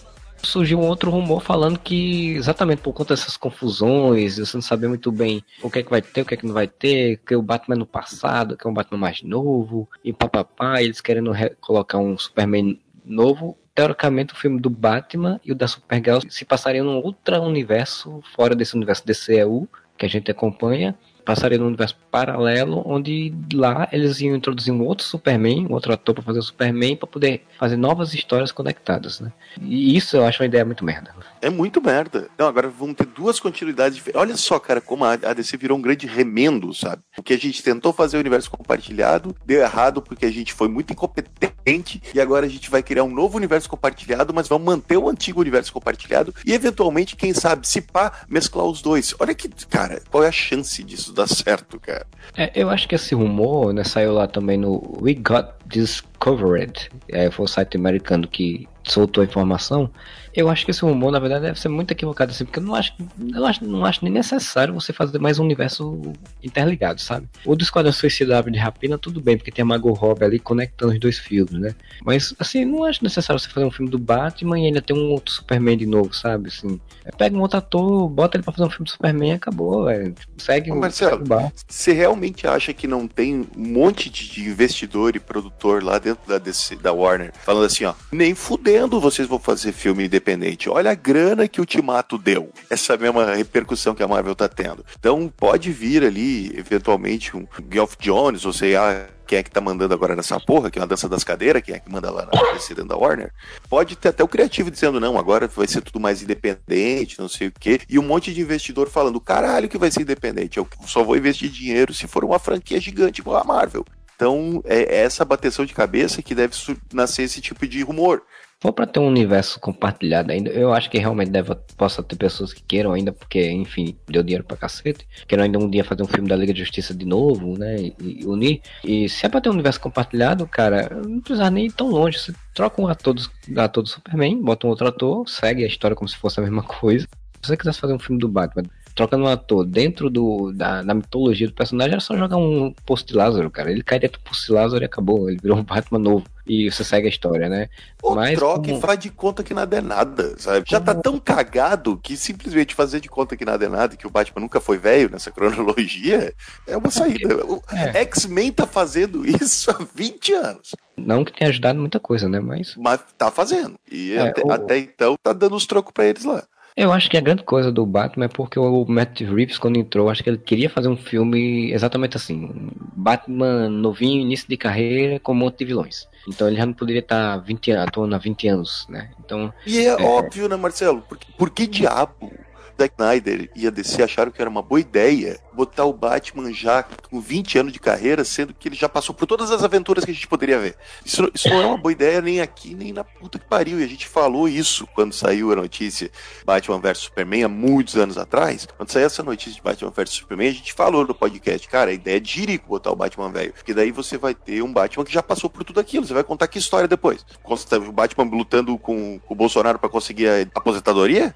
surgiu 0.45 0.79
um 0.79 0.87
outro 0.87 1.09
rumor 1.09 1.41
falando 1.41 1.79
que 1.79 2.35
exatamente 2.35 2.81
por 2.81 2.93
conta 2.93 3.15
dessas 3.15 3.35
confusões, 3.35 4.37
você 4.37 4.55
não 4.55 4.61
saber 4.61 4.87
muito 4.87 5.11
bem 5.11 5.43
o 5.61 5.69
que 5.69 5.79
é 5.79 5.83
que 5.83 5.89
vai 5.89 6.01
ter, 6.01 6.21
o 6.21 6.25
que 6.25 6.35
é 6.35 6.37
que 6.37 6.45
não 6.45 6.53
vai 6.53 6.67
ter, 6.67 7.19
que 7.25 7.35
o 7.35 7.41
Batman 7.41 7.75
no 7.75 7.85
passado, 7.85 8.55
que 8.55 8.65
é 8.65 8.69
um 8.69 8.73
Batman 8.73 8.99
mais 8.99 9.21
novo, 9.23 9.89
e 10.03 10.13
papapá, 10.13 10.81
eles 10.81 11.01
querendo 11.01 11.31
colocar 11.59 11.97
um 11.97 12.17
Superman 12.17 12.79
novo, 13.05 13.57
teoricamente 13.73 14.33
o 14.33 14.37
filme 14.37 14.59
do 14.59 14.69
Batman 14.69 15.39
e 15.43 15.51
o 15.51 15.55
da 15.55 15.67
Supergirl 15.67 16.19
se 16.29 16.45
passariam 16.45 16.85
num 16.85 16.97
outro 16.97 17.39
universo, 17.41 18.21
fora 18.35 18.55
desse 18.55 18.75
universo 18.75 19.05
DCEU 19.05 19.67
que 19.97 20.05
a 20.05 20.09
gente 20.09 20.31
acompanha, 20.31 20.97
passaria 21.25 21.57
num 21.57 21.67
universo 21.67 21.97
paralelo, 22.11 22.83
onde 22.85 23.33
lá 23.53 23.87
eles 23.91 24.21
iam 24.21 24.35
introduzir 24.35 24.73
um 24.73 24.83
outro 24.83 25.05
Superman, 25.05 25.67
um 25.67 25.73
outro 25.73 25.91
ator 25.93 26.15
para 26.15 26.23
fazer 26.23 26.39
o 26.39 26.43
Superman, 26.43 26.95
para 26.95 27.07
poder 27.07 27.43
fazer 27.57 27.75
novas 27.75 28.13
histórias 28.13 28.51
conectadas, 28.51 29.19
né? 29.19 29.33
E 29.59 29.97
isso 29.97 30.15
eu 30.15 30.25
acho 30.25 30.41
uma 30.41 30.45
ideia 30.45 30.63
muito 30.63 30.85
merda. 30.85 31.13
É 31.41 31.49
muito 31.49 31.81
merda. 31.81 32.29
Não, 32.37 32.47
agora 32.47 32.69
vamos 32.69 32.95
ter 32.95 33.05
duas 33.05 33.39
continuidades 33.39 33.95
diferentes. 33.95 34.21
Olha 34.21 34.37
só, 34.37 34.59
cara, 34.59 34.79
como 34.79 35.03
a 35.03 35.15
DC 35.15 35.57
virou 35.57 35.77
um 35.77 35.81
grande 35.81 36.05
remendo, 36.05 36.73
sabe? 36.73 37.01
Porque 37.15 37.33
a 37.33 37.37
gente 37.37 37.63
tentou 37.63 37.91
fazer 37.91 38.17
o 38.17 38.19
universo 38.19 38.49
compartilhado, 38.51 39.35
deu 39.45 39.61
errado 39.61 40.01
porque 40.01 40.25
a 40.25 40.31
gente 40.31 40.53
foi 40.53 40.67
muito 40.67 40.93
incompetente, 40.93 42.01
e 42.13 42.21
agora 42.21 42.45
a 42.45 42.49
gente 42.49 42.69
vai 42.69 42.83
criar 42.83 43.03
um 43.03 43.13
novo 43.13 43.37
universo 43.37 43.67
compartilhado, 43.69 44.33
mas 44.33 44.47
vamos 44.47 44.65
manter 44.65 44.97
o 44.97 45.09
antigo 45.09 45.39
universo 45.41 45.73
compartilhado 45.73 46.33
e, 46.45 46.53
eventualmente, 46.53 47.15
quem 47.15 47.33
sabe, 47.33 47.67
se 47.67 47.81
pá, 47.81 48.11
mesclar 48.29 48.65
os 48.65 48.81
dois. 48.81 49.15
Olha 49.19 49.33
que, 49.33 49.49
cara, 49.65 50.01
qual 50.11 50.23
é 50.23 50.27
a 50.27 50.31
chance 50.31 50.83
disso 50.83 51.14
dar 51.15 51.27
certo, 51.27 51.79
cara? 51.79 52.05
É, 52.37 52.51
eu 52.53 52.69
acho 52.69 52.87
que 52.87 52.95
esse 52.95 53.15
rumor, 53.15 53.73
né, 53.73 53.83
saiu 53.83 54.13
lá 54.13 54.27
também 54.27 54.57
no 54.57 54.81
We 55.01 55.13
Got 55.13 55.53
Discovered, 55.65 56.89
é, 57.09 57.31
foi 57.31 57.45
o 57.45 57.47
site 57.47 57.77
americano 57.77 58.27
que 58.27 58.67
soltou 58.91 59.21
a 59.21 59.25
informação. 59.25 59.89
Eu 60.33 60.49
acho 60.49 60.65
que 60.65 60.71
esse 60.71 60.81
rumor, 60.81 61.11
na 61.11 61.19
verdade, 61.19 61.45
deve 61.45 61.59
ser 61.59 61.69
muito 61.69 61.91
equivocado, 61.91 62.31
assim, 62.31 62.43
porque 62.43 62.59
eu 62.59 62.63
não 62.63 62.75
acho, 62.75 62.93
eu 63.33 63.45
acho, 63.45 63.63
não 63.63 63.85
acho 63.85 64.03
nem 64.03 64.13
necessário 64.13 64.73
você 64.73 64.91
fazer 64.91 65.17
mais 65.17 65.39
um 65.39 65.45
universo 65.45 66.01
interligado, 66.43 66.99
sabe? 66.99 67.27
O 67.45 67.55
do 67.55 67.63
Esquadrão 67.63 67.93
Suicida 67.93 68.43
de 68.43 68.59
Rapina, 68.59 68.97
tudo 68.97 69.21
bem, 69.21 69.37
porque 69.37 69.51
tem 69.51 69.63
a 69.63 69.65
Margot 69.65 69.93
Robbie 69.93 70.25
ali 70.25 70.39
conectando 70.39 70.91
os 70.91 70.99
dois 70.99 71.17
filmes, 71.17 71.53
né? 71.53 71.73
Mas, 72.03 72.35
assim, 72.37 72.65
não 72.65 72.83
acho 72.83 73.01
necessário 73.01 73.39
você 73.39 73.47
fazer 73.47 73.65
um 73.65 73.71
filme 73.71 73.89
do 73.89 73.97
Batman 73.97 74.59
e 74.59 74.65
ainda 74.65 74.81
ter 74.81 74.93
um 74.93 75.09
outro 75.11 75.33
Superman 75.33 75.77
de 75.77 75.85
novo, 75.85 76.13
sabe? 76.13 76.49
Assim, 76.49 76.81
pega 77.17 77.35
um 77.37 77.41
outro 77.41 77.57
ator, 77.57 78.09
bota 78.09 78.35
ele 78.35 78.43
pra 78.43 78.51
fazer 78.51 78.67
um 78.67 78.69
filme 78.69 78.85
do 78.85 78.91
Superman 78.91 79.31
e 79.31 79.35
acabou, 79.35 79.85
velho. 79.85 80.13
Segue 80.37 80.69
Ô, 80.69 80.75
Marcelo, 80.75 81.23
o 81.23 81.51
Você 81.65 81.93
realmente 81.93 82.45
acha 82.45 82.73
que 82.73 82.87
não 82.87 83.07
tem 83.07 83.47
um 83.55 83.67
monte 83.67 84.09
de 84.09 84.49
investidor 84.49 85.15
e 85.15 85.19
produtor 85.19 85.81
lá 85.81 85.97
dentro 85.97 86.27
da, 86.27 86.37
DC, 86.37 86.75
da 86.75 86.91
Warner 86.91 87.31
falando 87.45 87.65
assim, 87.65 87.85
ó, 87.85 87.93
nem 88.11 88.35
fudendo 88.75 88.99
vocês 88.99 89.25
vão 89.25 89.39
fazer 89.39 89.71
filme 89.71 90.05
independente. 90.05 90.69
Olha 90.69 90.91
a 90.91 90.95
grana 90.95 91.47
que 91.47 91.61
o 91.61 91.63
Ultimato 91.63 92.17
deu. 92.17 92.51
Essa 92.69 92.97
mesma 92.97 93.33
repercussão 93.33 93.95
que 93.95 94.03
a 94.03 94.07
Marvel 94.07 94.35
tá 94.35 94.49
tendo. 94.49 94.85
Então 94.99 95.31
pode 95.35 95.71
vir 95.71 96.03
ali, 96.03 96.51
eventualmente, 96.57 97.37
um 97.37 97.47
Geoff 97.71 97.95
Jones, 97.97 98.45
ou 98.45 98.51
sei 98.51 98.77
lá, 98.77 99.07
quem 99.25 99.39
é 99.39 99.43
que 99.43 99.49
tá 99.49 99.61
mandando 99.61 99.93
agora 99.93 100.13
nessa 100.13 100.37
porra, 100.41 100.69
que 100.69 100.77
é 100.77 100.81
uma 100.81 100.87
dança 100.87 101.07
das 101.07 101.23
cadeiras, 101.23 101.61
quem 101.61 101.73
é 101.73 101.79
que 101.79 101.89
manda 101.89 102.11
lá 102.11 102.25
na 102.25 102.53
DC 102.53 102.75
da 102.75 102.97
Warner, 102.97 103.31
pode 103.69 103.95
ter 103.95 104.09
até 104.09 104.21
o 104.21 104.27
criativo 104.27 104.69
dizendo, 104.69 104.99
não, 104.99 105.17
agora 105.17 105.47
vai 105.47 105.67
ser 105.67 105.81
tudo 105.81 106.01
mais 106.01 106.21
independente, 106.21 107.17
não 107.17 107.29
sei 107.29 107.47
o 107.47 107.53
quê, 107.57 107.79
e 107.87 107.97
um 107.97 108.03
monte 108.03 108.33
de 108.33 108.41
investidor 108.41 108.89
falando, 108.89 109.21
caralho 109.21 109.69
que 109.69 109.77
vai 109.77 109.89
ser 109.89 110.01
independente, 110.01 110.57
eu 110.57 110.67
só 110.85 111.01
vou 111.01 111.15
investir 111.15 111.49
dinheiro 111.49 111.93
se 111.93 112.07
for 112.07 112.25
uma 112.25 112.39
franquia 112.39 112.79
gigante 112.79 113.21
igual 113.21 113.41
a 113.41 113.45
Marvel. 113.45 113.85
Então, 114.15 114.61
é 114.65 115.01
essa 115.01 115.25
bateção 115.25 115.65
de 115.65 115.73
cabeça 115.73 116.21
que 116.21 116.33
deve 116.33 116.55
nascer 116.93 117.23
esse 117.23 117.41
tipo 117.41 117.67
de 117.67 117.81
rumor 117.81 118.21
for 118.61 118.73
para 118.73 118.87
ter 118.87 118.99
um 118.99 119.07
universo 119.07 119.59
compartilhado 119.59 120.31
ainda, 120.31 120.49
eu 120.49 120.73
acho 120.73 120.89
que 120.89 120.97
realmente 120.97 121.29
deve, 121.29 121.53
possa 121.77 122.01
ter 122.01 122.15
pessoas 122.15 122.53
que 122.53 122.63
queiram 122.63 122.93
ainda, 122.93 123.11
porque, 123.11 123.49
enfim, 123.51 123.95
deu 124.07 124.23
dinheiro 124.23 124.43
pra 124.43 124.57
cacete, 124.57 125.07
queiram 125.27 125.43
ainda 125.43 125.59
um 125.59 125.69
dia 125.69 125.83
fazer 125.83 126.03
um 126.03 126.07
filme 126.07 126.27
da 126.27 126.35
Liga 126.35 126.53
de 126.53 126.59
Justiça 126.59 126.93
de 126.93 127.05
novo, 127.05 127.57
né, 127.57 127.77
e, 127.77 127.95
e 127.99 128.25
unir. 128.25 128.61
E 128.83 129.07
se 129.09 129.25
é 129.25 129.29
pra 129.29 129.41
ter 129.41 129.49
um 129.49 129.53
universo 129.53 129.79
compartilhado, 129.79 130.47
cara, 130.47 130.89
não 131.05 131.19
precisa 131.19 131.49
nem 131.49 131.67
ir 131.67 131.71
tão 131.71 131.89
longe. 131.89 132.17
Você 132.17 132.33
troca 132.53 132.81
um 132.81 132.87
ator 132.87 133.13
do, 133.13 133.61
ator 133.61 133.83
do 133.83 133.89
Superman, 133.89 134.41
bota 134.41 134.65
um 134.65 134.69
outro 134.69 134.87
ator, 134.87 135.27
segue 135.27 135.63
a 135.63 135.67
história 135.67 135.95
como 135.95 136.07
se 136.07 136.17
fosse 136.17 136.39
a 136.39 136.43
mesma 136.43 136.63
coisa. 136.63 137.07
Se 137.41 137.49
você 137.49 137.57
quisesse 137.57 137.79
fazer 137.79 137.93
um 137.93 137.99
filme 137.99 138.19
do 138.19 138.27
Batman, 138.27 138.63
trocando 138.95 139.25
um 139.25 139.27
ator 139.27 139.65
dentro 139.65 140.09
do, 140.09 140.51
da, 140.53 140.81
da, 140.81 140.93
mitologia 140.93 141.47
do 141.47 141.53
personagem, 141.53 141.91
era 141.91 141.99
só 141.99 142.17
jogar 142.17 142.37
um 142.37 142.73
post 142.85 143.13
Lázaro, 143.13 143.51
cara. 143.51 143.69
Ele 143.69 143.83
cai 143.83 143.99
dentro 143.99 144.19
do 144.19 144.23
post 144.23 144.47
de 144.47 144.53
Lázaro 144.53 144.83
e 144.83 144.85
acabou. 144.85 145.29
Ele 145.29 145.37
virou 145.39 145.59
um 145.59 145.63
Batman 145.63 145.99
novo. 145.99 146.25
E 146.45 146.69
você 146.69 146.83
segue 146.83 147.07
a 147.07 147.09
história, 147.09 147.49
né? 147.49 147.69
Ou 148.01 148.15
Mas, 148.15 148.37
troca 148.37 148.67
como... 148.67 148.77
e 148.77 148.81
faz 148.81 148.99
de 148.99 149.09
conta 149.09 149.43
que 149.43 149.53
nada 149.53 149.77
é 149.77 149.81
nada, 149.81 150.35
sabe? 150.37 150.65
Já 150.69 150.79
tá 150.79 150.93
tão 150.93 151.19
cagado 151.19 151.97
que 151.97 152.15
simplesmente 152.15 152.75
fazer 152.75 152.99
de 152.99 153.09
conta 153.09 153.35
que 153.35 153.43
nada 153.43 153.65
é 153.65 153.69
nada, 153.69 153.95
que 153.95 154.05
o 154.05 154.11
Batman 154.11 154.41
nunca 154.41 154.61
foi 154.61 154.77
velho 154.77 155.09
nessa 155.09 155.31
cronologia, 155.33 156.33
é 156.67 156.77
uma 156.77 156.91
saída. 156.91 157.43
O 157.45 157.63
é. 157.71 158.01
X-Men 158.01 158.51
tá 158.51 158.67
fazendo 158.67 159.25
isso 159.27 159.71
há 159.71 159.85
20 159.95 160.33
anos. 160.33 160.75
Não 160.95 161.25
que 161.25 161.33
tenha 161.33 161.49
ajudado 161.49 161.79
muita 161.79 161.99
coisa, 161.99 162.29
né? 162.29 162.39
Mas. 162.39 162.75
Mas 162.77 162.99
tá 163.17 163.31
fazendo. 163.31 163.77
E 163.91 164.13
é, 164.13 164.21
até, 164.21 164.43
até 164.49 164.77
então 164.77 165.15
tá 165.21 165.33
dando 165.33 165.55
os 165.55 165.65
trocos 165.65 165.91
pra 165.91 166.05
eles 166.05 166.23
lá. 166.23 166.43
Eu 166.75 166.91
acho 166.91 167.09
que 167.09 167.15
a 167.15 167.21
grande 167.21 167.43
coisa 167.43 167.71
do 167.71 167.85
Batman 167.85 168.25
é 168.25 168.27
porque 168.27 168.59
o 168.59 168.85
Matt 168.85 169.21
Reeves, 169.21 169.57
quando 169.57 169.77
entrou, 169.77 170.09
acho 170.09 170.21
que 170.21 170.29
ele 170.29 170.37
queria 170.37 170.69
fazer 170.69 170.89
um 170.89 170.97
filme 170.97 171.71
exatamente 171.71 172.17
assim. 172.17 172.69
Batman 172.93 173.69
novinho, 173.69 174.21
início 174.21 174.47
de 174.49 174.57
carreira, 174.57 175.17
com 175.17 175.31
um 175.31 175.35
monte 175.35 175.59
de 175.59 175.65
vilões. 175.65 176.05
Então 176.27 176.47
ele 176.47 176.57
já 176.57 176.65
não 176.65 176.73
poderia 176.73 176.99
estar 176.99 177.37
20, 177.37 177.71
atuando 177.71 178.13
há 178.13 178.17
20 178.17 178.47
anos, 178.49 178.85
né? 178.89 179.09
Então, 179.23 179.53
e 179.65 179.79
é, 179.79 179.85
é... 179.85 180.03
óbvio, 180.03 180.49
né, 180.49 180.57
Marcelo? 180.57 181.01
Por, 181.01 181.17
por 181.37 181.49
que 181.49 181.65
diabo 181.65 182.29
Zack 182.77 182.93
Snyder 182.97 183.49
e 183.55 183.67
a 183.67 183.69
DC 183.69 184.03
acharam 184.03 184.31
que 184.31 184.41
era 184.41 184.49
uma 184.49 184.61
boa 184.61 184.79
ideia 184.79 185.39
botar 185.55 185.85
o 185.85 185.93
Batman 185.93 186.53
já 186.53 186.83
com 186.83 187.19
20 187.19 187.59
anos 187.59 187.73
de 187.73 187.79
carreira, 187.79 188.23
sendo 188.23 188.53
que 188.53 188.67
ele 188.67 188.75
já 188.75 188.89
passou 188.89 189.15
por 189.15 189.25
todas 189.25 189.51
as 189.51 189.63
aventuras 189.63 190.03
que 190.03 190.11
a 190.11 190.13
gente 190.13 190.27
poderia 190.27 190.59
ver. 190.59 190.75
Isso, 191.03 191.31
isso 191.33 191.49
não 191.49 191.61
é 191.61 191.65
uma 191.65 191.77
boa 191.77 191.91
ideia 191.91 192.21
nem 192.21 192.41
aqui, 192.41 192.75
nem 192.75 192.91
na 192.91 193.03
puta 193.03 193.39
que 193.39 193.45
pariu. 193.45 193.79
E 193.79 193.83
a 193.83 193.87
gente 193.87 194.07
falou 194.07 194.47
isso 194.47 194.85
quando 194.93 195.13
saiu 195.13 195.51
a 195.51 195.55
notícia 195.55 196.11
Batman 196.45 196.79
vs 196.79 196.97
Superman 196.97 197.43
há 197.45 197.49
muitos 197.49 197.95
anos 197.95 198.17
atrás. 198.17 198.67
Quando 198.77 198.91
saiu 198.91 199.05
essa 199.05 199.23
notícia 199.23 199.53
de 199.53 199.61
Batman 199.61 199.91
vs 199.91 200.09
Superman, 200.09 200.49
a 200.49 200.53
gente 200.53 200.73
falou 200.73 201.07
no 201.07 201.15
podcast, 201.15 201.67
cara, 201.69 201.91
a 201.91 201.93
ideia 201.93 202.17
é 202.17 202.19
de 202.19 202.31
jirico 202.31 202.67
botar 202.67 202.91
o 202.91 202.95
Batman 202.95 203.31
velho. 203.31 203.53
Porque 203.53 203.73
daí 203.73 203.91
você 203.91 204.17
vai 204.17 204.35
ter 204.35 204.61
um 204.61 204.71
Batman 204.71 205.05
que 205.05 205.13
já 205.13 205.23
passou 205.23 205.49
por 205.49 205.63
tudo 205.63 205.79
aquilo. 205.79 206.05
Você 206.05 206.13
vai 206.13 206.23
contar 206.23 206.47
que 206.47 206.59
história 206.59 206.87
depois. 206.87 207.25
O 207.43 207.91
Batman 207.91 208.25
lutando 208.25 208.77
com, 208.77 209.19
com 209.19 209.33
o 209.33 209.37
Bolsonaro 209.37 209.79
para 209.79 209.89
conseguir 209.89 210.27
a 210.27 210.41
aposentadoria? 210.53 211.33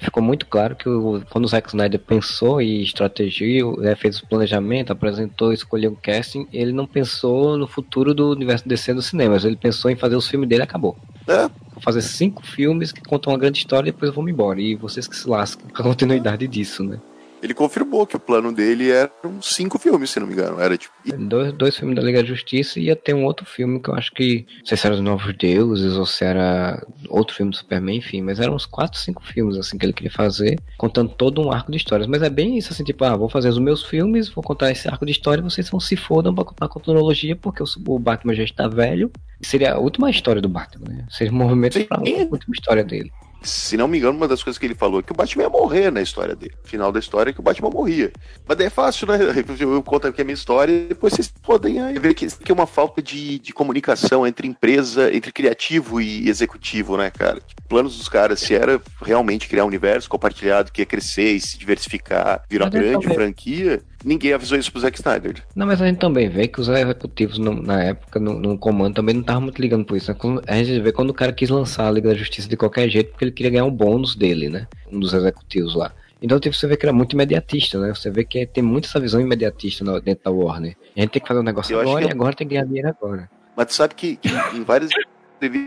Ficou 0.00 0.22
muito 0.22 0.46
claro 0.46 0.76
que 0.78 0.88
o, 0.88 1.22
quando 1.28 1.44
o 1.44 1.48
Zack 1.48 1.68
Snyder 1.68 2.00
pensou 2.00 2.62
e 2.62 2.82
estrategiou, 2.82 3.78
né, 3.78 3.94
fez 3.94 4.20
o 4.20 4.26
planejamento, 4.26 4.92
apresentou, 4.92 5.52
escolheu 5.52 5.92
o 5.92 5.96
casting, 5.96 6.46
ele 6.52 6.72
não 6.72 6.86
pensou 6.86 7.56
no 7.56 7.66
futuro 7.66 8.14
do 8.14 8.30
universo 8.30 8.68
DC 8.68 8.94
nos 8.94 9.06
cinemas, 9.06 9.44
ele 9.44 9.56
pensou 9.56 9.90
em 9.90 9.96
fazer 9.96 10.16
os 10.16 10.28
filmes 10.28 10.48
dele 10.48 10.62
e 10.62 10.64
acabou. 10.64 10.96
É. 11.26 11.42
Vou 11.42 11.82
fazer 11.82 12.00
cinco 12.00 12.44
filmes 12.44 12.92
que 12.92 13.02
contam 13.02 13.32
uma 13.32 13.38
grande 13.38 13.58
história 13.58 13.88
e 13.88 13.92
depois 13.92 14.08
eu 14.08 14.14
vou 14.14 14.24
me 14.24 14.32
embora. 14.32 14.60
E 14.60 14.74
vocês 14.74 15.06
que 15.06 15.16
se 15.16 15.28
lascam 15.28 15.68
com 15.68 15.82
a 15.82 15.84
continuidade 15.84 16.48
disso, 16.48 16.82
né? 16.82 16.98
Ele 17.42 17.54
confirmou 17.54 18.06
que 18.06 18.16
o 18.16 18.20
plano 18.20 18.52
dele 18.52 18.90
eram 18.90 19.40
cinco 19.40 19.78
filmes, 19.78 20.10
se 20.10 20.20
não 20.20 20.26
me 20.26 20.32
engano. 20.32 20.60
Era 20.60 20.76
tipo. 20.76 20.94
Dois, 21.16 21.52
dois 21.52 21.76
filmes 21.76 21.96
da 21.96 22.02
Liga 22.02 22.22
da 22.22 22.28
Justiça 22.28 22.78
e 22.78 22.84
ia 22.84 22.96
ter 22.96 23.14
um 23.14 23.24
outro 23.24 23.46
filme 23.46 23.80
que 23.80 23.88
eu 23.88 23.94
acho 23.94 24.12
que. 24.12 24.46
Não 24.58 24.66
sei 24.66 24.76
se 24.76 24.86
era 24.86 24.94
os 24.94 25.00
Novos 25.00 25.34
Deuses 25.36 25.96
ou 25.96 26.06
se 26.06 26.24
era 26.24 26.84
outro 27.08 27.34
filme 27.34 27.50
do 27.50 27.56
Superman, 27.56 27.96
enfim, 27.96 28.22
mas 28.22 28.40
eram 28.40 28.54
uns 28.54 28.66
quatro, 28.66 28.98
cinco 28.98 29.24
filmes 29.24 29.56
assim 29.56 29.78
que 29.78 29.86
ele 29.86 29.92
queria 29.92 30.10
fazer, 30.10 30.58
contando 30.76 31.10
todo 31.10 31.40
um 31.40 31.52
arco 31.52 31.70
de 31.70 31.76
histórias. 31.76 32.06
Mas 32.06 32.22
é 32.22 32.30
bem 32.30 32.58
isso, 32.58 32.72
assim, 32.72 32.84
tipo, 32.84 33.04
ah, 33.04 33.16
vou 33.16 33.28
fazer 33.28 33.48
os 33.48 33.58
meus 33.58 33.84
filmes, 33.84 34.28
vou 34.28 34.42
contar 34.42 34.70
esse 34.70 34.88
arco 34.88 35.06
de 35.06 35.12
história, 35.12 35.42
vocês 35.42 35.68
vão 35.70 35.80
se 35.80 35.96
fodam 35.96 36.34
pra 36.34 36.44
contar 36.44 36.66
a 36.66 36.68
cronologia, 36.68 37.36
porque 37.36 37.62
o 37.62 37.98
Batman 37.98 38.34
já 38.34 38.44
está 38.44 38.68
velho. 38.68 39.10
Seria 39.40 39.74
a 39.74 39.78
última 39.78 40.10
história 40.10 40.42
do 40.42 40.48
Batman, 40.48 40.88
né? 40.88 41.06
Seria 41.10 41.32
um 41.32 41.36
movimento 41.36 41.82
pra 41.84 42.00
última 42.00 42.54
história 42.54 42.82
dele 42.82 43.12
se 43.42 43.76
não 43.76 43.86
me 43.86 43.98
engano, 43.98 44.16
uma 44.16 44.28
das 44.28 44.42
coisas 44.42 44.58
que 44.58 44.66
ele 44.66 44.74
falou 44.74 45.00
é 45.00 45.02
que 45.02 45.12
o 45.12 45.14
Batman 45.14 45.44
ia 45.44 45.48
morrer 45.48 45.90
na 45.90 46.02
história 46.02 46.34
dele. 46.34 46.54
final 46.64 46.90
da 46.90 46.98
história 46.98 47.30
é 47.30 47.32
que 47.32 47.40
o 47.40 47.42
Batman 47.42 47.70
morria. 47.70 48.12
Mas 48.46 48.56
daí 48.56 48.66
é 48.66 48.70
fácil, 48.70 49.06
né? 49.06 49.18
Eu 49.60 49.82
conto 49.82 50.06
aqui 50.06 50.20
a 50.20 50.24
minha 50.24 50.34
história 50.34 50.72
e 50.72 50.88
depois 50.88 51.12
vocês 51.12 51.32
podem 51.42 51.92
ver 51.98 52.14
que, 52.14 52.26
que 52.26 52.50
é 52.50 52.54
uma 52.54 52.66
falta 52.66 53.00
de, 53.00 53.38
de 53.38 53.52
comunicação 53.52 54.26
entre 54.26 54.48
empresa, 54.48 55.14
entre 55.14 55.30
criativo 55.32 56.00
e 56.00 56.28
executivo, 56.28 56.96
né, 56.96 57.10
cara? 57.10 57.40
Tipo, 57.40 57.62
planos 57.68 57.96
dos 57.96 58.08
caras, 58.08 58.40
se 58.40 58.54
era 58.54 58.80
realmente 59.00 59.48
criar 59.48 59.64
um 59.64 59.68
universo 59.68 60.08
compartilhado 60.08 60.72
que 60.72 60.82
ia 60.82 60.86
crescer 60.86 61.32
e 61.32 61.40
se 61.40 61.58
diversificar, 61.58 62.42
virar 62.48 62.66
uma 62.66 62.70
grande 62.70 63.06
franquia, 63.06 63.82
ninguém 64.04 64.32
avisou 64.32 64.58
isso 64.58 64.70
pro 64.70 64.80
Zack 64.80 64.98
Snyder. 64.98 65.42
Não, 65.54 65.66
mas 65.66 65.80
a 65.80 65.86
gente 65.86 65.98
também 65.98 66.28
vê 66.28 66.46
que 66.48 66.60
os 66.60 66.68
executivos 66.68 67.38
no, 67.38 67.60
na 67.62 67.82
época, 67.82 68.18
no, 68.18 68.38
no, 68.38 68.58
comando, 68.58 68.94
também 68.94 69.14
não 69.14 69.22
estavam 69.22 69.42
muito 69.42 69.60
ligando 69.60 69.84
por 69.84 69.96
isso. 69.96 70.10
Né? 70.10 70.40
A 70.46 70.56
gente 70.56 70.80
vê 70.80 70.92
quando 70.92 71.10
o 71.10 71.14
cara 71.14 71.32
quis 71.32 71.50
lançar 71.50 71.88
a 71.88 71.90
Liga 71.90 72.08
da 72.08 72.14
Justiça 72.14 72.48
de 72.48 72.56
qualquer 72.56 72.88
jeito, 72.88 73.10
porque 73.10 73.24
ele 73.24 73.32
queria 73.32 73.50
ganhar 73.50 73.64
um 73.64 73.70
bônus 73.70 74.14
dele, 74.14 74.48
né? 74.48 74.66
Um 74.90 75.00
dos 75.00 75.12
executivos 75.12 75.74
lá. 75.74 75.92
Então 76.20 76.38
tipo, 76.40 76.54
você 76.54 76.66
vê 76.66 76.76
que 76.76 76.84
era 76.84 76.92
muito 76.92 77.12
imediatista, 77.12 77.78
né? 77.78 77.94
Você 77.94 78.10
vê 78.10 78.24
que 78.24 78.44
tem 78.46 78.62
muito 78.62 78.86
essa 78.86 78.98
visão 78.98 79.20
imediatista 79.20 79.84
dentro 80.00 80.24
da 80.24 80.30
Warner. 80.30 80.76
A 80.96 81.00
gente 81.00 81.10
tem 81.10 81.22
que 81.22 81.28
fazer 81.28 81.40
um 81.40 81.44
negócio 81.44 81.72
Eu 81.72 81.80
agora 81.80 82.04
e 82.04 82.10
agora 82.10 82.34
tem 82.34 82.46
que 82.46 82.54
ganhar 82.54 82.66
dinheiro 82.66 82.88
agora. 82.88 83.30
Mas 83.56 83.66
tu 83.66 83.74
sabe 83.74 83.94
que, 83.94 84.18
em 84.54 84.62
várias 84.62 84.90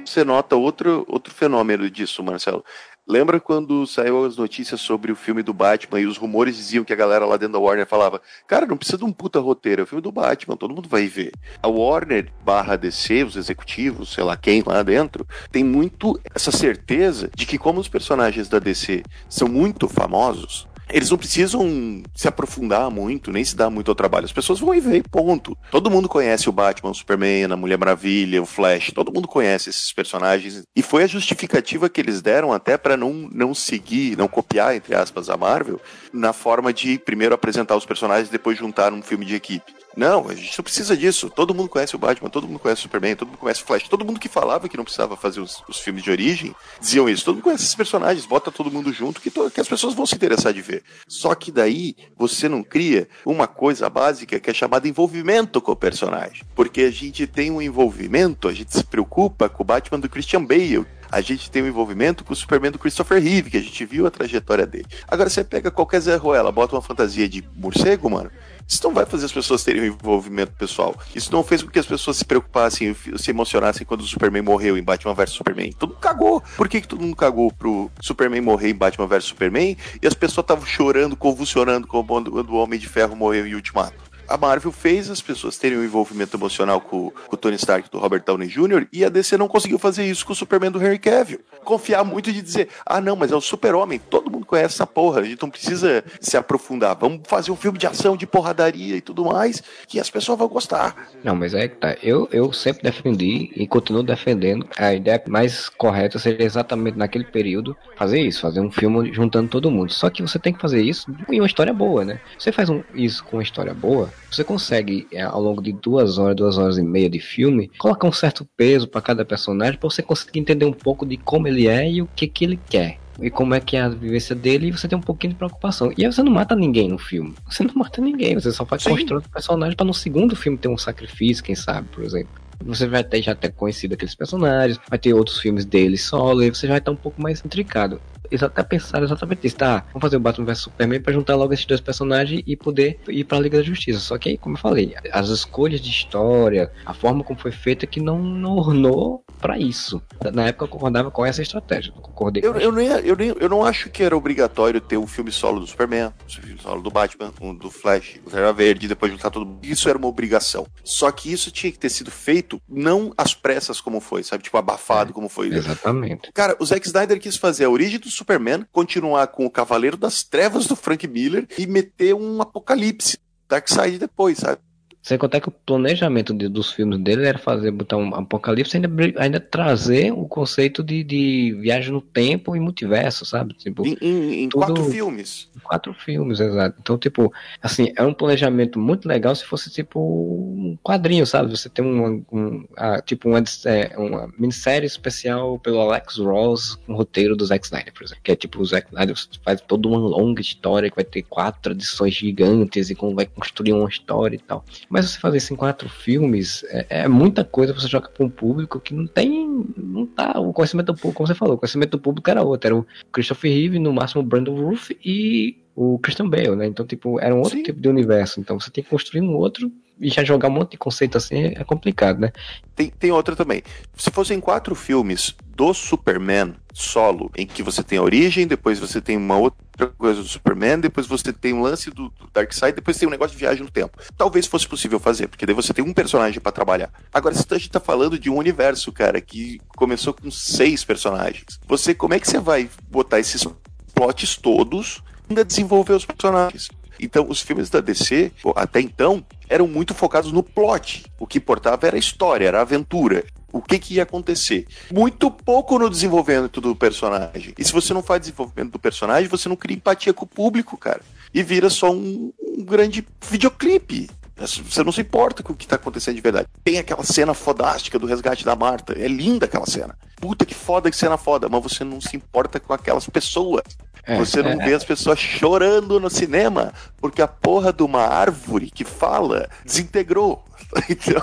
você 0.05 0.23
nota 0.23 0.55
outro, 0.55 1.05
outro 1.07 1.33
fenômeno 1.33 1.89
disso, 1.89 2.23
Marcelo. 2.23 2.63
Lembra 3.07 3.39
quando 3.39 3.85
saiu 3.87 4.23
as 4.25 4.37
notícias 4.37 4.79
sobre 4.79 5.11
o 5.11 5.15
filme 5.15 5.41
do 5.41 5.53
Batman 5.53 5.99
e 5.99 6.05
os 6.05 6.17
rumores 6.17 6.55
diziam 6.55 6.83
que 6.83 6.93
a 6.93 6.95
galera 6.95 7.25
lá 7.25 7.35
dentro 7.35 7.53
da 7.53 7.59
Warner 7.59 7.87
falava: 7.87 8.21
Cara, 8.47 8.65
não 8.65 8.77
precisa 8.77 8.99
de 8.99 9.03
um 9.03 9.11
puta 9.11 9.39
roteiro, 9.39 9.81
é 9.81 9.83
o 9.83 9.87
filme 9.87 10.01
do 10.01 10.11
Batman, 10.11 10.55
todo 10.55 10.73
mundo 10.73 10.87
vai 10.87 11.07
ver. 11.07 11.31
A 11.61 11.67
Warner 11.67 12.31
barra 12.45 12.75
DC, 12.75 13.23
os 13.23 13.35
executivos, 13.35 14.13
sei 14.13 14.23
lá 14.23 14.37
quem 14.37 14.63
lá 14.65 14.83
dentro, 14.83 15.27
tem 15.51 15.63
muito 15.63 16.19
essa 16.33 16.51
certeza 16.51 17.29
de 17.35 17.45
que, 17.45 17.57
como 17.57 17.79
os 17.79 17.89
personagens 17.89 18.47
da 18.47 18.59
DC 18.59 19.03
são 19.27 19.47
muito 19.47 19.89
famosos, 19.89 20.67
eles 20.93 21.09
não 21.09 21.17
precisam 21.17 22.03
se 22.15 22.27
aprofundar 22.27 22.89
muito, 22.89 23.31
nem 23.31 23.43
se 23.43 23.55
dar 23.55 23.69
muito 23.69 23.89
ao 23.89 23.95
trabalho. 23.95 24.25
As 24.25 24.31
pessoas 24.31 24.59
vão 24.59 24.73
e 24.73 24.79
ver, 24.79 25.03
ponto. 25.09 25.57
Todo 25.69 25.89
mundo 25.89 26.09
conhece 26.09 26.49
o 26.49 26.51
Batman, 26.51 26.91
o 26.91 26.95
Superman, 26.95 27.51
a 27.51 27.55
Mulher 27.55 27.77
Maravilha, 27.77 28.41
o 28.41 28.45
Flash, 28.45 28.91
todo 28.93 29.13
mundo 29.13 29.27
conhece 29.27 29.69
esses 29.69 29.91
personagens. 29.91 30.63
E 30.75 30.81
foi 30.81 31.03
a 31.03 31.07
justificativa 31.07 31.89
que 31.89 32.01
eles 32.01 32.21
deram 32.21 32.53
até 32.53 32.77
para 32.77 32.97
não, 32.97 33.29
não 33.31 33.53
seguir, 33.53 34.17
não 34.17 34.27
copiar, 34.27 34.75
entre 34.75 34.95
aspas, 34.95 35.29
a 35.29 35.37
Marvel, 35.37 35.79
na 36.13 36.33
forma 36.33 36.73
de 36.73 36.97
primeiro 36.99 37.35
apresentar 37.35 37.75
os 37.75 37.85
personagens 37.85 38.29
e 38.29 38.31
depois 38.31 38.57
juntar 38.57 38.91
num 38.91 39.01
filme 39.01 39.25
de 39.25 39.35
equipe. 39.35 39.80
Não, 39.95 40.29
a 40.29 40.35
gente 40.35 40.57
não 40.57 40.63
precisa 40.63 40.95
disso. 40.95 41.29
Todo 41.29 41.53
mundo 41.53 41.69
conhece 41.69 41.95
o 41.95 41.99
Batman, 41.99 42.29
todo 42.29 42.47
mundo 42.47 42.59
conhece 42.59 42.79
o 42.79 42.83
Superman, 42.83 43.15
todo 43.15 43.29
mundo 43.29 43.37
conhece 43.37 43.61
o 43.61 43.65
Flash. 43.65 43.87
Todo 43.89 44.05
mundo 44.05 44.19
que 44.19 44.29
falava 44.29 44.69
que 44.69 44.77
não 44.77 44.83
precisava 44.83 45.17
fazer 45.17 45.41
os, 45.41 45.63
os 45.67 45.79
filmes 45.79 46.03
de 46.03 46.11
origem 46.11 46.55
diziam 46.79 47.09
isso. 47.09 47.25
Todo 47.25 47.35
mundo 47.35 47.43
conhece 47.43 47.63
esses 47.63 47.75
personagens, 47.75 48.25
bota 48.25 48.51
todo 48.51 48.71
mundo 48.71 48.93
junto 48.93 49.21
que, 49.21 49.29
to, 49.29 49.51
que 49.51 49.59
as 49.59 49.67
pessoas 49.67 49.93
vão 49.93 50.05
se 50.05 50.15
interessar 50.15 50.53
de 50.53 50.61
ver. 50.61 50.83
Só 51.07 51.35
que 51.35 51.51
daí 51.51 51.95
você 52.17 52.47
não 52.47 52.63
cria 52.63 53.07
uma 53.25 53.47
coisa 53.47 53.89
básica 53.89 54.39
que 54.39 54.49
é 54.49 54.53
chamada 54.53 54.87
envolvimento 54.87 55.61
com 55.61 55.71
o 55.71 55.75
personagem. 55.75 56.43
Porque 56.55 56.81
a 56.81 56.91
gente 56.91 57.27
tem 57.27 57.51
um 57.51 57.61
envolvimento, 57.61 58.47
a 58.47 58.53
gente 58.53 58.75
se 58.75 58.83
preocupa 58.83 59.49
com 59.49 59.63
o 59.63 59.65
Batman 59.65 59.99
do 59.99 60.09
Christian 60.09 60.43
Bale 60.43 60.85
A 61.11 61.19
gente 61.19 61.51
tem 61.51 61.61
um 61.61 61.67
envolvimento 61.67 62.23
com 62.23 62.31
o 62.31 62.35
Superman 62.35 62.71
do 62.71 62.79
Christopher 62.79 63.21
Reeve, 63.21 63.49
que 63.49 63.57
a 63.57 63.61
gente 63.61 63.85
viu 63.85 64.07
a 64.07 64.11
trajetória 64.11 64.65
dele. 64.65 64.85
Agora 65.07 65.29
você 65.29 65.43
pega 65.43 65.69
qualquer 65.69 65.99
Zé 65.99 66.15
Ruela, 66.15 66.51
bota 66.51 66.75
uma 66.75 66.81
fantasia 66.81 67.27
de 67.27 67.43
morcego, 67.55 68.09
mano. 68.09 68.31
Isso 68.71 68.81
não 68.85 68.93
vai 68.93 69.05
fazer 69.05 69.25
as 69.25 69.33
pessoas 69.33 69.65
terem 69.65 69.81
um 69.81 69.85
envolvimento 69.85 70.53
pessoal. 70.53 70.97
Isso 71.13 71.29
não 71.29 71.43
fez 71.43 71.61
com 71.61 71.69
que 71.69 71.77
as 71.77 71.85
pessoas 71.85 72.15
se 72.15 72.23
preocupassem, 72.23 72.95
se 73.17 73.29
emocionassem 73.29 73.85
quando 73.85 73.99
o 73.99 74.07
Superman 74.07 74.43
morreu 74.43 74.77
em 74.77 74.81
Batman 74.81 75.13
vs 75.13 75.31
Superman. 75.31 75.73
Todo 75.73 75.89
mundo 75.89 75.99
cagou. 75.99 76.41
Por 76.55 76.69
que, 76.69 76.79
que 76.79 76.87
todo 76.87 77.01
mundo 77.01 77.15
cagou 77.17 77.51
pro 77.51 77.91
Superman 77.99 78.39
morrer 78.39 78.69
em 78.69 78.75
Batman 78.75 79.07
vs 79.07 79.25
Superman 79.25 79.75
e 80.01 80.07
as 80.07 80.13
pessoas 80.13 80.45
estavam 80.45 80.65
chorando, 80.65 81.17
convulsionando 81.17 81.85
quando 81.85 82.29
o 82.29 82.55
Homem 82.55 82.79
de 82.79 82.87
Ferro 82.87 83.13
morreu 83.13 83.45
em 83.45 83.55
Ultimato? 83.55 84.10
A 84.31 84.37
Marvel 84.37 84.71
fez 84.71 85.09
as 85.09 85.21
pessoas 85.21 85.57
terem 85.57 85.77
um 85.77 85.83
envolvimento 85.83 86.35
emocional 86.37 86.79
com, 86.79 87.11
com 87.11 87.35
o 87.35 87.37
Tony 87.37 87.55
Stark 87.55 87.89
do 87.89 87.99
Robert 87.99 88.23
Downey 88.25 88.47
Jr. 88.47 88.87
e 88.91 89.03
a 89.03 89.09
DC 89.09 89.37
não 89.37 89.47
conseguiu 89.47 89.77
fazer 89.77 90.05
isso 90.05 90.25
com 90.25 90.33
o 90.33 90.35
Superman 90.35 90.71
do 90.71 90.81
Henry 90.81 90.97
Cavill. 90.97 91.41
Confiar 91.63 92.03
muito 92.03 92.31
de 92.31 92.41
dizer, 92.41 92.69
ah 92.85 93.01
não, 93.01 93.15
mas 93.15 93.31
é 93.31 93.35
o 93.35 93.41
super-homem, 93.41 93.99
todo 93.99 94.31
mundo 94.31 94.45
conhece 94.45 94.75
essa 94.75 94.87
porra, 94.87 95.21
a 95.21 95.23
gente 95.23 95.41
não 95.41 95.49
precisa 95.49 96.03
se 96.19 96.37
aprofundar, 96.37 96.95
vamos 96.95 97.21
fazer 97.25 97.51
um 97.51 97.55
filme 97.55 97.77
de 97.77 97.85
ação, 97.85 98.15
de 98.15 98.25
porradaria 98.25 98.95
e 98.95 99.01
tudo 99.01 99.25
mais, 99.25 99.61
que 99.87 99.99
as 99.99 100.09
pessoas 100.09 100.37
vão 100.37 100.47
gostar. 100.47 100.95
Não, 101.23 101.35
mas 101.35 101.53
é 101.53 101.67
que 101.67 101.75
tá, 101.75 101.97
eu, 102.01 102.27
eu 102.31 102.51
sempre 102.53 102.83
defendi 102.83 103.51
e 103.55 103.67
continuo 103.67 104.03
defendendo, 104.03 104.65
a 104.77 104.93
ideia 104.93 105.21
mais 105.27 105.69
correta 105.69 106.17
seria 106.17 106.45
exatamente 106.45 106.97
naquele 106.97 107.25
período 107.25 107.75
fazer 107.95 108.19
isso, 108.21 108.41
fazer 108.41 108.61
um 108.61 108.71
filme 108.71 109.13
juntando 109.13 109.49
todo 109.49 109.71
mundo. 109.71 109.91
Só 109.91 110.09
que 110.09 110.21
você 110.21 110.39
tem 110.39 110.53
que 110.53 110.61
fazer 110.61 110.81
isso 110.81 111.13
em 111.29 111.39
uma 111.39 111.47
história 111.47 111.73
boa, 111.73 112.05
né? 112.05 112.19
Você 112.37 112.51
faz 112.51 112.69
um, 112.69 112.81
isso 112.93 113.23
com 113.23 113.37
uma 113.37 113.43
história 113.43 113.73
boa, 113.73 114.09
você 114.29 114.43
consegue, 114.43 115.07
é, 115.11 115.21
ao 115.21 115.41
longo 115.41 115.61
de 115.61 115.71
duas 115.71 116.17
horas, 116.17 116.35
duas 116.35 116.57
horas 116.57 116.77
e 116.77 116.83
meia 116.83 117.09
de 117.09 117.19
filme, 117.19 117.69
colocar 117.77 118.07
um 118.07 118.11
certo 118.11 118.47
peso 118.55 118.87
para 118.87 119.01
cada 119.01 119.25
personagem 119.25 119.77
para 119.77 119.89
você 119.89 120.01
conseguir 120.01 120.39
entender 120.39 120.65
um 120.65 120.73
pouco 120.73 121.05
de 121.05 121.17
como 121.17 121.47
ele 121.47 121.67
é 121.67 121.89
e 121.89 122.01
o 122.01 122.07
que, 122.15 122.27
que 122.27 122.45
ele 122.45 122.59
quer 122.69 122.97
e 123.21 123.29
como 123.29 123.53
é 123.53 123.59
que 123.59 123.77
é 123.77 123.81
a 123.81 123.89
vivência 123.89 124.35
dele 124.35 124.67
e 124.67 124.71
você 124.71 124.87
tem 124.87 124.97
um 124.97 125.01
pouquinho 125.01 125.33
de 125.33 125.37
preocupação. 125.37 125.91
E 125.97 126.05
aí 126.05 126.11
você 126.11 126.23
não 126.23 126.31
mata 126.31 126.55
ninguém 126.55 126.89
no 126.89 126.97
filme. 126.97 127.35
Você 127.49 127.63
não 127.63 127.73
mata 127.75 128.01
ninguém, 128.01 128.35
você 128.35 128.51
só 128.51 128.63
vai 128.63 128.79
construindo 128.79 129.23
o 129.23 129.29
personagem 129.29 129.75
para 129.75 129.85
no 129.85 129.93
segundo 129.93 130.35
filme 130.35 130.57
ter 130.57 130.67
um 130.67 130.77
sacrifício, 130.77 131.43
quem 131.43 131.55
sabe, 131.55 131.87
por 131.89 132.03
exemplo. 132.03 132.29
Você 132.63 132.87
vai 132.87 133.03
ter 133.03 133.21
já 133.21 133.35
ter 133.35 133.51
conhecido 133.51 133.93
aqueles 133.93 134.15
personagens, 134.15 134.79
vai 134.89 134.97
ter 134.97 135.13
outros 135.13 135.39
filmes 135.39 135.65
dele 135.65 135.97
solo, 135.97 136.43
e 136.43 136.49
você 136.49 136.67
já 136.67 136.73
vai 136.73 136.79
estar 136.79 136.91
um 136.91 136.95
pouco 136.95 137.21
mais 137.21 137.43
intricado 137.43 137.99
eles 138.31 138.41
até 138.41 138.63
pensaram 138.63 139.03
exatamente 139.03 139.45
isso. 139.45 139.57
Tá, 139.57 139.83
vamos 139.87 140.01
fazer 140.01 140.15
o 140.15 140.19
Batman 140.19 140.45
vs 140.45 140.59
Superman 140.59 141.01
pra 141.01 141.13
juntar 141.13 141.35
logo 141.35 141.53
esses 141.53 141.65
dois 141.65 141.81
personagens 141.81 142.41
e 142.47 142.55
poder 142.55 142.99
ir 143.09 143.25
pra 143.25 143.39
Liga 143.39 143.57
da 143.57 143.63
Justiça. 143.63 143.99
Só 143.99 144.17
que 144.17 144.29
aí, 144.29 144.37
como 144.37 144.55
eu 144.55 144.59
falei, 144.59 144.95
as 145.11 145.29
escolhas 145.29 145.81
de 145.81 145.89
história, 145.89 146.71
a 146.85 146.93
forma 146.93 147.23
como 147.23 147.39
foi 147.39 147.51
feita 147.51 147.85
que 147.85 147.99
não, 147.99 148.19
não 148.19 148.55
ornou 148.55 149.23
para 149.39 149.57
isso. 149.57 150.01
Na 150.33 150.47
época 150.47 150.65
eu 150.65 150.69
concordava 150.69 151.11
com 151.11 151.25
essa 151.25 151.41
estratégia. 151.41 151.91
Eu 151.95 152.01
concordei 152.01 152.43
eu, 152.45 152.55
eu, 152.55 152.71
não 152.71 152.81
ia, 152.81 152.99
eu, 153.01 153.15
nem, 153.15 153.35
eu 153.39 153.49
não 153.49 153.65
acho 153.65 153.89
que 153.89 154.03
era 154.03 154.15
obrigatório 154.15 154.79
ter 154.79 154.97
um 154.97 155.07
filme 155.07 155.31
solo 155.31 155.59
do 155.59 155.67
Superman, 155.67 156.13
um 156.25 156.29
filme 156.29 156.61
solo 156.61 156.81
do 156.81 156.89
Batman, 156.89 157.33
um 157.41 157.53
do 157.53 157.69
Flash, 157.69 158.19
o 158.25 158.29
Terra 158.29 158.53
Verde, 158.53 158.87
depois 158.87 159.11
juntar 159.11 159.29
tudo. 159.29 159.59
Isso 159.63 159.89
era 159.89 159.97
uma 159.97 160.07
obrigação. 160.07 160.65
Só 160.83 161.11
que 161.11 161.31
isso 161.31 161.51
tinha 161.51 161.71
que 161.71 161.79
ter 161.79 161.89
sido 161.89 162.11
feito 162.11 162.61
não 162.69 163.13
às 163.17 163.33
pressas 163.33 163.81
como 163.81 163.99
foi, 163.99 164.23
sabe? 164.23 164.43
Tipo, 164.43 164.57
abafado 164.57 165.11
é, 165.11 165.13
como 165.13 165.27
foi. 165.27 165.47
Exatamente. 165.47 166.31
Cara, 166.33 166.55
o 166.59 166.65
Zack 166.65 166.85
Snyder 166.85 167.19
quis 167.19 167.35
fazer 167.35 167.65
a 167.65 167.69
origem 167.69 167.99
do 167.99 168.09
Superman, 168.21 168.67
continuar 168.71 169.27
com 169.27 169.47
o 169.47 169.49
Cavaleiro 169.49 169.97
das 169.97 170.23
Trevas 170.23 170.67
do 170.67 170.75
Frank 170.75 171.07
Miller 171.07 171.47
e 171.57 171.65
meter 171.65 172.13
um 172.13 172.39
apocalipse. 172.39 173.17
Darkseid 173.49 173.97
depois, 173.97 174.37
sabe? 174.37 174.61
Sem 175.01 175.17
contar 175.17 175.39
que 175.39 175.49
o 175.49 175.51
planejamento 175.51 176.33
de, 176.33 176.47
dos 176.47 176.71
filmes 176.71 176.99
dele 176.99 177.25
era 177.25 177.37
fazer, 177.37 177.71
botar 177.71 177.97
um 177.97 178.13
apocalipse 178.13 178.75
e 178.75 178.77
ainda, 178.77 178.89
ainda 179.19 179.39
trazer 179.39 180.11
o 180.11 180.27
conceito 180.27 180.83
de, 180.83 181.03
de 181.03 181.57
viagem 181.59 181.91
no 181.91 182.01
tempo 182.01 182.55
e 182.55 182.59
multiverso, 182.59 183.25
sabe? 183.25 183.53
Tipo, 183.55 183.85
em, 183.85 183.97
em, 183.99 184.43
em 184.43 184.49
tudo, 184.49 184.65
quatro 184.65 184.85
filmes. 184.85 185.49
Quatro 185.63 185.93
filmes, 185.93 186.39
exato. 186.39 186.77
Então, 186.79 186.97
tipo, 186.97 187.33
assim, 187.61 187.91
é 187.95 188.03
um 188.03 188.13
planejamento 188.13 188.77
muito 188.77 189.07
legal 189.07 189.35
se 189.35 189.43
fosse, 189.43 189.71
tipo, 189.71 189.99
um 189.99 190.77
quadrinho, 190.83 191.25
sabe? 191.25 191.49
Você 191.49 191.67
tem 191.67 191.83
uma, 191.83 192.21
um, 192.31 192.65
a, 192.77 193.01
tipo, 193.01 193.27
uma, 193.27 193.43
é, 193.65 193.97
uma 193.97 194.31
minissérie 194.37 194.85
especial 194.85 195.57
pelo 195.59 195.79
Alex 195.79 196.17
Ross 196.17 196.75
com 196.85 196.93
o 196.93 196.97
roteiro 196.97 197.35
do 197.35 197.45
Zack 197.45 197.65
Snyder, 197.65 197.93
por 197.93 198.03
exemplo. 198.03 198.21
Que 198.23 198.31
é 198.31 198.35
tipo, 198.35 198.59
o 198.61 198.65
Zack 198.65 198.87
Snyder 198.87 199.15
faz 199.43 199.61
toda 199.61 199.87
uma 199.87 199.97
longa 199.97 200.41
história 200.41 200.89
que 200.89 200.95
vai 200.95 201.05
ter 201.05 201.23
quatro 201.23 201.61
tradições 201.61 202.13
gigantes 202.13 202.89
e 202.89 202.95
como 202.95 203.15
vai 203.15 203.25
construir 203.25 203.73
uma 203.73 203.89
história 203.89 204.35
e 204.35 204.39
tal. 204.39 204.63
Mas 204.91 205.09
você 205.09 205.17
fazer 205.17 205.37
isso 205.37 205.53
em 205.53 205.55
quatro 205.55 205.87
filmes 205.87 206.65
é, 206.65 206.85
é 206.89 207.07
muita 207.07 207.45
coisa 207.45 207.73
você 207.73 207.87
joga 207.87 208.09
para 208.09 208.25
um 208.25 208.29
público 208.29 208.77
que 208.77 208.93
não 208.93 209.07
tem. 209.07 209.65
não 209.77 210.05
tá. 210.05 210.37
O 210.37 210.51
conhecimento 210.51 210.87
do 210.87 210.95
público, 210.95 211.13
como 211.17 211.27
você 211.27 211.33
falou, 211.33 211.55
o 211.55 211.57
conhecimento 211.57 211.91
do 211.91 211.99
público 211.99 212.29
era 212.29 212.43
outro. 212.43 212.67
Era 212.67 212.75
o 212.75 212.85
Christopher 213.09 213.53
Reeve, 213.53 213.79
no 213.79 213.93
máximo 213.93 214.21
o 214.21 214.25
Brandon 214.25 214.53
Roof 214.53 214.91
e 215.03 215.57
o 215.73 215.97
Christian 215.99 216.29
Bale, 216.29 216.57
né? 216.57 216.67
Então, 216.67 216.85
tipo, 216.85 217.21
era 217.21 217.33
um 217.33 217.39
outro 217.39 217.57
Sim. 217.57 217.63
tipo 217.63 217.79
de 217.79 217.87
universo. 217.87 218.41
Então 218.41 218.59
você 218.59 218.69
tem 218.69 218.83
que 218.83 218.89
construir 218.89 219.21
um 219.21 219.33
outro 219.33 219.71
já 220.09 220.23
jogar 220.23 220.49
um 220.49 220.51
monte 220.51 220.71
de 220.71 220.77
conceito 220.77 221.17
assim 221.17 221.53
é 221.55 221.63
complicado, 221.63 222.19
né? 222.19 222.31
Tem, 222.75 222.89
tem 222.89 223.11
outra 223.11 223.35
também. 223.35 223.61
Se 223.95 224.09
fossem 224.09 224.39
quatro 224.39 224.73
filmes 224.73 225.35
do 225.55 225.73
Superman 225.73 226.55
solo, 226.73 227.29
em 227.37 227.45
que 227.45 227.61
você 227.61 227.83
tem 227.83 227.99
a 227.99 228.01
origem, 228.01 228.47
depois 228.47 228.79
você 228.79 228.99
tem 228.99 229.17
uma 229.17 229.37
outra 229.37 229.87
coisa 229.97 230.21
do 230.21 230.27
Superman, 230.27 230.79
depois 230.79 231.05
você 231.05 231.31
tem 231.31 231.53
um 231.53 231.61
lance 231.61 231.89
do, 231.91 232.09
do 232.09 232.29
Darkseid, 232.33 232.75
depois 232.75 232.97
tem 232.97 233.07
um 233.07 233.11
negócio 233.11 233.35
de 233.35 233.39
viagem 233.39 233.63
no 233.63 233.69
tempo. 233.69 233.97
Talvez 234.17 234.47
fosse 234.47 234.67
possível 234.67 234.99
fazer, 234.99 235.27
porque 235.27 235.45
daí 235.45 235.53
você 235.53 235.73
tem 235.73 235.83
um 235.83 235.93
personagem 235.93 236.39
para 236.39 236.51
trabalhar. 236.51 236.91
Agora, 237.13 237.35
se 237.35 237.45
a 237.49 237.57
gente 237.57 237.69
tá 237.69 237.79
falando 237.79 238.17
de 238.17 238.29
um 238.29 238.37
universo, 238.37 238.91
cara, 238.91 239.19
que 239.21 239.59
começou 239.75 240.13
com 240.13 240.31
seis 240.31 240.83
personagens, 240.83 241.59
você, 241.67 241.93
como 241.93 242.13
é 242.13 242.19
que 242.19 242.27
você 242.27 242.39
vai 242.39 242.69
botar 242.89 243.19
esses 243.19 243.45
plots 243.93 244.37
todos 244.37 245.03
ainda 245.31 245.45
desenvolver 245.45 245.93
os 245.93 246.05
personagens? 246.05 246.69
Então, 247.01 247.25
os 247.27 247.41
filmes 247.41 247.69
da 247.69 247.81
DC, 247.81 248.31
até 248.55 248.79
então, 248.79 249.25
eram 249.49 249.67
muito 249.67 249.93
focados 249.93 250.31
no 250.31 250.43
plot. 250.43 251.03
O 251.19 251.25
que 251.25 251.39
importava 251.39 251.87
era 251.87 251.95
a 251.95 251.99
história, 251.99 252.47
era 252.47 252.59
a 252.59 252.61
aventura. 252.61 253.25
O 253.51 253.61
que, 253.61 253.79
que 253.79 253.95
ia 253.95 254.03
acontecer? 254.03 254.65
Muito 254.93 255.29
pouco 255.29 255.77
no 255.77 255.89
desenvolvimento 255.89 256.61
do 256.61 256.75
personagem. 256.75 257.53
E 257.57 257.65
se 257.65 257.73
você 257.73 257.93
não 257.93 258.01
faz 258.01 258.21
desenvolvimento 258.21 258.71
do 258.71 258.79
personagem, 258.79 259.27
você 259.27 259.49
não 259.49 259.55
cria 259.55 259.75
empatia 259.75 260.13
com 260.13 260.23
o 260.23 260.27
público, 260.27 260.77
cara. 260.77 261.01
E 261.33 261.43
vira 261.43 261.69
só 261.69 261.91
um, 261.91 262.31
um 262.39 262.63
grande 262.63 263.05
videoclipe. 263.29 264.09
Você 264.37 264.83
não 264.83 264.91
se 264.91 265.01
importa 265.01 265.43
com 265.43 265.53
o 265.53 265.55
que 265.55 265.65
está 265.65 265.75
acontecendo 265.75 266.15
de 266.15 266.21
verdade. 266.21 266.47
Tem 266.63 266.79
aquela 266.79 267.03
cena 267.03 267.33
fodástica 267.33 267.99
do 267.99 268.07
resgate 268.07 268.45
da 268.45 268.55
Marta. 268.55 268.93
É 268.97 269.07
linda 269.07 269.45
aquela 269.45 269.65
cena. 269.65 269.97
Puta 270.15 270.45
que 270.45 270.55
foda, 270.55 270.89
que 270.89 270.97
cena 270.97 271.17
foda. 271.17 271.47
Mas 271.49 271.61
você 271.61 271.83
não 271.83 272.01
se 272.01 272.15
importa 272.15 272.59
com 272.59 272.73
aquelas 272.73 273.07
pessoas. 273.07 273.63
É, 274.03 274.17
você 274.17 274.41
não 274.41 274.57
vê 274.57 274.73
as 274.73 274.83
pessoas 274.83 275.19
chorando 275.19 275.99
no 275.99 276.09
cinema 276.09 276.73
porque 276.97 277.21
a 277.21 277.27
porra 277.27 277.71
de 277.71 277.83
uma 277.83 278.01
árvore 278.01 278.71
que 278.71 278.83
fala 278.83 279.49
desintegrou. 279.65 280.43
Então, 280.89 281.21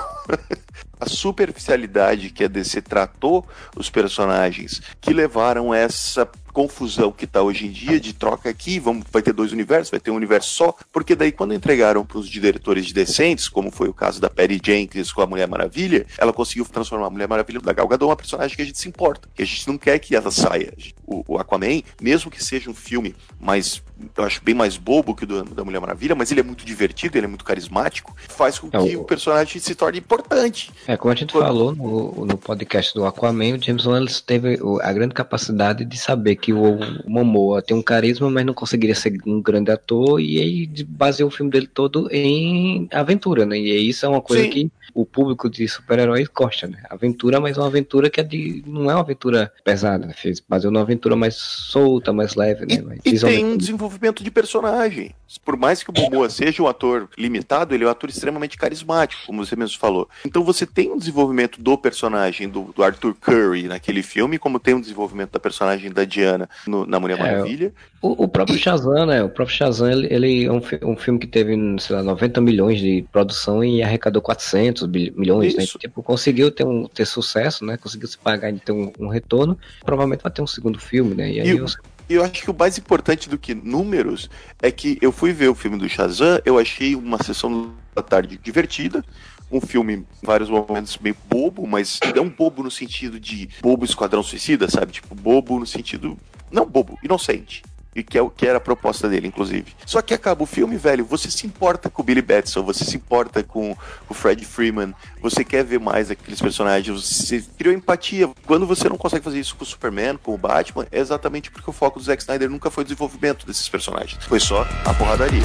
a 1.00 1.08
superficialidade 1.08 2.28
que 2.28 2.44
a 2.44 2.48
DC 2.48 2.82
tratou 2.82 3.46
os 3.74 3.88
personagens 3.88 4.82
que 5.00 5.14
levaram 5.14 5.72
essa 5.72 6.28
confusão 6.58 7.12
que 7.12 7.24
está 7.24 7.40
hoje 7.40 7.66
em 7.66 7.70
dia 7.70 8.00
de 8.00 8.12
troca 8.12 8.50
aqui, 8.50 8.80
vamos, 8.80 9.04
vai 9.12 9.22
ter 9.22 9.32
dois 9.32 9.52
universos, 9.52 9.92
vai 9.92 10.00
ter 10.00 10.10
um 10.10 10.16
universo 10.16 10.50
só, 10.50 10.74
porque 10.92 11.14
daí 11.14 11.30
quando 11.30 11.54
entregaram 11.54 12.04
para 12.04 12.18
os 12.18 12.28
diretores 12.28 12.84
de 12.86 12.92
decentes, 12.92 13.48
como 13.48 13.70
foi 13.70 13.88
o 13.88 13.94
caso 13.94 14.20
da 14.20 14.28
Perry 14.28 14.60
Jenkins 14.60 15.12
com 15.12 15.22
a 15.22 15.26
Mulher 15.26 15.46
Maravilha, 15.46 16.04
ela 16.18 16.32
conseguiu 16.32 16.64
transformar 16.64 17.06
a 17.06 17.10
Mulher 17.10 17.28
Maravilha 17.28 17.60
da 17.60 17.72
Gal 17.72 17.86
Gadot 17.86 18.06
uma 18.06 18.16
personagem 18.16 18.56
que 18.56 18.62
a 18.62 18.64
gente 18.64 18.76
se 18.76 18.88
importa, 18.88 19.28
que 19.32 19.40
a 19.40 19.46
gente 19.46 19.68
não 19.68 19.78
quer 19.78 20.00
que 20.00 20.16
ela 20.16 20.32
saia. 20.32 20.74
O, 21.06 21.22
o 21.28 21.38
Aquaman, 21.38 21.80
mesmo 22.02 22.28
que 22.28 22.42
seja 22.42 22.68
um 22.68 22.74
filme 22.74 23.14
mais, 23.40 23.80
eu 24.16 24.24
acho 24.24 24.42
bem 24.42 24.54
mais 24.54 24.76
bobo 24.76 25.14
que 25.14 25.22
o 25.22 25.26
do, 25.28 25.44
da 25.44 25.62
Mulher 25.62 25.78
Maravilha, 25.78 26.16
mas 26.16 26.32
ele 26.32 26.40
é 26.40 26.42
muito 26.42 26.64
divertido, 26.64 27.16
ele 27.16 27.26
é 27.26 27.28
muito 27.28 27.44
carismático, 27.44 28.16
faz 28.28 28.58
com 28.58 28.66
é, 28.66 28.82
que 28.82 28.96
o... 28.96 29.02
o 29.02 29.04
personagem 29.04 29.60
se 29.60 29.76
torne 29.76 30.00
importante. 30.00 30.72
É, 30.88 30.96
como 30.96 31.12
a 31.12 31.14
gente 31.14 31.32
Por... 31.32 31.40
falou 31.40 31.72
no, 31.72 32.26
no 32.26 32.36
podcast 32.36 32.92
do 32.94 33.06
Aquaman, 33.06 33.54
o 33.54 33.62
James 33.62 33.86
Wan 33.86 34.04
teve 34.26 34.58
a 34.82 34.92
grande 34.92 35.14
capacidade 35.14 35.84
de 35.84 35.96
saber 35.96 36.34
que 36.34 36.47
o 36.52 36.78
Momoa 37.06 37.60
tem 37.60 37.76
um 37.76 37.82
carisma, 37.82 38.30
mas 38.30 38.46
não 38.46 38.54
conseguiria 38.54 38.94
ser 38.94 39.18
um 39.26 39.42
grande 39.42 39.70
ator, 39.70 40.20
e 40.20 40.40
aí 40.40 40.84
baseou 40.86 41.28
o 41.28 41.32
filme 41.32 41.50
dele 41.50 41.66
todo 41.66 42.08
em 42.10 42.88
aventura, 42.92 43.44
né? 43.44 43.58
E 43.58 43.88
isso 43.88 44.06
é 44.06 44.08
uma 44.08 44.22
coisa 44.22 44.44
Sim. 44.44 44.50
que 44.50 44.72
o 44.94 45.04
público 45.04 45.50
de 45.50 45.68
super-heróis 45.68 46.28
gosta, 46.28 46.66
né? 46.66 46.82
Aventura, 46.88 47.40
mas 47.40 47.58
uma 47.58 47.66
aventura 47.66 48.08
que 48.08 48.20
é 48.20 48.24
de. 48.24 48.62
não 48.66 48.90
é 48.90 48.94
uma 48.94 49.02
aventura 49.02 49.52
pesada, 49.64 50.06
né? 50.06 50.14
Fez, 50.14 50.40
baseou 50.40 50.72
numa 50.72 50.82
aventura 50.82 51.16
mais 51.16 51.34
solta, 51.34 52.12
mais 52.12 52.34
leve, 52.34 52.66
né? 52.66 52.96
E, 53.04 53.10
e 53.10 53.20
tem 53.20 53.44
um 53.44 53.56
desenvolvimento 53.56 54.22
de 54.22 54.30
personagem. 54.30 55.14
Por 55.44 55.56
mais 55.56 55.82
que 55.82 55.90
o 55.90 55.94
Momoa 55.94 56.28
seja 56.30 56.62
um 56.62 56.66
ator 56.66 57.08
limitado, 57.18 57.74
ele 57.74 57.84
é 57.84 57.86
um 57.86 57.90
ator 57.90 58.08
extremamente 58.08 58.56
carismático, 58.56 59.22
como 59.26 59.44
você 59.44 59.54
mesmo 59.54 59.78
falou. 59.78 59.88
falou. 59.88 60.08
Então 60.24 60.44
você 60.44 60.66
tem 60.66 60.92
um 60.92 60.98
desenvolvimento 60.98 61.60
do 61.60 61.76
personagem 61.78 62.48
do, 62.48 62.72
do 62.74 62.82
Arthur 62.82 63.14
Curry 63.14 63.64
naquele 63.64 64.02
filme, 64.02 64.38
como 64.38 64.60
tem 64.60 64.74
um 64.74 64.80
desenvolvimento 64.80 65.32
da 65.32 65.40
personagem 65.40 65.90
da 65.90 66.04
Diana 66.04 66.27
no, 66.66 66.86
na 66.86 66.98
Mulher 66.98 67.18
é, 67.18 67.22
Maravilha. 67.22 67.72
O, 68.02 68.24
o, 68.24 68.28
próprio 68.28 68.58
Shazam, 68.58 69.06
né? 69.06 69.22
O 69.22 69.28
próprio 69.28 69.56
Shazam, 69.56 69.90
ele, 69.90 70.06
ele 70.10 70.44
é 70.44 70.52
um, 70.52 70.60
um, 70.84 70.96
filme 70.96 71.18
que 71.18 71.26
teve, 71.26 71.56
sei 71.80 71.96
lá, 71.96 72.02
90 72.02 72.40
milhões 72.40 72.80
de 72.80 73.04
produção 73.10 73.64
e 73.64 73.82
arrecadou 73.82 74.20
400 74.20 74.86
milhões, 74.86 75.54
né? 75.54 75.64
Tipo, 75.66 76.02
conseguiu 76.02 76.50
ter, 76.50 76.64
um, 76.64 76.86
ter 76.86 77.06
sucesso, 77.06 77.64
né? 77.64 77.76
Conseguiu 77.76 78.08
se 78.08 78.18
pagar 78.18 78.52
e 78.52 78.58
ter 78.58 78.72
um, 78.72 78.92
um, 78.98 79.08
retorno. 79.08 79.58
Provavelmente 79.84 80.22
vai 80.22 80.32
ter 80.32 80.42
um 80.42 80.46
segundo 80.46 80.78
filme, 80.78 81.14
né? 81.14 81.30
E 81.30 81.40
aí 81.40 81.48
e 81.48 81.60
você... 81.60 81.78
eu 82.08 82.22
acho 82.22 82.42
que 82.42 82.50
o 82.50 82.56
mais 82.56 82.78
importante 82.78 83.28
do 83.28 83.38
que 83.38 83.54
números 83.54 84.28
é 84.62 84.70
que 84.70 84.98
eu 85.00 85.10
fui 85.10 85.32
ver 85.32 85.48
o 85.48 85.54
filme 85.54 85.78
do 85.78 85.88
Shazam, 85.88 86.40
eu 86.44 86.58
achei 86.58 86.94
uma 86.94 87.22
sessão 87.22 87.72
da 87.94 88.02
tarde 88.02 88.38
divertida, 88.40 89.04
um 89.50 89.60
filme, 89.60 89.94
em 89.94 90.06
vários 90.22 90.50
momentos, 90.50 90.98
meio 90.98 91.16
bobo, 91.28 91.66
mas 91.66 91.98
não 92.14 92.28
bobo 92.28 92.62
no 92.62 92.70
sentido 92.70 93.18
de 93.18 93.48
bobo 93.60 93.84
esquadrão 93.84 94.22
suicida, 94.22 94.68
sabe? 94.68 94.92
Tipo, 94.92 95.14
bobo 95.14 95.58
no 95.58 95.66
sentido. 95.66 96.18
Não 96.50 96.66
bobo, 96.66 96.98
inocente 97.02 97.62
e 97.98 98.02
que 98.02 98.16
é 98.16 98.22
o 98.22 98.30
que 98.30 98.46
era 98.46 98.58
a 98.58 98.60
proposta 98.60 99.08
dele, 99.08 99.26
inclusive. 99.26 99.74
Só 99.84 100.00
que 100.00 100.14
acaba 100.14 100.42
o 100.42 100.46
filme, 100.46 100.76
velho, 100.76 101.04
você 101.04 101.30
se 101.30 101.46
importa 101.46 101.90
com 101.90 102.00
o 102.00 102.04
Billy 102.04 102.22
Batson, 102.22 102.62
você 102.62 102.84
se 102.84 102.96
importa 102.96 103.42
com 103.42 103.76
o 104.08 104.14
Fred 104.14 104.44
Freeman, 104.44 104.94
você 105.20 105.44
quer 105.44 105.64
ver 105.64 105.80
mais 105.80 106.10
aqueles 106.10 106.40
personagens, 106.40 107.04
você 107.04 107.44
criou 107.58 107.74
empatia. 107.74 108.30
Quando 108.46 108.66
você 108.66 108.88
não 108.88 108.96
consegue 108.96 109.24
fazer 109.24 109.40
isso 109.40 109.56
com 109.56 109.64
o 109.64 109.66
Superman, 109.66 110.16
com 110.16 110.32
o 110.32 110.38
Batman, 110.38 110.86
é 110.92 111.00
exatamente 111.00 111.50
porque 111.50 111.68
o 111.68 111.72
foco 111.72 111.98
do 111.98 112.04
Zack 112.04 112.22
Snyder 112.22 112.48
nunca 112.48 112.70
foi 112.70 112.82
o 112.82 112.84
desenvolvimento 112.84 113.44
desses 113.44 113.68
personagens, 113.68 114.24
foi 114.24 114.38
só 114.38 114.66
a 114.84 114.94
porradaria. 114.94 115.42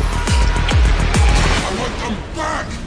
I 1.63 1.79
want 1.79 1.93
them 2.01 2.15
back! 2.35 2.82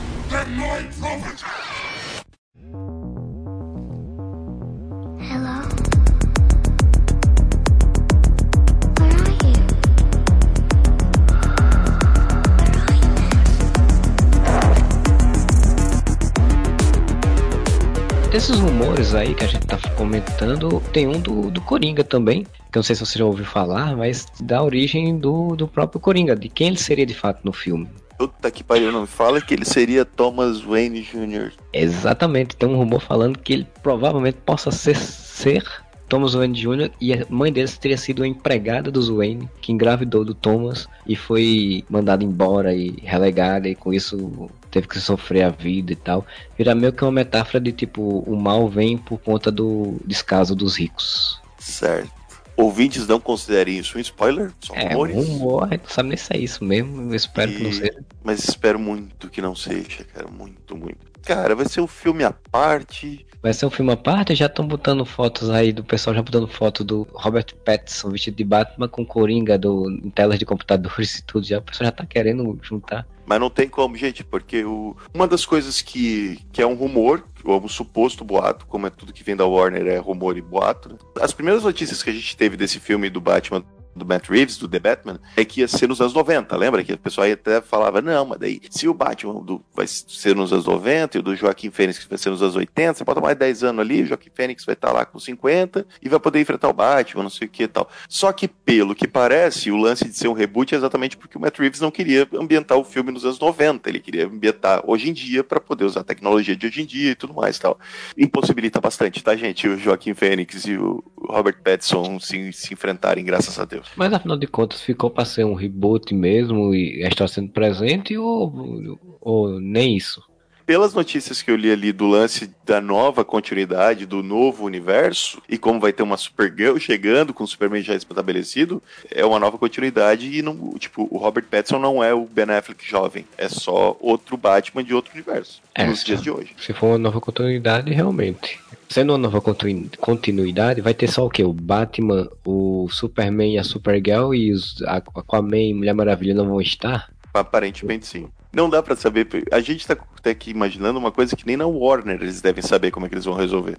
Desses 18.31 18.59
rumores 18.59 19.15
aí 19.15 19.35
que 19.35 19.43
a 19.43 19.47
gente 19.47 19.67
tá 19.67 19.79
comentando, 19.97 20.83
tem 20.93 21.09
um 21.09 21.19
do, 21.19 21.51
do 21.51 21.63
Coringa 21.63 22.05
também, 22.05 22.45
que 22.45 22.77
eu 22.77 22.81
não 22.81 22.83
sei 22.83 22.95
se 22.95 23.07
você 23.07 23.19
já 23.19 23.25
ouviu 23.25 23.47
falar, 23.47 23.97
mas 23.97 24.27
da 24.43 24.63
origem 24.63 25.17
do, 25.19 25.57
do 25.57 25.67
próprio 25.67 25.99
Coringa, 25.99 26.37
de 26.37 26.51
quem 26.51 26.69
ele 26.69 26.77
seria 26.77 27.07
de 27.07 27.15
fato 27.15 27.41
no 27.43 27.55
filme. 27.55 27.89
Puta 28.19 28.51
que 28.51 28.65
pariu, 28.65 28.91
não 28.91 29.03
me 29.03 29.07
fala 29.07 29.41
que 29.41 29.53
ele 29.53 29.65
seria 29.65 30.05
Thomas 30.05 30.63
Wayne 30.63 31.03
Jr. 31.03 31.53
Exatamente, 31.73 32.57
tem 32.57 32.69
um 32.69 32.77
rumor 32.77 33.01
falando 33.01 33.39
que 33.39 33.53
ele 33.53 33.67
provavelmente 33.83 34.39
possa 34.45 34.71
ser, 34.71 34.97
ser 34.97 35.65
Thomas 36.09 36.35
Wayne 36.35 36.55
Jr. 36.55 36.91
e 37.01 37.13
a 37.13 37.27
mãe 37.29 37.53
deles 37.53 37.77
teria 37.77 37.97
sido 37.99 38.23
a 38.23 38.27
empregada 38.27 38.91
do 38.91 39.17
Wayne, 39.17 39.49
que 39.61 39.73
engravidou 39.73 40.25
do 40.25 40.35
Thomas 40.35 40.89
e 41.07 41.17
foi 41.17 41.85
mandada 41.91 42.25
embora 42.25 42.75
e 42.75 42.97
relegada, 43.03 43.69
e 43.69 43.75
com 43.75 43.93
isso 43.93 44.49
teve 44.71 44.87
que 44.87 45.01
sofrer 45.01 45.43
a 45.43 45.51
vida 45.51 45.93
e 45.93 45.97
tal. 45.97 46.25
Vira 46.57 46.75
meio 46.75 46.93
que 46.93 47.05
uma 47.05 47.13
metáfora 47.13 47.61
de 47.61 47.73
tipo, 47.73 48.21
o 48.21 48.37
mal 48.37 48.69
vem 48.69 48.97
por 48.97 49.19
conta 49.19 49.51
do 49.51 49.97
descaso 50.05 50.55
dos 50.55 50.77
ricos. 50.79 51.41
Certo. 51.59 52.11
Ouvintes 52.57 53.07
não 53.07 53.21
considerem 53.21 53.79
isso 53.79 53.99
um 53.99 54.01
spoiler? 54.01 54.53
Só 54.61 54.75
é, 54.75 54.89
rumores? 54.89 55.17
rumor, 55.17 55.69
não 55.69 55.89
sabe 55.89 56.09
nem 56.09 56.19
se 56.19 56.35
é 56.35 56.39
isso 56.39 56.65
mesmo. 56.65 57.11
Eu 57.11 57.15
espero 57.15 57.51
e... 57.51 57.57
que 57.57 57.63
não 57.63 57.73
seja. 57.73 58.05
Mas 58.25 58.49
espero 58.49 58.79
muito 58.79 59.29
que 59.29 59.43
não 59.43 59.55
seja, 59.55 60.05
cara. 60.05 60.27
Muito, 60.29 60.77
muito. 60.77 60.99
Cara, 61.23 61.55
vai 61.55 61.69
ser 61.69 61.81
um 61.81 61.87
filme 61.87 62.25
à 62.25 62.33
parte. 62.33 63.27
Vai 63.43 63.53
ser 63.53 63.67
um 63.67 63.71
filme 63.71 63.93
à 63.93 63.97
parte, 63.97 64.35
já 64.35 64.47
estão 64.47 64.67
botando 64.67 65.05
fotos 65.05 65.51
aí 65.51 65.73
do 65.73 65.85
pessoal, 65.85 66.15
já 66.15 66.23
botando 66.23 66.49
foto 66.49 66.83
do 66.83 67.07
Robert 67.13 67.55
Pattinson 67.65 68.11
vestido 68.11 68.37
de 68.37 68.45
Batman 68.45 68.89
com 68.89 69.05
Coringa 69.05 69.59
do, 69.59 69.91
em 69.91 70.11
telas 70.11 70.39
de 70.39 70.47
computadores 70.47 71.19
e 71.19 71.25
tudo. 71.25 71.47
Já, 71.47 71.59
o 71.59 71.63
pessoal 71.63 71.87
já 71.87 71.93
tá 71.93 72.07
querendo 72.07 72.59
juntar. 72.63 73.07
Mas 73.27 73.41
não 73.41 73.51
tem 73.51 73.69
como, 73.69 73.97
gente, 73.97 74.25
porque 74.25 74.65
o, 74.65 74.97
uma 75.13 75.27
das 75.27 75.45
coisas 75.45 75.83
que, 75.83 76.41
que 76.53 76.63
é 76.63 76.67
um 76.67 76.75
rumor, 76.75 77.25
ou 77.47 77.63
um 77.63 77.69
suposto 77.69 78.25
boato, 78.25 78.67
como 78.67 78.87
é 78.87 78.91
tudo 78.91 79.13
que 79.13 79.23
vem 79.23 79.37
da 79.37 79.47
Warner 79.47 79.87
é 79.87 79.99
rumor 79.99 80.37
e 80.37 80.43
boato, 80.43 80.99
as 81.21 81.33
primeiras 81.33 81.63
notícias 81.63 82.03
que 82.03 82.11
a 82.11 82.13
gente 82.13 82.37
teve 82.37 82.57
desse 82.57 82.81
filme 82.81 83.09
do 83.09 83.21
Batman 83.21 83.65
do 83.97 84.05
Matt 84.05 84.29
Reeves, 84.29 84.59
do 84.59 84.69
The 84.69 84.79
Batman, 84.79 85.21
é 85.37 85.45
que 85.45 85.61
ia 85.61 85.69
ser 85.69 85.89
nos 85.89 86.01
anos 86.01 86.15
90. 86.15 86.57
Lembra 86.57 86.85
que 86.85 86.93
o 86.93 86.99
pessoal 86.99 87.27
até 87.31 87.61
falava, 87.61 88.01
não, 88.03 88.27
mas 88.27 88.39
daí, 88.39 88.61
se 88.71 88.89
o 88.89 88.95
Batman 88.95 89.43
do, 89.43 89.63
vai 89.75 89.87
ser 89.87 90.37
nos 90.37 90.53
anos 90.53 90.67
90 90.67 91.17
e 91.17 91.21
o 91.21 91.23
do 91.23 91.35
Joaquim 91.37 91.71
Fênix 91.71 92.05
vai 92.05 92.19
ser 92.19 92.31
nos 92.31 92.43
anos 92.43 92.57
80, 92.57 92.95
você 92.95 93.05
bota 93.05 93.21
mais 93.21 93.37
10 93.37 93.65
anos 93.65 93.81
ali, 93.81 94.03
o 94.03 94.07
Joaquim 94.07 94.31
Fênix 94.35 94.65
vai 94.65 94.75
estar 94.75 94.89
tá 94.89 94.95
lá 94.95 95.05
com 95.05 95.19
50 95.19 95.87
e 96.03 96.09
vai 96.09 96.21
poder 96.21 96.41
enfrentar 96.41 96.69
o 96.69 96.73
Batman, 96.73 97.23
não 97.23 97.31
sei 97.31 97.47
o 97.47 97.51
que 97.51 97.65
e 97.65 97.69
tal. 97.69 97.89
Só 98.09 98.33
que, 98.33 98.47
pelo 98.49 98.95
que 98.95 99.09
parece, 99.09 99.71
o 99.71 99.77
lance 99.77 100.09
de 100.09 100.17
ser 100.17 100.29
um 100.29 100.33
reboot 100.33 100.75
é 100.75 100.79
exatamente 100.79 101.17
porque 101.17 101.39
o 101.39 101.41
Matt 101.41 101.59
Reeves 101.59 101.81
não 101.81 101.91
queria 101.91 102.29
ambientar 102.35 102.79
o 102.79 102.85
filme 102.85 103.11
nos 103.11 103.25
anos 103.25 103.39
90, 103.39 103.89
ele 103.89 104.01
queria 104.01 104.27
ambientar 104.27 104.83
hoje 104.85 105.09
em 105.09 105.13
dia 105.13 105.43
para 105.43 105.61
poder 105.61 105.85
usar 105.85 106.01
a 106.01 106.05
tecnologia 106.05 106.55
de 106.55 106.67
hoje 106.67 106.83
em 106.83 106.87
dia 106.87 107.13
e 107.13 107.15
tudo 107.15 107.35
mais 107.35 107.59
tal. 107.59 107.79
Impossibilita 108.17 108.81
bastante, 108.81 109.23
tá, 109.23 109.35
gente? 109.37 109.69
O 109.69 109.79
Joaquim 109.79 110.15
Fênix 110.15 110.65
e 110.67 110.77
o 110.77 111.03
Robert 111.17 111.59
Pattinson 111.63 112.19
se, 112.21 112.53
se 112.53 112.75
enfrentarem, 112.75 113.25
graças 113.25 113.59
a 113.59 113.65
Deus. 113.65 113.86
Mas 113.95 114.13
afinal 114.13 114.37
de 114.37 114.47
contas 114.47 114.81
ficou 114.81 115.11
para 115.11 115.25
ser 115.25 115.45
um 115.45 115.55
reboot 115.55 116.15
mesmo 116.15 116.75
e 116.75 117.03
está 117.03 117.29
sendo 117.29 117.51
presente 117.51 118.17
ou, 118.17 118.99
ou 119.21 119.61
nem 119.61 119.97
isso? 119.97 120.23
Pelas 120.67 120.93
notícias 120.93 121.41
que 121.41 121.51
eu 121.51 121.57
li 121.57 121.71
ali 121.71 121.93
do 121.93 122.07
lance 122.07 122.51
da 122.65 122.81
nova 122.81 123.25
continuidade, 123.25 124.05
do 124.05 124.23
novo 124.23 124.65
universo, 124.65 125.41
e 125.49 125.57
como 125.57 125.79
vai 125.79 125.93
ter 125.93 126.03
uma 126.03 126.17
Supergirl 126.17 126.77
chegando 126.79 127.33
com 127.33 127.45
o 127.45 127.47
Superman 127.47 127.83
já 127.83 127.95
estabelecido, 127.95 128.83
é 129.11 129.25
uma 129.25 129.39
nova 129.39 129.57
continuidade 129.57 130.37
e 130.37 130.43
não, 130.43 130.75
tipo, 130.77 131.07
o 131.09 131.19
Robert 131.19 131.45
Pattinson 131.45 131.79
não 131.79 132.03
é 132.03 132.13
o 132.13 132.27
Ben 132.27 132.51
Affleck 132.51 132.85
jovem, 132.85 133.25
é 133.39 133.49
só 133.49 133.97
outro 134.01 134.37
Batman 134.37 134.83
de 134.83 134.93
outro 134.93 135.13
universo, 135.15 135.63
é, 135.75 135.87
nos 135.87 136.03
dias 136.03 136.21
de 136.21 136.31
hoje. 136.31 136.55
Se 136.59 136.73
for 136.73 136.89
uma 136.89 136.99
nova 136.99 137.21
continuidade, 137.21 137.93
realmente. 137.93 138.59
Sendo 138.89 139.13
uma 139.13 139.19
nova 139.19 139.41
continuidade, 139.41 140.81
vai 140.81 140.95
ter 140.95 141.09
só 141.09 141.27
o 141.27 141.31
que? 141.31 141.43
O 141.43 141.53
Batman, 141.53 142.29
o 142.45 142.89
Superman 142.89 143.55
e 143.55 143.59
a 143.59 143.65
Supergirl 143.65 144.33
e 144.33 144.53
os 144.53 144.81
Aquaman 144.83 145.59
e 145.59 145.75
Mulher 145.75 145.93
Maravilha 145.93 146.35
não 146.35 146.47
vão 146.47 146.61
estar? 146.61 147.11
Aparentemente 147.41 148.07
sim. 148.07 148.29
Não 148.53 148.71
dá 148.71 148.83
para 148.83 148.97
saber. 148.97 149.29
A 149.53 149.61
gente 149.61 149.87
tá 149.87 149.97
até 150.19 150.31
aqui 150.31 150.51
imaginando 150.51 150.99
uma 150.99 151.13
coisa 151.13 151.37
que 151.37 151.47
nem 151.47 151.57
na 151.57 151.67
Warner 151.67 152.21
eles 152.21 152.41
devem 152.41 152.63
saber 152.63 152.91
como 152.91 153.07
é 153.07 153.09
que 153.09 153.15
eles 153.15 153.25
vão 153.25 153.35
resolver. 153.35 153.77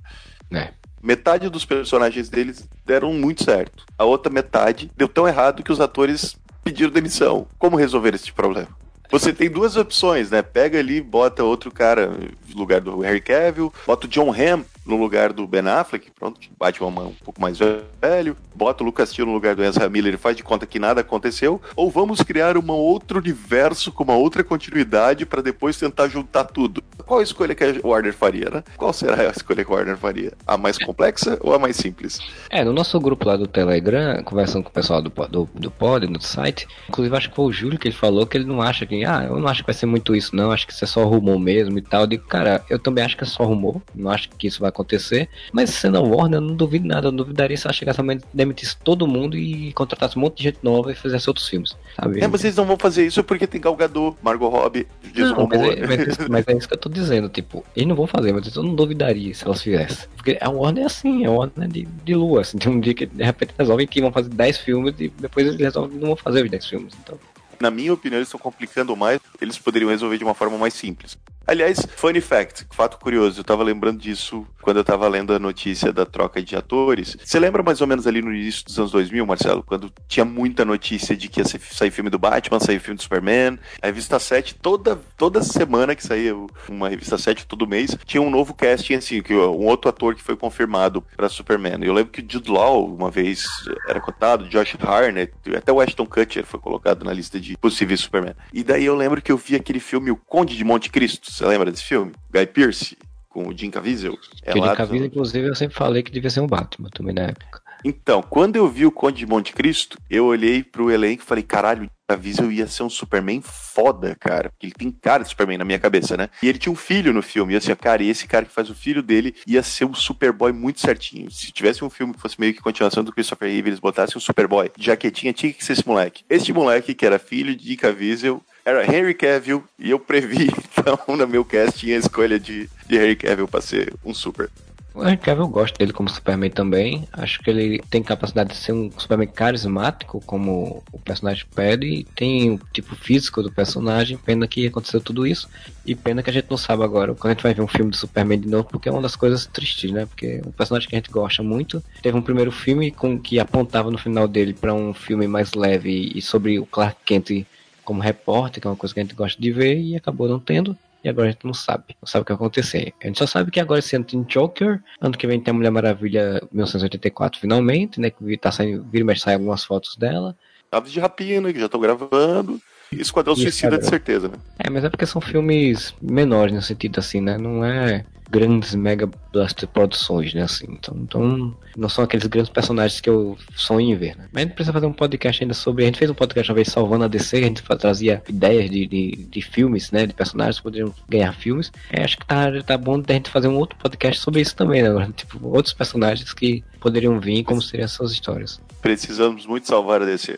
É. 0.51 0.69
Metade 1.01 1.49
dos 1.49 1.65
personagens 1.65 2.29
deles 2.29 2.67
deram 2.85 3.13
muito 3.13 3.43
certo. 3.43 3.85
A 3.97 4.03
outra 4.03 4.31
metade 4.31 4.91
deu 4.95 5.07
tão 5.07 5.27
errado 5.27 5.63
que 5.63 5.71
os 5.71 5.79
atores 5.79 6.35
pediram 6.63 6.91
demissão. 6.91 7.47
Como 7.57 7.77
resolver 7.77 8.13
esse 8.13 8.31
problema? 8.31 8.69
Você 9.09 9.31
tem 9.31 9.49
duas 9.49 9.77
opções, 9.77 10.31
né? 10.31 10.41
Pega 10.41 10.79
ali, 10.79 10.99
bota 10.99 11.43
outro 11.43 11.71
cara 11.71 12.07
no 12.49 12.57
lugar 12.57 12.81
do 12.81 12.99
Harry 12.99 13.21
Cavill, 13.21 13.73
bota 13.85 14.05
o 14.05 14.09
John 14.09 14.31
Hamm 14.31 14.65
no 14.87 14.97
lugar 14.97 15.33
do 15.33 15.45
Ben 15.47 15.67
Affleck, 15.67 16.09
pronto, 16.11 16.39
bate 16.57 16.81
uma 16.81 17.03
um 17.03 17.13
pouco 17.23 17.41
mais 17.41 17.59
velho, 17.59 18.35
bota 18.55 18.83
o 18.83 18.85
Lucas 18.85 19.11
Till 19.11 19.25
no 19.25 19.33
lugar 19.33 19.55
do 19.55 19.63
Ezra 19.63 19.89
Miller 19.89 20.13
e 20.13 20.17
faz 20.17 20.35
de 20.35 20.43
conta 20.43 20.65
que 20.65 20.79
nada 20.79 21.01
aconteceu, 21.01 21.61
ou 21.75 21.91
vamos 21.91 22.21
criar 22.21 22.57
um 22.57 22.71
outro 22.71 23.19
universo 23.19 23.91
com 23.91 24.03
uma 24.03 24.15
outra 24.15 24.43
continuidade 24.43 25.25
para 25.25 25.41
depois 25.41 25.77
tentar 25.77 26.07
juntar 26.07 26.45
tudo. 26.45 26.83
Qual 27.05 27.19
a 27.19 27.23
escolha 27.23 27.55
que 27.55 27.63
a 27.63 27.75
Warner 27.83 28.13
faria, 28.13 28.49
né? 28.49 28.63
Qual 28.75 28.91
será 28.91 29.21
a 29.21 29.31
escolha 29.31 29.63
que 29.63 29.71
a 29.71 29.75
Warner 29.75 29.97
faria? 29.97 30.33
A 30.45 30.57
mais 30.57 30.77
complexa 30.77 31.37
ou 31.41 31.53
a 31.53 31.59
mais 31.59 31.77
simples? 31.77 32.19
É, 32.49 32.63
no 32.63 32.73
nosso 32.73 32.99
grupo 32.99 33.27
lá 33.27 33.37
do 33.37 33.47
Telegram, 33.47 34.21
conversando 34.23 34.63
com 34.63 34.69
o 34.69 34.73
pessoal 34.73 35.01
do, 35.01 35.09
do, 35.09 35.49
do 35.53 35.71
pod, 35.71 36.05
do 36.07 36.21
site, 36.21 36.67
inclusive 36.89 37.15
acho 37.15 37.29
que 37.29 37.35
foi 37.35 37.45
o 37.45 37.51
Júlio 37.51 37.79
que 37.79 37.87
ele 37.87 37.95
falou 37.95 38.25
que 38.25 38.37
ele 38.37 38.45
não 38.45 38.61
acha 38.61 38.85
que, 38.85 39.05
ah, 39.05 39.25
eu 39.27 39.39
não 39.39 39.47
acho 39.47 39.61
que 39.61 39.67
vai 39.67 39.73
ser 39.73 39.85
muito 39.85 40.15
isso 40.15 40.35
não, 40.35 40.51
acho 40.51 40.67
que 40.67 40.73
isso 40.73 40.83
é 40.83 40.87
só 40.87 41.03
rumor 41.05 41.39
mesmo 41.39 41.77
e 41.77 41.81
tal. 41.81 42.01
Eu 42.01 42.07
digo, 42.07 42.25
cara, 42.25 42.63
eu 42.69 42.79
também 42.79 43.03
acho 43.03 43.17
que 43.17 43.23
é 43.23 43.27
só 43.27 43.43
rumor, 43.43 43.81
não 43.95 44.11
acho 44.11 44.29
que 44.29 44.47
isso 44.47 44.59
vai 44.59 44.69
acontecer. 44.77 45.29
Mas 45.51 45.71
sendo 45.71 45.97
a 45.97 46.01
Warner, 46.01 46.37
eu 46.37 46.41
não 46.41 46.55
duvido 46.55 46.87
nada. 46.87 47.07
Eu 47.07 47.11
não 47.11 47.17
duvidaria 47.17 47.57
se 47.57 47.65
ela 47.65 47.73
chegasse 47.73 47.99
a 47.99 48.03
demitisse 48.33 48.77
todo 48.77 49.07
mundo 49.07 49.37
e 49.37 49.73
contratasse 49.73 50.17
um 50.17 50.21
monte 50.21 50.37
de 50.37 50.43
gente 50.43 50.59
nova 50.61 50.91
e 50.91 50.95
fizesse 50.95 51.29
outros 51.29 51.47
filmes. 51.47 51.75
Sabe? 51.95 52.21
É, 52.21 52.27
mas 52.27 52.43
eles 52.43 52.55
não 52.55 52.65
vão 52.65 52.77
fazer 52.77 53.05
isso 53.05 53.23
porque 53.23 53.47
tem 53.47 53.59
Galgador, 53.59 54.15
Margot 54.21 54.49
Robbie, 54.49 54.87
Jason 55.13 55.35
não, 55.35 55.47
mas, 55.47 55.61
é, 55.61 55.87
mas, 55.87 56.27
mas, 56.29 56.47
é, 56.47 56.57
isso 56.57 56.67
que 56.67 56.73
eu 56.73 56.79
tô 56.79 56.89
dizendo. 56.89 57.29
Tipo, 57.29 57.63
eles 57.75 57.87
não 57.87 57.95
vão 57.95 58.07
fazer, 58.07 58.31
mas 58.33 58.55
eu 58.55 58.63
não 58.63 58.75
duvidaria 58.75 59.33
se 59.33 59.45
elas 59.45 59.61
fizessem. 59.61 60.07
Porque 60.15 60.37
a 60.39 60.49
Warner 60.49 60.83
é 60.83 60.85
assim, 60.85 61.23
é 61.23 61.27
a 61.27 61.31
Warner 61.31 61.67
de, 61.67 61.87
de 62.03 62.15
lua. 62.15 62.41
Assim, 62.41 62.57
tem 62.57 62.71
um 62.71 62.79
dia 62.79 62.93
que 62.93 63.05
de 63.05 63.23
repente 63.23 63.53
resolvem 63.57 63.87
que 63.87 64.01
vão 64.01 64.11
fazer 64.11 64.29
10 64.29 64.57
filmes 64.59 64.93
e 64.99 65.09
depois 65.19 65.47
eles 65.47 65.59
resolvem 65.59 65.91
que 65.91 65.99
não 65.99 66.09
vão 66.09 66.17
fazer 66.17 66.43
os 66.43 66.49
10 66.49 66.65
filmes. 66.65 66.93
Então 67.03 67.17
na 67.59 67.71
minha 67.71 67.93
opinião, 67.93 68.17
eles 68.17 68.27
estão 68.27 68.39
complicando 68.39 68.95
mais. 68.95 69.19
Eles 69.41 69.57
poderiam 69.57 69.89
resolver 69.89 70.17
de 70.17 70.23
uma 70.23 70.33
forma 70.33 70.57
mais 70.57 70.73
simples. 70.73 71.17
Aliás, 71.47 71.79
funny 71.95 72.19
fact, 72.19 72.65
fato 72.71 72.99
curioso, 72.99 73.39
eu 73.39 73.43
tava 73.43 73.63
lembrando 73.63 73.99
disso 73.99 74.45
quando 74.61 74.77
eu 74.77 74.83
tava 74.83 75.07
lendo 75.07 75.31
a 75.31 75.39
notícia 75.39 75.93
da 75.93 76.05
troca 76.05 76.43
de 76.43 76.57
atores. 76.57 77.15
Você 77.23 77.39
lembra 77.39 77.63
mais 77.63 77.79
ou 77.79 77.87
menos 77.87 78.05
ali 78.05 78.21
no 78.21 78.33
início 78.33 78.65
dos 78.65 78.77
anos 78.77 78.91
2000, 78.91 79.25
Marcelo, 79.25 79.63
quando 79.63 79.89
tinha 80.09 80.25
muita 80.25 80.65
notícia 80.65 81.15
de 81.15 81.29
que 81.29 81.39
ia 81.39 81.45
sair 81.45 81.89
filme 81.89 82.09
do 82.09 82.19
Batman, 82.19 82.59
sair 82.59 82.81
filme 82.81 82.97
do 82.97 83.01
Superman, 83.01 83.57
a 83.81 83.85
revista 83.85 84.19
7, 84.19 84.55
toda, 84.55 84.99
toda 85.15 85.41
semana 85.41 85.95
que 85.95 86.05
saía 86.05 86.35
uma 86.67 86.89
revista 86.89 87.17
7, 87.17 87.47
todo 87.47 87.65
mês, 87.65 87.97
tinha 88.03 88.21
um 88.21 88.29
novo 88.29 88.53
casting, 88.53 88.95
assim, 88.95 89.21
que 89.21 89.33
um 89.33 89.67
outro 89.67 89.89
ator 89.89 90.15
que 90.15 90.21
foi 90.21 90.35
confirmado 90.35 91.01
para 91.15 91.29
Superman. 91.29 91.79
Eu 91.81 91.93
lembro 91.93 92.11
que 92.11 92.19
o 92.19 92.25
Jude 92.29 92.51
Law, 92.51 92.93
uma 92.93 93.09
vez, 93.09 93.45
era 93.87 94.01
cotado, 94.01 94.49
Josh 94.49 94.75
Harnett, 94.81 95.31
até 95.55 95.71
o 95.71 95.79
Ashton 95.79 96.05
Kutcher 96.05 96.45
foi 96.45 96.59
colocado 96.59 97.05
na 97.05 97.13
lista 97.13 97.39
de 97.39 97.46
possíveis 97.55 97.99
Superman. 98.01 98.35
E 98.51 98.63
daí 98.63 98.85
eu 98.85 98.95
lembro 98.95 99.21
que 99.21 99.31
eu 99.31 99.37
vi 99.37 99.55
aquele 99.55 99.79
filme 99.79 100.11
O 100.11 100.17
Conde 100.17 100.57
de 100.57 100.63
Monte 100.63 100.89
Cristo, 100.89 101.31
você 101.31 101.45
lembra 101.45 101.71
desse 101.71 101.83
filme? 101.83 102.11
Guy 102.31 102.47
Pearce, 102.47 102.97
com 103.29 103.47
o 103.47 103.57
Jim 103.57 103.69
Caviezel. 103.69 104.17
É 104.43 104.51
o 104.51 104.55
Jim 104.55 104.75
Caviezel, 104.75 105.07
inclusive, 105.07 105.47
eu 105.47 105.55
sempre 105.55 105.75
falei 105.75 106.03
que 106.03 106.11
devia 106.11 106.29
ser 106.29 106.41
um 106.41 106.47
Batman 106.47 106.89
também 106.89 107.13
na 107.13 107.23
época. 107.23 107.61
Então, 107.83 108.21
quando 108.21 108.55
eu 108.55 108.67
vi 108.67 108.85
o 108.85 108.91
Conde 108.91 109.19
de 109.19 109.25
Monte 109.25 109.53
Cristo, 109.53 109.97
eu 110.09 110.25
olhei 110.25 110.63
pro 110.63 110.91
elenco 110.91 111.23
e 111.23 111.25
falei, 111.25 111.43
caralho, 111.43 111.89
Caviezel 112.07 112.49
ia 112.51 112.67
ser 112.67 112.83
um 112.83 112.89
Superman 112.89 113.41
foda, 113.41 114.15
cara. 114.17 114.49
Porque 114.49 114.67
ele 114.67 114.73
tem 114.73 114.89
cara 114.89 115.23
de 115.23 115.29
Superman 115.29 115.57
na 115.57 115.65
minha 115.65 115.77
cabeça, 115.77 116.15
né? 116.15 116.29
E 116.41 116.47
ele 116.47 116.57
tinha 116.57 116.71
um 116.71 116.75
filho 116.75 117.11
no 117.11 117.21
filme. 117.21 117.51
E 117.51 117.55
eu 117.55 117.57
assim, 117.57 117.75
cara, 117.75 118.01
e 118.01 118.09
esse 118.09 118.25
cara 118.25 118.45
que 118.45 118.53
faz 118.53 118.69
o 118.69 118.75
filho 118.75 119.03
dele 119.03 119.35
ia 119.45 119.61
ser 119.61 119.83
um 119.83 119.93
Superboy 119.93 120.53
muito 120.53 120.79
certinho. 120.79 121.29
Se 121.29 121.51
tivesse 121.51 121.83
um 121.83 121.89
filme 121.89 122.13
que 122.13 122.21
fosse 122.21 122.39
meio 122.39 122.53
que 122.53 122.61
continuação 122.61 123.03
do 123.03 123.11
Christopher 123.11 123.49
Reeve, 123.49 123.69
eles 123.69 123.79
botassem 123.79 124.17
um 124.17 124.21
Superboy 124.21 124.71
de 124.77 124.85
jaquetinha, 124.85 125.33
tinha 125.33 125.51
que 125.51 125.63
ser 125.63 125.73
esse 125.73 125.85
moleque. 125.85 126.23
Este 126.29 126.53
moleque, 126.53 126.93
que 126.93 127.05
era 127.05 127.19
filho 127.19 127.53
de 127.53 127.75
Caviezel, 127.75 128.41
era 128.63 128.85
Henry 128.85 129.13
Cavill 129.13 129.63
e 129.77 129.91
eu 129.91 129.99
previ, 129.99 130.49
então, 130.71 130.99
no 131.15 131.27
meu 131.27 131.43
casting, 131.43 131.91
a 131.91 131.97
escolha 131.97 132.39
de, 132.39 132.69
de 132.85 132.95
Henry 132.95 133.15
Cavill 133.15 133.47
pra 133.47 133.61
ser 133.61 133.93
um 134.03 134.13
super. 134.13 134.49
O 134.97 135.03
Henry 135.03 135.17
Cavill 135.17 135.43
eu 135.43 135.47
gosto 135.47 135.77
dele 135.77 135.93
como 135.93 136.09
Superman 136.09 136.49
também. 136.49 137.07
Acho 137.13 137.39
que 137.41 137.51
ele 137.51 137.77
tem 137.87 138.01
capacidade 138.01 138.49
de 138.49 138.55
ser 138.55 138.71
um 138.71 138.89
Superman 138.97 139.27
carismático, 139.27 140.19
como 140.25 140.83
o 140.91 140.97
personagem 140.97 141.45
pede, 141.53 142.03
tem 142.15 142.49
o 142.49 142.59
tipo 142.73 142.95
físico 142.95 143.43
do 143.43 143.51
personagem. 143.51 144.17
Pena 144.17 144.47
que 144.47 144.65
aconteceu 144.65 144.99
tudo 144.99 145.27
isso. 145.27 145.47
E 145.85 145.93
pena 145.93 146.23
que 146.23 146.31
a 146.31 146.33
gente 146.33 146.49
não 146.49 146.57
sabe 146.57 146.83
agora 146.83 147.13
quando 147.13 147.27
a 147.27 147.33
gente 147.35 147.43
vai 147.43 147.53
ver 147.53 147.61
um 147.61 147.67
filme 147.67 147.91
de 147.91 147.97
Superman 147.97 148.39
de 148.39 148.47
novo, 148.47 148.63
porque 148.63 148.89
é 148.89 148.91
uma 148.91 149.01
das 149.01 149.15
coisas 149.15 149.45
tristes, 149.45 149.91
né? 149.91 150.07
Porque 150.07 150.41
é 150.43 150.47
um 150.47 150.51
personagem 150.51 150.89
que 150.89 150.95
a 150.95 150.97
gente 150.97 151.11
gosta 151.11 151.43
muito. 151.43 151.83
Teve 152.01 152.17
um 152.17 152.21
primeiro 152.23 152.51
filme 152.51 152.89
com 152.89 153.19
que 153.19 153.39
apontava 153.39 153.91
no 153.91 153.99
final 153.99 154.27
dele 154.27 154.55
para 154.55 154.73
um 154.73 154.95
filme 154.95 155.27
mais 155.27 155.53
leve 155.53 156.11
e 156.15 156.19
sobre 156.23 156.57
o 156.57 156.65
Clark 156.65 156.97
Kent 157.05 157.45
como 157.85 158.01
repórter, 158.01 158.59
que 158.59 158.67
é 158.67 158.69
uma 158.71 158.75
coisa 158.75 158.95
que 158.95 158.99
a 158.99 159.03
gente 159.03 159.15
gosta 159.15 159.39
de 159.39 159.51
ver, 159.51 159.79
e 159.79 159.95
acabou 159.95 160.27
não 160.27 160.39
tendo. 160.39 160.75
E 161.03 161.09
agora 161.09 161.27
a 161.27 161.31
gente 161.31 161.45
não 161.45 161.53
sabe. 161.53 161.95
Não 162.01 162.07
sabe 162.07 162.23
o 162.23 162.25
que 162.25 162.33
vai 162.33 162.35
acontecer. 162.35 162.93
A 163.01 163.07
gente 163.07 163.19
só 163.19 163.27
sabe 163.27 163.51
que 163.51 163.59
agora 163.59 163.79
esse 163.79 163.95
ano 163.95 164.05
tem 164.05 164.23
Joker. 164.23 164.81
Ano 164.99 165.17
que 165.17 165.27
vem 165.27 165.39
tem 165.39 165.51
a 165.51 165.55
Mulher 165.55 165.71
Maravilha 165.71 166.41
1984 166.51 167.39
finalmente, 167.39 167.99
né? 167.99 168.09
Que 168.09 168.37
tá 168.37 168.51
saindo, 168.51 168.83
vira 168.83 169.03
e 169.03 169.05
mexe 169.05 169.21
sai 169.21 169.35
algumas 169.35 169.63
fotos 169.63 169.95
dela. 169.95 170.35
Aves 170.71 170.91
de 170.91 170.99
Rapina, 170.99 171.53
que 171.53 171.59
já 171.59 171.65
estão 171.65 171.79
gravando. 171.79 172.61
Esquadrão 172.91 173.35
Suicida, 173.35 173.77
de 173.77 173.87
certeza, 173.87 174.27
né? 174.27 174.35
É, 174.59 174.69
mas 174.69 174.83
é 174.83 174.89
porque 174.89 175.05
são 175.05 175.21
filmes 175.21 175.93
menores 176.01 176.53
no 176.53 176.61
sentido 176.61 176.99
assim, 176.99 177.21
né? 177.21 177.37
Não 177.37 177.63
é 177.63 178.05
grandes 178.29 178.75
mega 178.75 179.09
blaster 179.31 179.67
produções, 179.67 180.33
né? 180.33 180.43
Assim, 180.43 180.65
então, 180.69 180.95
então, 181.01 181.55
não 181.75 181.89
são 181.89 182.03
aqueles 182.03 182.25
grandes 182.27 182.51
personagens 182.51 182.99
que 182.99 183.09
eu 183.09 183.37
sonho 183.55 183.91
em 183.91 183.95
ver, 183.95 184.15
né? 184.17 184.27
Mas 184.31 184.43
a 184.43 184.45
gente 184.45 184.55
precisa 184.55 184.73
fazer 184.73 184.85
um 184.85 184.93
podcast 184.93 185.43
ainda 185.43 185.53
sobre. 185.53 185.83
A 185.83 185.87
gente 185.87 185.99
fez 185.99 186.11
um 186.11 186.15
podcast 186.15 186.51
uma 186.51 186.55
vez 186.55 186.67
salvando 186.67 187.05
a 187.05 187.07
DC, 187.07 187.37
a 187.37 187.41
gente 187.41 187.63
trazia 187.63 188.21
ideias 188.27 188.69
de, 188.69 188.85
de, 188.85 189.11
de 189.29 189.41
filmes, 189.41 189.91
né? 189.91 190.05
De 190.05 190.13
personagens 190.13 190.57
que 190.57 190.63
poderiam 190.63 190.93
ganhar 191.07 191.33
filmes. 191.33 191.71
É, 191.91 192.03
acho 192.03 192.17
que 192.17 192.25
tá, 192.25 192.51
tá 192.65 192.77
bom 192.77 192.99
da 192.99 193.13
gente 193.13 193.29
fazer 193.29 193.47
um 193.47 193.57
outro 193.57 193.77
podcast 193.77 194.21
sobre 194.21 194.41
isso 194.41 194.55
também, 194.55 194.83
né? 194.83 194.89
Tipo, 195.15 195.47
outros 195.47 195.73
personagens 195.73 196.33
que 196.33 196.63
poderiam 196.79 197.19
vir, 197.19 197.43
como 197.43 197.61
seriam 197.61 197.85
essas 197.85 198.11
histórias. 198.11 198.59
Precisamos 198.81 199.45
muito 199.45 199.67
salvar 199.67 200.01
a 200.01 200.05
DC. 200.05 200.37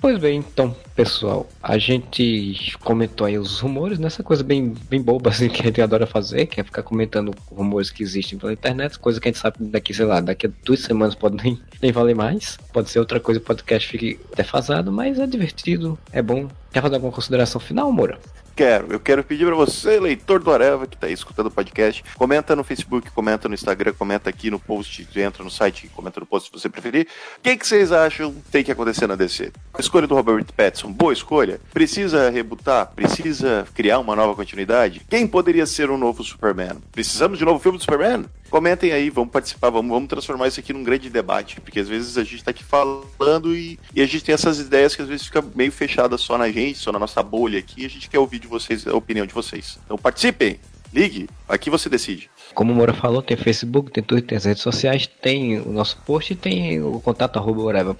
Pois 0.00 0.16
bem, 0.16 0.38
então, 0.38 0.76
pessoal, 0.94 1.48
a 1.60 1.76
gente 1.76 2.78
comentou 2.84 3.26
aí 3.26 3.36
os 3.36 3.58
rumores, 3.58 3.98
nessa 3.98 4.22
coisa 4.22 4.44
bem, 4.44 4.72
bem 4.88 5.02
boba 5.02 5.30
assim 5.30 5.48
que 5.50 5.60
a 5.60 5.64
gente 5.64 5.82
adora 5.82 6.06
fazer, 6.06 6.46
que 6.46 6.60
é 6.60 6.64
ficar 6.64 6.84
comentando 6.84 7.34
rumores 7.50 7.90
que 7.90 8.04
existem 8.04 8.38
pela 8.38 8.52
internet, 8.52 8.96
coisa 8.96 9.20
que 9.20 9.28
a 9.28 9.32
gente 9.32 9.40
sabe 9.40 9.56
daqui, 9.60 9.92
sei 9.92 10.04
lá, 10.04 10.20
daqui 10.20 10.46
a 10.46 10.50
duas 10.64 10.80
semanas 10.80 11.16
pode 11.16 11.42
nem, 11.42 11.60
nem 11.82 11.90
valer 11.90 12.14
mais, 12.14 12.56
pode 12.72 12.90
ser 12.90 13.00
outra 13.00 13.18
coisa, 13.18 13.40
o 13.40 13.42
podcast 13.42 13.88
fique 13.88 14.20
defasado, 14.36 14.92
mas 14.92 15.18
é 15.18 15.26
divertido, 15.26 15.98
é 16.12 16.22
bom. 16.22 16.48
Quer 16.72 16.80
fazer 16.80 16.94
alguma 16.94 17.12
consideração 17.12 17.60
final, 17.60 17.90
Moura? 17.90 18.20
Quero. 18.58 18.92
Eu 18.92 18.98
quero 18.98 19.22
pedir 19.22 19.46
para 19.46 19.54
você, 19.54 20.00
leitor 20.00 20.42
do 20.42 20.50
Areva, 20.50 20.84
que 20.84 20.96
está 20.96 21.06
aí 21.06 21.12
escutando 21.12 21.46
o 21.46 21.50
podcast, 21.50 22.02
comenta 22.16 22.56
no 22.56 22.64
Facebook, 22.64 23.08
comenta 23.12 23.48
no 23.48 23.54
Instagram, 23.54 23.92
comenta 23.96 24.28
aqui 24.28 24.50
no 24.50 24.58
post, 24.58 25.06
entra 25.14 25.44
no 25.44 25.50
site, 25.50 25.88
comenta 25.94 26.18
no 26.18 26.26
post 26.26 26.48
se 26.48 26.60
você 26.60 26.68
preferir. 26.68 27.06
O 27.36 27.40
que, 27.40 27.56
que 27.56 27.64
vocês 27.64 27.92
acham 27.92 28.34
tem 28.50 28.64
que 28.64 28.72
acontecer 28.72 29.06
na 29.06 29.14
DC? 29.14 29.52
A 29.72 29.80
escolha 29.80 30.08
do 30.08 30.14
Robert 30.16 30.44
Pattinson, 30.56 30.90
boa 30.90 31.12
escolha? 31.12 31.60
Precisa 31.72 32.30
rebutar? 32.30 32.90
Precisa 32.96 33.64
criar 33.76 34.00
uma 34.00 34.16
nova 34.16 34.34
continuidade? 34.34 35.02
Quem 35.08 35.24
poderia 35.24 35.64
ser 35.64 35.88
um 35.88 35.96
novo 35.96 36.24
Superman? 36.24 36.78
Precisamos 36.90 37.38
de 37.38 37.44
novo 37.44 37.60
filme 37.60 37.78
do 37.78 37.84
Superman? 37.84 38.24
Comentem 38.50 38.92
aí, 38.92 39.10
vamos 39.10 39.30
participar, 39.30 39.68
vamos, 39.68 39.90
vamos 39.90 40.08
transformar 40.08 40.48
isso 40.48 40.58
aqui 40.58 40.72
num 40.72 40.82
grande 40.82 41.10
debate, 41.10 41.60
porque 41.60 41.80
às 41.80 41.88
vezes 41.88 42.16
a 42.16 42.24
gente 42.24 42.36
está 42.36 42.50
aqui 42.50 42.64
falando 42.64 43.54
e, 43.54 43.78
e, 43.94 44.00
a 44.00 44.06
gente 44.06 44.24
tem 44.24 44.34
essas 44.34 44.58
ideias 44.58 44.96
que 44.96 45.02
às 45.02 45.08
vezes 45.08 45.26
fica 45.26 45.44
meio 45.54 45.70
fechada 45.70 46.16
só 46.16 46.38
na 46.38 46.50
gente, 46.50 46.78
só 46.78 46.90
na 46.90 46.98
nossa 46.98 47.22
bolha 47.22 47.58
aqui, 47.58 47.82
e 47.82 47.86
a 47.86 47.90
gente 47.90 48.08
quer 48.08 48.18
ouvir 48.18 48.38
de 48.38 48.46
vocês 48.46 48.86
a 48.86 48.96
opinião 48.96 49.26
de 49.26 49.34
vocês. 49.34 49.78
Então 49.84 49.98
participem, 49.98 50.58
ligue, 50.92 51.28
aqui 51.48 51.70
você 51.70 51.88
decide. 51.88 52.30
Como 52.54 52.72
o 52.72 52.74
Moura 52.74 52.92
falou, 52.92 53.22
tem 53.22 53.36
Facebook, 53.36 53.90
tem 53.90 54.02
Twitter, 54.02 54.30
tem 54.30 54.38
as 54.38 54.44
redes 54.44 54.62
sociais, 54.62 55.06
tem 55.06 55.60
o 55.60 55.70
nosso 55.70 55.96
post, 55.98 56.34
tem 56.34 56.80
o 56.82 57.00
contato 57.00 57.38
arroba 57.38 57.94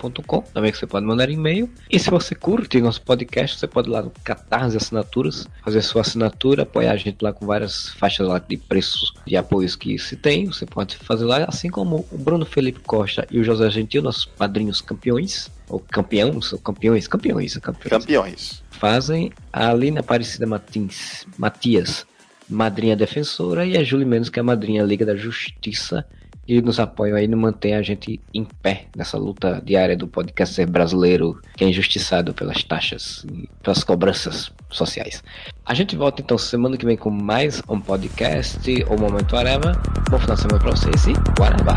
também 0.52 0.72
que 0.72 0.78
você 0.78 0.86
pode 0.86 1.06
mandar 1.06 1.30
e-mail. 1.30 1.70
E 1.90 1.98
se 1.98 2.10
você 2.10 2.34
curte 2.34 2.80
nosso 2.80 3.02
podcast, 3.02 3.58
você 3.58 3.66
pode 3.66 3.88
ir 3.88 3.92
lá 3.92 4.02
no 4.02 4.12
Catarse 4.24 4.76
Assinaturas, 4.76 5.46
fazer 5.64 5.82
sua 5.82 6.02
assinatura, 6.02 6.62
apoiar 6.62 6.92
a 6.92 6.96
gente 6.96 7.22
lá 7.22 7.32
com 7.32 7.46
várias 7.46 7.90
faixas 7.90 8.26
lá 8.26 8.38
de 8.38 8.56
preços 8.56 9.12
de 9.26 9.36
apoios 9.36 9.76
que 9.76 9.98
se 9.98 10.16
tem. 10.16 10.46
Você 10.46 10.66
pode 10.66 10.96
fazer 10.96 11.24
lá, 11.24 11.44
assim 11.46 11.70
como 11.70 12.06
o 12.10 12.18
Bruno 12.18 12.44
Felipe 12.44 12.80
Costa 12.80 13.26
e 13.30 13.38
o 13.38 13.44
José 13.44 13.70
Gentil, 13.70 14.02
nossos 14.02 14.24
padrinhos 14.24 14.80
campeões, 14.80 15.50
ou 15.68 15.78
campeões, 15.78 16.52
ou 16.52 16.58
campeões, 16.58 17.06
campeões, 17.06 17.56
campeões. 17.58 17.90
Campeões. 17.90 18.62
Fazem 18.70 19.32
a 19.52 19.70
Aline 19.70 19.98
Aparecida 19.98 20.46
Matins, 20.46 21.26
Matias 21.36 22.06
madrinha 22.48 22.96
defensora, 22.96 23.66
e 23.66 23.76
a 23.76 23.84
Julie 23.84 24.06
Menos, 24.06 24.28
que 24.28 24.38
é 24.38 24.42
a 24.42 24.44
madrinha 24.44 24.82
Liga 24.82 25.04
da 25.04 25.16
Justiça, 25.16 26.04
e 26.48 26.62
nos 26.62 26.80
apoiam 26.80 27.16
aí 27.16 27.26
e 27.26 27.28
mantém 27.28 27.74
a 27.74 27.82
gente 27.82 28.18
em 28.32 28.44
pé 28.62 28.86
nessa 28.96 29.18
luta 29.18 29.60
diária 29.62 29.94
do 29.94 30.08
podcast 30.08 30.64
brasileiro 30.64 31.38
que 31.54 31.62
é 31.62 31.68
injustiçado 31.68 32.32
pelas 32.32 32.64
taxas 32.64 33.26
pelas 33.62 33.84
cobranças 33.84 34.50
sociais. 34.70 35.22
A 35.66 35.74
gente 35.74 35.94
volta 35.94 36.22
então 36.22 36.38
semana 36.38 36.78
que 36.78 36.86
vem 36.86 36.96
com 36.96 37.10
mais 37.10 37.62
um 37.68 37.78
podcast 37.78 38.58
ou 38.88 38.98
Momento 38.98 39.36
Areva. 39.36 39.72
Bom 40.10 40.18
final 40.18 40.36
de 40.36 40.42
semana 40.42 40.60
pra 40.60 40.70
vocês 40.70 41.06
e 41.06 41.12
Guarabá! 41.38 41.76